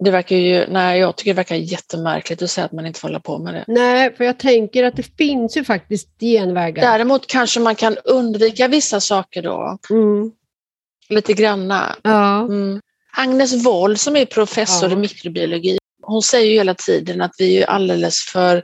det 0.00 0.10
verkar 0.10 0.36
ju, 0.36 0.66
nej, 0.68 1.00
jag 1.00 1.16
tycker 1.16 1.30
det 1.30 1.36
verkar 1.36 1.56
jättemärkligt 1.56 2.42
att 2.42 2.50
säga 2.50 2.64
att 2.64 2.72
man 2.72 2.86
inte 2.86 3.00
får 3.00 3.08
hålla 3.08 3.20
på 3.20 3.38
med 3.38 3.54
det. 3.54 3.64
Nej, 3.66 4.16
för 4.16 4.24
jag 4.24 4.38
tänker 4.38 4.84
att 4.84 4.96
det 4.96 5.16
finns 5.16 5.56
ju 5.56 5.64
faktiskt 5.64 6.08
genvägar. 6.20 6.82
Däremot 6.82 7.26
kanske 7.26 7.60
man 7.60 7.74
kan 7.74 7.96
undvika 8.04 8.68
vissa 8.68 9.00
saker 9.00 9.42
då. 9.42 9.78
Mm. 9.90 10.32
Lite 11.08 11.32
granna. 11.32 11.96
Ja. 12.02 12.40
Mm. 12.40 12.80
Agnes 13.16 13.64
Woll 13.66 13.96
som 13.96 14.16
är 14.16 14.26
professor 14.26 14.88
ja. 14.88 14.96
i 14.96 14.98
mikrobiologi, 14.98 15.78
hon 16.02 16.22
säger 16.22 16.50
ju 16.50 16.58
hela 16.58 16.74
tiden 16.74 17.20
att 17.20 17.34
vi 17.38 17.62
är 17.62 17.66
alldeles 17.66 18.20
för 18.32 18.62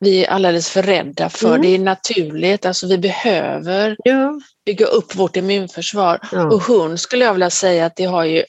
vi 0.00 0.24
är 0.24 0.30
alldeles 0.30 0.70
för 0.70 0.82
rädda 0.82 1.28
för. 1.28 1.48
Mm. 1.48 1.62
Det 1.62 1.68
är 1.68 1.78
naturligt, 1.78 2.66
alltså 2.66 2.86
vi 2.86 2.98
behöver 2.98 3.96
ja. 4.04 4.40
bygga 4.66 4.86
upp 4.86 5.14
vårt 5.14 5.36
immunförsvar. 5.36 6.20
Ja. 6.32 6.44
Och 6.44 6.62
hund 6.62 7.00
skulle 7.00 7.24
jag 7.24 7.32
vilja 7.32 7.50
säga 7.50 7.86
att 7.86 7.96
det 7.96 8.04
har 8.04 8.24
ju 8.24 8.44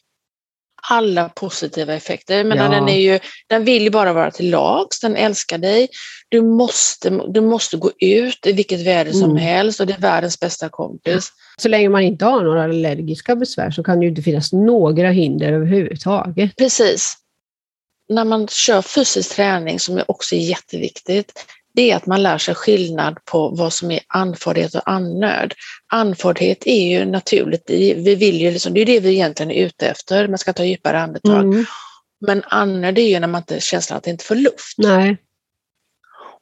alla 0.89 1.29
positiva 1.29 1.93
effekter. 1.93 2.43
Men 2.43 2.57
ja. 2.57 2.69
den, 2.69 2.89
är 2.89 2.99
ju, 2.99 3.19
den 3.47 3.65
vill 3.65 3.83
ju 3.83 3.89
bara 3.89 4.13
vara 4.13 4.31
till 4.31 4.49
lags, 4.49 4.99
den 4.99 5.15
älskar 5.15 5.57
dig. 5.57 5.87
Du 6.29 6.41
måste, 6.41 7.09
du 7.09 7.41
måste 7.41 7.77
gå 7.77 7.91
ut 7.99 8.45
i 8.45 8.51
vilket 8.51 8.87
väder 8.87 9.11
som 9.11 9.31
mm. 9.31 9.37
helst 9.37 9.79
och 9.79 9.87
det 9.87 9.93
är 9.93 9.97
världens 9.97 10.39
bästa 10.39 10.69
kompis. 10.69 11.31
Så 11.57 11.69
länge 11.69 11.89
man 11.89 12.01
inte 12.01 12.25
har 12.25 12.43
några 12.43 12.63
allergiska 12.63 13.35
besvär 13.35 13.71
så 13.71 13.83
kan 13.83 13.99
det 13.99 14.03
ju 14.05 14.09
inte 14.09 14.21
finnas 14.21 14.53
några 14.53 15.09
hinder 15.09 15.53
överhuvudtaget. 15.53 16.55
Precis 16.55 17.20
när 18.11 18.25
man 18.25 18.47
kör 18.47 18.81
fysisk 18.81 19.35
träning, 19.35 19.79
som 19.79 20.03
också 20.07 20.35
är 20.35 20.39
jätteviktigt, 20.39 21.45
det 21.73 21.91
är 21.91 21.95
att 21.95 22.05
man 22.05 22.23
lär 22.23 22.37
sig 22.37 22.55
skillnad 22.55 23.17
på 23.25 23.49
vad 23.49 23.73
som 23.73 23.91
är 23.91 23.99
andfåddhet 24.07 24.75
och 24.75 24.89
annöd. 24.91 25.53
Andfåddhet 25.87 26.67
är 26.67 26.87
ju 26.87 27.05
naturligt, 27.05 27.63
vi 27.69 28.15
vill 28.15 28.41
ju 28.41 28.51
liksom, 28.51 28.73
det 28.73 28.81
är 28.81 28.85
det 28.85 28.99
vi 28.99 29.09
egentligen 29.09 29.51
är 29.51 29.65
ute 29.65 29.87
efter, 29.87 30.27
man 30.27 30.37
ska 30.37 30.53
ta 30.53 30.63
djupare 30.63 30.99
andetag. 30.99 31.43
Mm. 31.43 31.65
Men 32.25 32.43
annöd 32.45 32.97
är 32.97 33.07
ju 33.09 33.19
när 33.19 33.27
man 33.27 33.41
inte 33.41 33.59
känner 33.59 33.97
att 33.97 34.03
det 34.03 34.11
inte 34.11 34.25
får 34.25 34.35
luft. 34.35 34.77
Nej. 34.77 35.17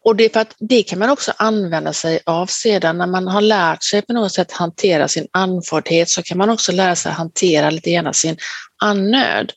Och 0.05 0.15
det, 0.15 0.33
för 0.33 0.39
att 0.39 0.55
det 0.59 0.83
kan 0.83 0.99
man 0.99 1.09
också 1.09 1.33
använda 1.37 1.93
sig 1.93 2.19
av 2.25 2.45
sedan 2.45 2.97
när 2.97 3.07
man 3.07 3.27
har 3.27 3.41
lärt 3.41 3.83
sig 3.83 4.01
på 4.01 4.13
något 4.13 4.31
sätt 4.31 4.51
hantera 4.51 5.07
sin 5.07 5.27
andfåddhet 5.31 6.09
så 6.09 6.23
kan 6.23 6.37
man 6.37 6.49
också 6.49 6.71
lära 6.71 6.95
sig 6.95 7.11
hantera 7.11 7.69
lite 7.69 7.91
grann 7.91 8.13
sin 8.13 8.37
annöd 8.81 9.53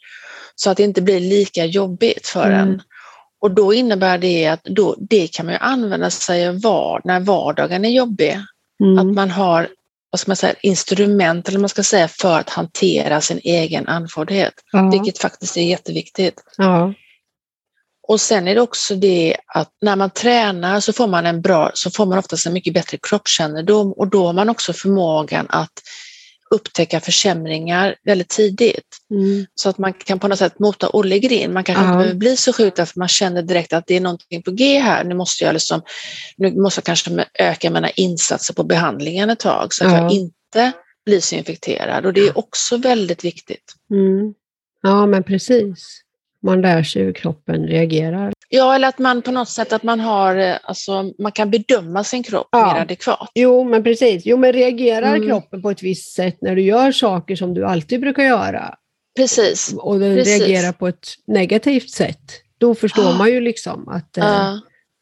så 0.55 0.71
att 0.71 0.77
det 0.77 0.83
inte 0.83 1.03
blir 1.03 1.21
lika 1.21 1.65
jobbigt 1.65 2.27
för 2.27 2.47
mm. 2.47 2.61
en. 2.61 2.83
Och 3.41 3.51
då 3.51 3.75
innebär 3.75 4.19
det 4.19 4.47
att 4.47 4.65
då, 4.65 4.97
det 4.99 5.27
kan 5.27 5.47
man 5.47 5.55
ju 5.55 5.59
använda 5.59 6.11
sig 6.11 6.49
av 6.49 6.61
var, 6.61 7.01
när 7.05 7.21
vardagen 7.21 7.85
är 7.85 7.91
jobbig. 7.91 8.41
Mm. 8.81 8.99
Att 8.99 9.15
man 9.15 9.31
har 9.31 9.69
vad 10.11 10.21
ska 10.21 10.31
man 10.31 10.37
säga, 10.37 10.55
instrument 10.63 11.49
eller 11.49 11.59
man 11.59 11.69
ska 11.69 11.83
säga, 11.83 12.09
för 12.09 12.39
att 12.39 12.51
hantera 12.51 13.21
sin 13.21 13.41
egen 13.43 13.89
andfåddhet, 13.89 14.55
ja. 14.73 14.91
vilket 14.91 15.19
faktiskt 15.19 15.57
är 15.57 15.63
jätteviktigt. 15.63 16.45
Ja. 16.57 16.95
Och 18.09 18.21
sen 18.21 18.49
är 18.49 18.55
det 18.55 18.61
också 18.61 18.95
det 18.95 19.37
att 19.47 19.71
när 19.81 19.97
man 19.97 20.11
tränar 20.11 20.81
så 20.81 20.93
får 20.93 21.07
man 21.07 21.27
en 21.27 21.43
bra, 21.43 21.71
så 21.75 21.91
får 21.91 22.07
man 22.07 22.19
oftast 22.19 22.47
en 22.47 22.53
mycket 22.53 22.75
bättre 22.75 22.99
kroppskännedom 23.03 23.93
och 23.93 24.09
då 24.09 24.27
har 24.27 24.33
man 24.33 24.49
också 24.49 24.73
förmågan 24.73 25.47
att 25.49 25.73
upptäcka 26.53 27.01
försämringar 27.01 27.97
väldigt 28.05 28.29
tidigt. 28.29 28.97
Mm. 29.11 29.47
Så 29.55 29.69
att 29.69 29.79
man 29.79 29.93
kan 29.93 30.19
på 30.19 30.29
något 30.29 30.39
sätt 30.39 30.59
mota 30.59 30.91
Olle 30.93 31.19
grind. 31.19 31.55
Man 31.55 31.65
kanske 31.65 31.85
-huh. 31.85 31.87
inte 31.87 31.99
behöver 31.99 32.19
bli 32.19 32.37
så 32.37 32.53
sjuk 32.53 32.77
därför 32.77 32.99
man 32.99 33.09
känner 33.09 33.43
direkt 33.43 33.73
att 33.73 33.87
det 33.87 33.97
är 33.97 34.01
någonting 34.01 34.43
på 34.43 34.51
G 34.51 34.79
här. 34.79 35.05
Nu 35.05 35.15
måste 35.15 35.45
jag, 35.45 35.53
liksom, 35.53 35.83
nu 36.37 36.61
måste 36.61 36.79
jag 36.79 36.85
kanske 36.85 37.27
öka 37.39 37.71
mina 37.71 37.91
insatser 37.91 38.55
på 38.55 38.65
behandlingen 38.65 39.31
ett 39.31 39.39
tag 39.39 39.75
så 39.75 39.87
att 39.87 39.93
-huh. 39.93 40.03
jag 40.03 40.13
inte 40.13 40.73
blir 41.07 41.21
så 41.21 41.35
infekterad. 41.35 42.07
Och 42.07 42.13
det 42.13 42.21
är 42.21 42.39
också 42.39 42.77
väldigt 42.77 43.25
viktigt. 43.25 43.75
Mm. 43.91 44.35
Ja, 44.83 45.07
men 45.07 45.23
precis. 45.23 46.03
Man 46.43 46.61
lär 46.61 46.83
sig 46.83 47.03
hur 47.03 47.13
kroppen 47.13 47.67
reagerar. 47.67 48.33
Ja, 48.55 48.75
eller 48.75 48.89
att 48.89 48.99
man 48.99 49.23
på 49.23 49.33
något 49.33 49.49
sätt 49.49 49.73
att 49.73 49.83
man 49.83 50.01
har, 50.01 50.37
eh, 50.37 50.57
alltså 50.63 51.13
man 51.19 51.33
kan 51.33 51.51
bedöma 51.51 52.05
sin 52.05 52.23
kropp 52.23 52.49
ja. 52.51 52.73
mer 52.75 52.81
adekvat. 52.81 53.31
Jo, 53.35 53.65
men 53.65 53.83
precis. 53.83 54.23
Jo, 54.27 54.37
men 54.37 54.53
reagerar 54.53 55.15
mm. 55.15 55.29
kroppen 55.29 55.63
på 55.63 55.71
ett 55.71 55.83
visst 55.83 56.15
sätt 56.15 56.37
när 56.41 56.57
du 56.57 56.63
gör 56.63 56.93
saker 56.93 57.37
som 57.37 57.55
du 57.55 57.67
alltid 57.67 58.01
brukar 58.01 58.23
göra? 58.23 58.75
Precis. 59.17 59.75
Och 59.77 60.01
den 60.01 60.17
precis. 60.17 60.39
reagerar 60.39 60.73
på 60.73 60.89
ett 60.89 61.09
negativt 61.27 61.91
sätt, 61.91 62.33
då 62.59 62.75
förstår 62.75 63.19
man 63.19 63.31
ju 63.31 63.41
liksom 63.41 63.89
att 63.89 64.19
eh, 64.19 64.55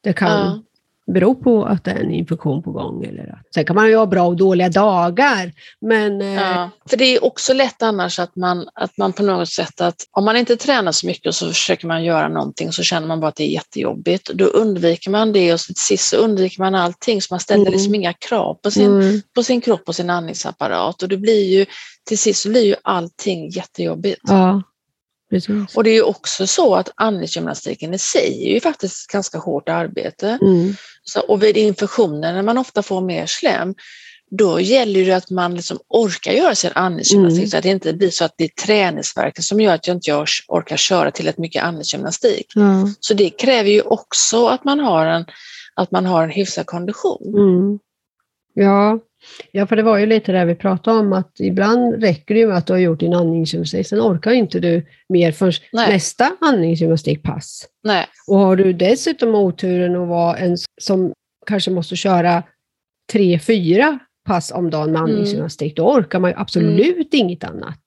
det 0.03 0.13
kan 0.13 0.65
beror 1.13 1.35
på 1.35 1.65
att 1.65 1.85
det 1.85 1.91
är 1.91 2.01
en 2.01 2.11
infektion 2.11 2.63
på 2.63 2.73
gång. 2.73 3.05
Eller 3.05 3.23
att. 3.23 3.55
Sen 3.55 3.65
kan 3.65 3.77
man 3.77 3.89
ju 3.89 3.97
ha 3.97 4.07
bra 4.07 4.27
och 4.27 4.37
dåliga 4.37 4.69
dagar. 4.69 5.53
Men, 5.81 6.23
eh, 6.23 6.35
ja, 6.35 6.71
för 6.91 6.97
det 6.97 7.05
är 7.05 7.25
också 7.25 7.53
lätt 7.53 7.83
annars 7.83 8.19
att 8.19 8.37
man, 8.37 8.69
att 8.75 8.97
man 8.97 9.13
på 9.13 9.23
något 9.23 9.49
sätt 9.49 9.81
att 9.81 9.97
om 10.11 10.25
man 10.25 10.37
inte 10.37 10.57
tränar 10.57 10.93
så 10.93 11.07
mycket 11.07 11.27
och 11.27 11.35
så 11.35 11.49
försöker 11.49 11.87
man 11.87 12.05
göra 12.05 12.29
någonting 12.29 12.73
så 12.73 12.83
känner 12.83 13.07
man 13.07 13.21
bara 13.21 13.29
att 13.29 13.37
det 13.37 13.45
är 13.45 13.53
jättejobbigt. 13.53 14.31
Då 14.35 14.45
undviker 14.45 15.11
man 15.11 15.33
det 15.33 15.55
och 15.55 15.61
till 15.61 15.75
sist 15.77 16.09
så 16.09 16.17
undviker 16.17 16.63
man 16.63 16.75
allting 16.75 17.23
så 17.23 17.35
man 17.35 17.41
ställer 17.41 17.63
mm. 17.63 17.73
liksom 17.73 17.95
inga 17.95 18.13
krav 18.13 18.55
på 18.55 18.71
sin, 18.71 19.01
mm. 19.01 19.23
på 19.35 19.43
sin 19.43 19.61
kropp 19.61 19.83
och 19.87 19.97
sin 19.97 20.11
andningsapparat 20.11 21.03
och 21.03 21.09
det 21.09 21.17
blir 21.17 21.59
ju 21.59 21.67
till 22.09 22.19
sist 22.19 22.43
så 22.43 22.49
blir 22.49 22.65
ju 22.65 22.75
allting 22.83 23.49
jättejobbigt. 23.49 24.21
Ja. 24.23 24.63
Precis. 25.31 25.77
Och 25.77 25.85
det 25.85 25.91
är 25.91 25.95
ju 25.95 26.03
också 26.03 26.47
så 26.47 26.75
att 26.75 26.91
andningsgymnastiken 26.95 27.95
i 27.95 27.99
sig 27.99 28.49
är 28.49 28.55
ju 28.55 28.61
faktiskt 28.61 29.07
ganska 29.07 29.39
hårt 29.39 29.69
arbete. 29.69 30.39
Mm. 30.43 30.75
Så, 31.03 31.21
och 31.21 31.43
vid 31.43 31.57
infektioner 31.57 32.33
när 32.33 32.43
man 32.43 32.59
ofta 32.59 32.83
får 32.83 33.01
mer 33.01 33.27
slem, 33.27 33.75
då 34.31 34.61
gäller 34.61 35.05
det 35.05 35.13
att 35.13 35.31
man 35.31 35.55
liksom 35.55 35.79
orkar 35.89 36.33
göra 36.33 36.55
sin 36.55 36.71
andningsgymnastik 36.75 37.39
mm. 37.39 37.51
så 37.51 37.57
att 37.57 37.63
det 37.63 37.69
inte 37.69 37.93
blir 37.93 38.11
så 38.11 38.25
att 38.25 38.35
det 38.37 38.45
är 38.45 38.67
träningsverken 38.67 39.43
som 39.43 39.61
gör 39.61 39.75
att 39.75 39.87
jag 39.87 39.97
inte 39.97 40.25
orkar 40.49 40.77
köra 40.77 41.11
till 41.11 41.29
ett 41.29 41.39
mycket 41.39 41.63
andningsgymnastik. 41.63 42.57
Mm. 42.57 42.95
Så 43.01 43.15
det 43.15 43.31
kräver 43.31 43.71
ju 43.71 43.81
också 43.81 44.47
att 44.47 44.65
man 44.65 44.81
har 44.81 45.07
en, 45.07 45.25
att 45.75 45.91
man 45.91 46.07
har 46.07 46.25
en 46.25 46.31
hyfsad 46.31 46.67
kondition. 46.67 47.35
Mm. 47.37 47.79
Ja, 48.55 48.99
Ja, 49.53 49.67
för 49.67 49.77
det 49.77 49.83
var 49.83 49.99
ju 49.99 50.07
lite 50.07 50.33
det 50.33 50.45
vi 50.45 50.55
pratade 50.55 50.99
om, 50.99 51.13
att 51.13 51.41
ibland 51.41 52.03
räcker 52.03 52.35
det 52.35 52.41
ju 52.41 52.47
med 52.47 52.57
att 52.57 52.67
du 52.67 52.73
har 52.73 52.81
gjort 52.81 53.01
din 53.01 53.15
andningsgymnastik, 53.15 53.87
sen 53.87 54.01
orkar 54.01 54.31
inte 54.31 54.61
du 54.61 54.87
mer 55.09 55.33
förrän 55.33 55.53
Nej. 55.73 55.93
nästa 55.93 56.37
andningsgymnastikpass. 56.41 57.67
Nej. 57.85 58.07
Och 58.27 58.39
har 58.39 58.57
du 58.57 58.73
dessutom 58.73 59.35
oturen 59.35 59.97
att 59.97 60.09
vara 60.09 60.37
en 60.37 60.57
som 60.81 61.13
kanske 61.47 61.71
måste 61.71 61.97
köra 61.97 62.43
tre, 63.13 63.39
fyra 63.39 63.99
pass 64.27 64.53
om 64.53 64.71
dagen 64.71 64.93
med 64.93 64.99
mm. 64.99 65.11
andningsgymnastik, 65.11 65.79
mm. 65.79 65.87
då 65.87 65.93
orkar 65.93 66.19
man 66.19 66.31
ju 66.31 66.37
absolut 66.37 66.97
mm. 66.97 67.07
inget 67.13 67.45
annat. 67.45 67.79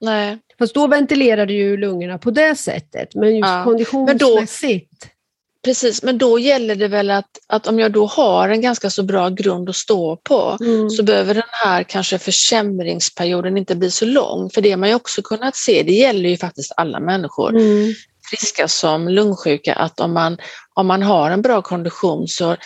Nej. 0.00 0.38
Fast 0.58 0.74
då 0.74 0.86
ventilerar 0.86 1.46
du 1.46 1.54
ju 1.54 1.76
lungorna 1.76 2.18
på 2.18 2.30
det 2.30 2.54
sättet, 2.54 3.14
men 3.14 3.36
just 3.36 3.48
ja. 3.48 3.64
konditionsmässigt. 3.64 4.90
Men 4.90 5.00
då, 5.00 5.21
Precis, 5.64 6.02
men 6.02 6.18
då 6.18 6.38
gäller 6.38 6.76
det 6.76 6.88
väl 6.88 7.10
att, 7.10 7.38
att 7.46 7.66
om 7.66 7.78
jag 7.78 7.92
då 7.92 8.06
har 8.06 8.48
en 8.48 8.60
ganska 8.60 8.90
så 8.90 9.02
bra 9.02 9.28
grund 9.28 9.68
att 9.68 9.76
stå 9.76 10.16
på 10.16 10.58
mm. 10.60 10.90
så 10.90 11.02
behöver 11.02 11.34
den 11.34 11.42
här 11.50 11.82
kanske 11.82 12.18
försämringsperioden 12.18 13.58
inte 13.58 13.76
bli 13.76 13.90
så 13.90 14.04
lång. 14.04 14.50
För 14.50 14.60
det 14.60 14.70
har 14.70 14.76
man 14.76 14.88
ju 14.88 14.94
också 14.94 15.22
kunnat 15.22 15.56
se, 15.56 15.82
det 15.82 15.92
gäller 15.92 16.28
ju 16.28 16.36
faktiskt 16.36 16.72
alla 16.76 17.00
människor, 17.00 17.50
mm. 17.50 17.94
friska 18.30 18.68
som 18.68 19.08
lungsjuka, 19.08 19.74
att 19.74 20.00
om 20.00 20.12
man, 20.12 20.38
om 20.74 20.86
man 20.86 21.02
har 21.02 21.30
en 21.30 21.42
bra 21.42 21.62
kondition 21.62 22.28
så 22.28 22.56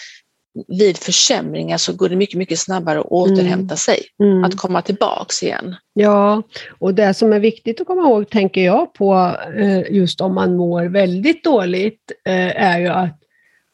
vid 0.69 0.97
försämringar 0.97 1.79
så 1.79 1.93
går 1.93 2.09
det 2.09 2.17
mycket, 2.17 2.39
mycket 2.39 2.59
snabbare 2.59 3.01
att 3.01 3.07
återhämta 3.07 3.73
mm. 3.73 3.77
sig, 3.77 3.99
mm. 4.23 4.45
att 4.45 4.57
komma 4.57 4.83
tillbaks 4.83 5.43
igen. 5.43 5.77
Ja, 5.93 6.43
och 6.79 6.95
det 6.95 7.15
som 7.15 7.33
är 7.33 7.41
viktigt 7.41 7.81
att 7.81 7.87
komma 7.87 8.03
ihåg, 8.03 8.31
tänker 8.31 8.65
jag 8.65 8.95
på, 8.95 9.37
eh, 9.57 9.83
just 9.91 10.21
om 10.21 10.35
man 10.35 10.57
mår 10.57 10.85
väldigt 10.85 11.45
dåligt, 11.45 12.13
eh, 12.25 12.63
är 12.65 12.79
ju 12.79 12.89
att 12.89 13.19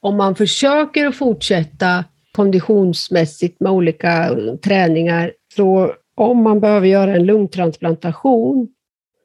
om 0.01 0.16
man 0.16 0.35
försöker 0.35 1.07
att 1.07 1.16
fortsätta 1.16 2.05
konditionsmässigt 2.33 3.61
med 3.61 3.72
olika 3.72 4.37
träningar, 4.64 5.33
så 5.57 5.93
om 6.14 6.43
man 6.43 6.61
behöver 6.61 6.87
göra 6.87 7.16
en 7.16 7.26
lungtransplantation 7.26 8.68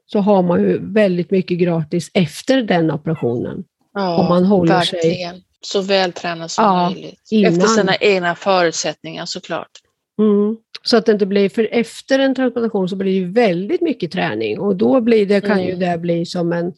så 0.05 0.19
har 0.19 0.43
man 0.43 0.61
ju 0.61 0.93
väldigt 0.93 1.31
mycket 1.31 1.57
gratis 1.59 2.11
efter 2.13 2.61
den 2.61 2.91
operationen. 2.91 3.63
Ja, 3.93 4.17
om 4.17 4.25
man 4.25 4.45
håller 4.45 4.73
verkligen. 4.73 5.33
sig 5.33 5.43
så 5.61 5.81
vältränad 5.81 6.51
som 6.51 6.63
ja, 6.63 6.89
möjligt. 6.89 7.27
Innan. 7.31 7.53
Efter 7.53 7.67
sina 7.67 7.95
egna 7.95 8.35
förutsättningar 8.35 9.25
såklart. 9.25 9.71
Mm. 10.19 10.57
Så 10.83 10.97
att 10.97 11.05
det 11.05 11.11
inte 11.11 11.25
blir, 11.25 11.49
för 11.49 11.69
efter 11.71 12.19
en 12.19 12.35
transplantation 12.35 12.89
så 12.89 12.95
blir 12.95 13.21
det 13.21 13.27
väldigt 13.27 13.81
mycket 13.81 14.11
träning 14.11 14.59
och 14.59 14.75
då 14.75 15.01
blir 15.01 15.25
det, 15.25 15.41
kan 15.41 15.51
mm. 15.51 15.65
ju 15.65 15.75
det 15.75 15.97
bli 15.97 16.25
som 16.25 16.53
en, 16.53 16.73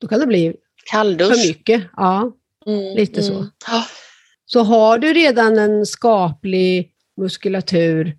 då 0.00 0.08
kan 0.08 0.20
det 0.20 0.26
bli 0.26 0.54
Kalldusch. 0.90 1.28
för 1.28 1.48
mycket. 1.48 1.82
Ja, 1.96 2.32
mm, 2.66 2.96
lite 2.96 3.22
så. 3.22 3.34
Mm. 3.34 3.48
Så 4.46 4.60
har 4.60 4.98
du 4.98 5.12
redan 5.12 5.58
en 5.58 5.86
skaplig 5.86 6.90
muskulatur 7.16 8.16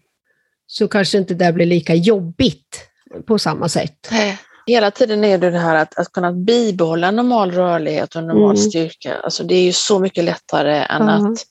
så 0.68 0.88
kanske 0.88 1.18
inte 1.18 1.34
det 1.34 1.54
blir 1.54 1.66
lika 1.66 1.96
jobbigt 1.96 2.90
på 3.26 3.40
samma 3.40 3.70
sätt. 3.70 4.08
Nej. 4.12 4.40
Hela 4.68 4.92
tiden 4.92 5.24
är 5.24 5.38
det 5.38 5.52
det 5.52 5.60
här 5.60 5.76
att, 5.76 6.00
att 6.00 6.12
kunna 6.12 6.32
bibehålla 6.32 7.12
normal 7.12 7.52
rörlighet 7.52 8.16
och 8.16 8.24
normal 8.24 8.56
mm. 8.56 8.58
styrka. 8.58 9.16
Alltså 9.16 9.44
det 9.44 9.56
är 9.56 9.64
ju 9.64 9.74
så 9.74 10.00
mycket 10.00 10.24
lättare 10.24 10.78
än, 10.90 11.02
-huh. 11.02 11.32
att, 11.32 11.46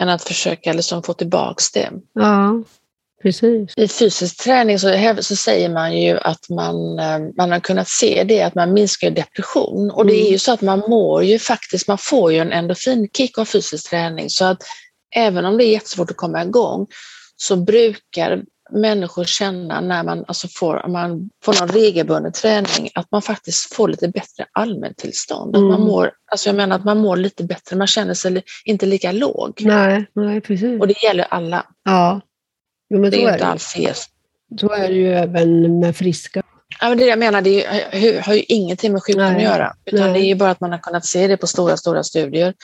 än 0.00 0.08
att 0.08 0.22
försöka 0.22 0.72
liksom 0.72 1.02
få 1.02 1.12
tillbaka 1.12 1.62
det. 1.74 1.90
Ja, 2.14 2.62
precis. 3.22 3.72
I 3.76 3.88
fysisk 3.88 4.42
träning 4.42 4.78
så, 4.78 5.16
så 5.20 5.36
säger 5.36 5.68
man 5.68 5.98
ju 5.98 6.18
att 6.18 6.48
man, 6.48 6.98
eh, 6.98 7.18
man 7.36 7.50
har 7.52 7.60
kunnat 7.60 7.88
se 7.88 8.24
det, 8.24 8.42
att 8.42 8.54
man 8.54 8.72
minskar 8.72 9.10
depression. 9.10 9.90
Och 9.90 10.06
det 10.06 10.14
är 10.14 10.22
ju 10.22 10.28
mm. 10.28 10.38
så 10.38 10.52
att 10.52 10.62
man 10.62 10.78
mår 10.78 11.24
ju 11.24 11.38
faktiskt, 11.38 11.88
man 11.88 11.98
får 11.98 12.32
ju 12.32 12.38
en 12.38 12.52
endorfinkick 12.52 13.38
av 13.38 13.44
fysisk 13.44 13.90
träning. 13.90 14.30
Så 14.30 14.44
att 14.44 14.62
även 15.16 15.44
om 15.44 15.58
det 15.58 15.64
är 15.64 15.72
jättesvårt 15.72 16.10
att 16.10 16.16
komma 16.16 16.44
igång 16.44 16.86
så 17.36 17.56
brukar 17.56 18.42
människor 18.72 19.24
känna 19.24 19.80
när 19.80 20.02
man, 20.02 20.24
alltså 20.28 20.48
får, 20.48 20.88
man 20.88 21.30
får 21.44 21.60
någon 21.60 21.68
regelbunden 21.68 22.32
träning 22.32 22.90
att 22.94 23.10
man 23.10 23.22
faktiskt 23.22 23.74
får 23.74 23.88
lite 23.88 24.08
bättre 24.08 24.46
allmäntillstånd. 24.52 25.56
Mm. 25.56 25.70
Att 25.70 25.78
man 25.78 25.88
mår, 25.88 26.10
alltså 26.32 26.48
jag 26.48 26.56
menar 26.56 26.76
att 26.76 26.84
man 26.84 26.98
mår 26.98 27.16
lite 27.16 27.44
bättre, 27.44 27.76
man 27.76 27.86
känner 27.86 28.14
sig 28.14 28.42
inte 28.64 28.86
lika 28.86 29.12
låg. 29.12 29.60
Nej, 29.60 30.06
nej 30.12 30.40
precis. 30.40 30.80
Och 30.80 30.88
det 30.88 31.02
gäller 31.02 31.26
alla. 31.30 31.66
Ja. 31.84 32.20
Jo, 32.90 33.00
men 33.00 33.10
det 33.10 33.24
är 33.24 33.32
inte 33.32 33.46
alls 33.46 33.64
fel. 33.64 33.94
Så 34.60 34.70
är 34.72 34.88
det 34.88 34.94
ju 34.94 35.14
även 35.14 35.80
med 35.80 35.96
friska. 35.96 36.42
Ja, 36.80 36.88
men 36.88 36.98
det 36.98 37.06
jag 37.06 37.18
menar, 37.18 37.42
det 37.42 37.66
är, 37.66 38.22
har 38.22 38.34
ju 38.34 38.42
ingenting 38.42 38.92
med 38.92 39.02
sjukdom 39.02 39.36
att 39.36 39.42
göra. 39.42 39.72
Utan 39.84 40.12
nej. 40.12 40.12
det 40.12 40.26
är 40.26 40.28
ju 40.28 40.34
bara 40.34 40.50
att 40.50 40.60
man 40.60 40.72
har 40.72 40.78
kunnat 40.78 41.06
se 41.06 41.26
det 41.26 41.36
på 41.36 41.46
stora, 41.46 41.76
stora 41.76 42.02
studier. 42.02 42.54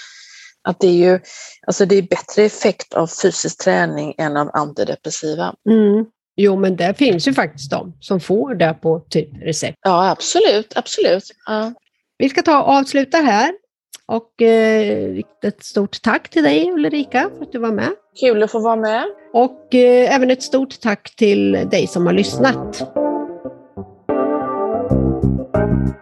Att 0.66 0.80
det 0.80 0.86
är 0.86 1.10
ju 1.12 1.20
alltså 1.66 1.86
det 1.86 1.96
är 1.96 2.02
bättre 2.02 2.42
effekt 2.42 2.94
av 2.94 3.06
fysisk 3.06 3.64
träning 3.64 4.14
än 4.18 4.36
av 4.36 4.50
antidepressiva. 4.52 5.54
Mm. 5.68 6.06
Jo, 6.36 6.56
men 6.56 6.76
det 6.76 6.94
finns 6.94 7.28
ju 7.28 7.34
faktiskt 7.34 7.70
de 7.70 7.92
som 8.00 8.20
får 8.20 8.54
det 8.54 8.74
på 8.82 9.00
typ 9.10 9.28
recept. 9.42 9.78
Ja, 9.82 10.10
absolut. 10.10 10.72
absolut. 10.76 11.24
Ja. 11.46 11.72
Vi 12.18 12.28
ska 12.28 12.42
ta 12.42 12.62
och 12.62 12.68
avsluta 12.68 13.18
här 13.18 13.52
och 14.06 14.42
eh, 14.42 15.18
ett 15.44 15.64
stort 15.64 16.02
tack 16.02 16.28
till 16.28 16.42
dig 16.42 16.72
Ulrika 16.72 17.30
för 17.36 17.44
att 17.44 17.52
du 17.52 17.58
var 17.58 17.72
med. 17.72 17.90
Kul 18.20 18.42
att 18.42 18.50
få 18.50 18.58
vara 18.58 18.76
med. 18.76 19.04
Och 19.32 19.74
eh, 19.74 20.14
även 20.14 20.30
ett 20.30 20.42
stort 20.42 20.80
tack 20.80 21.16
till 21.16 21.52
dig 21.52 21.86
som 21.86 22.06
har 22.06 22.12
lyssnat. 22.12 23.05
Thank 25.56 25.96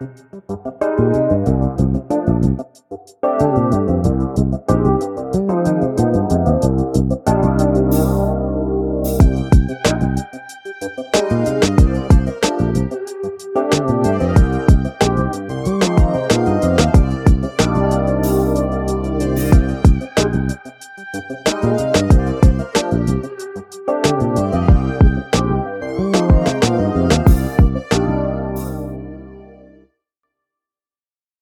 you. 5.36 5.43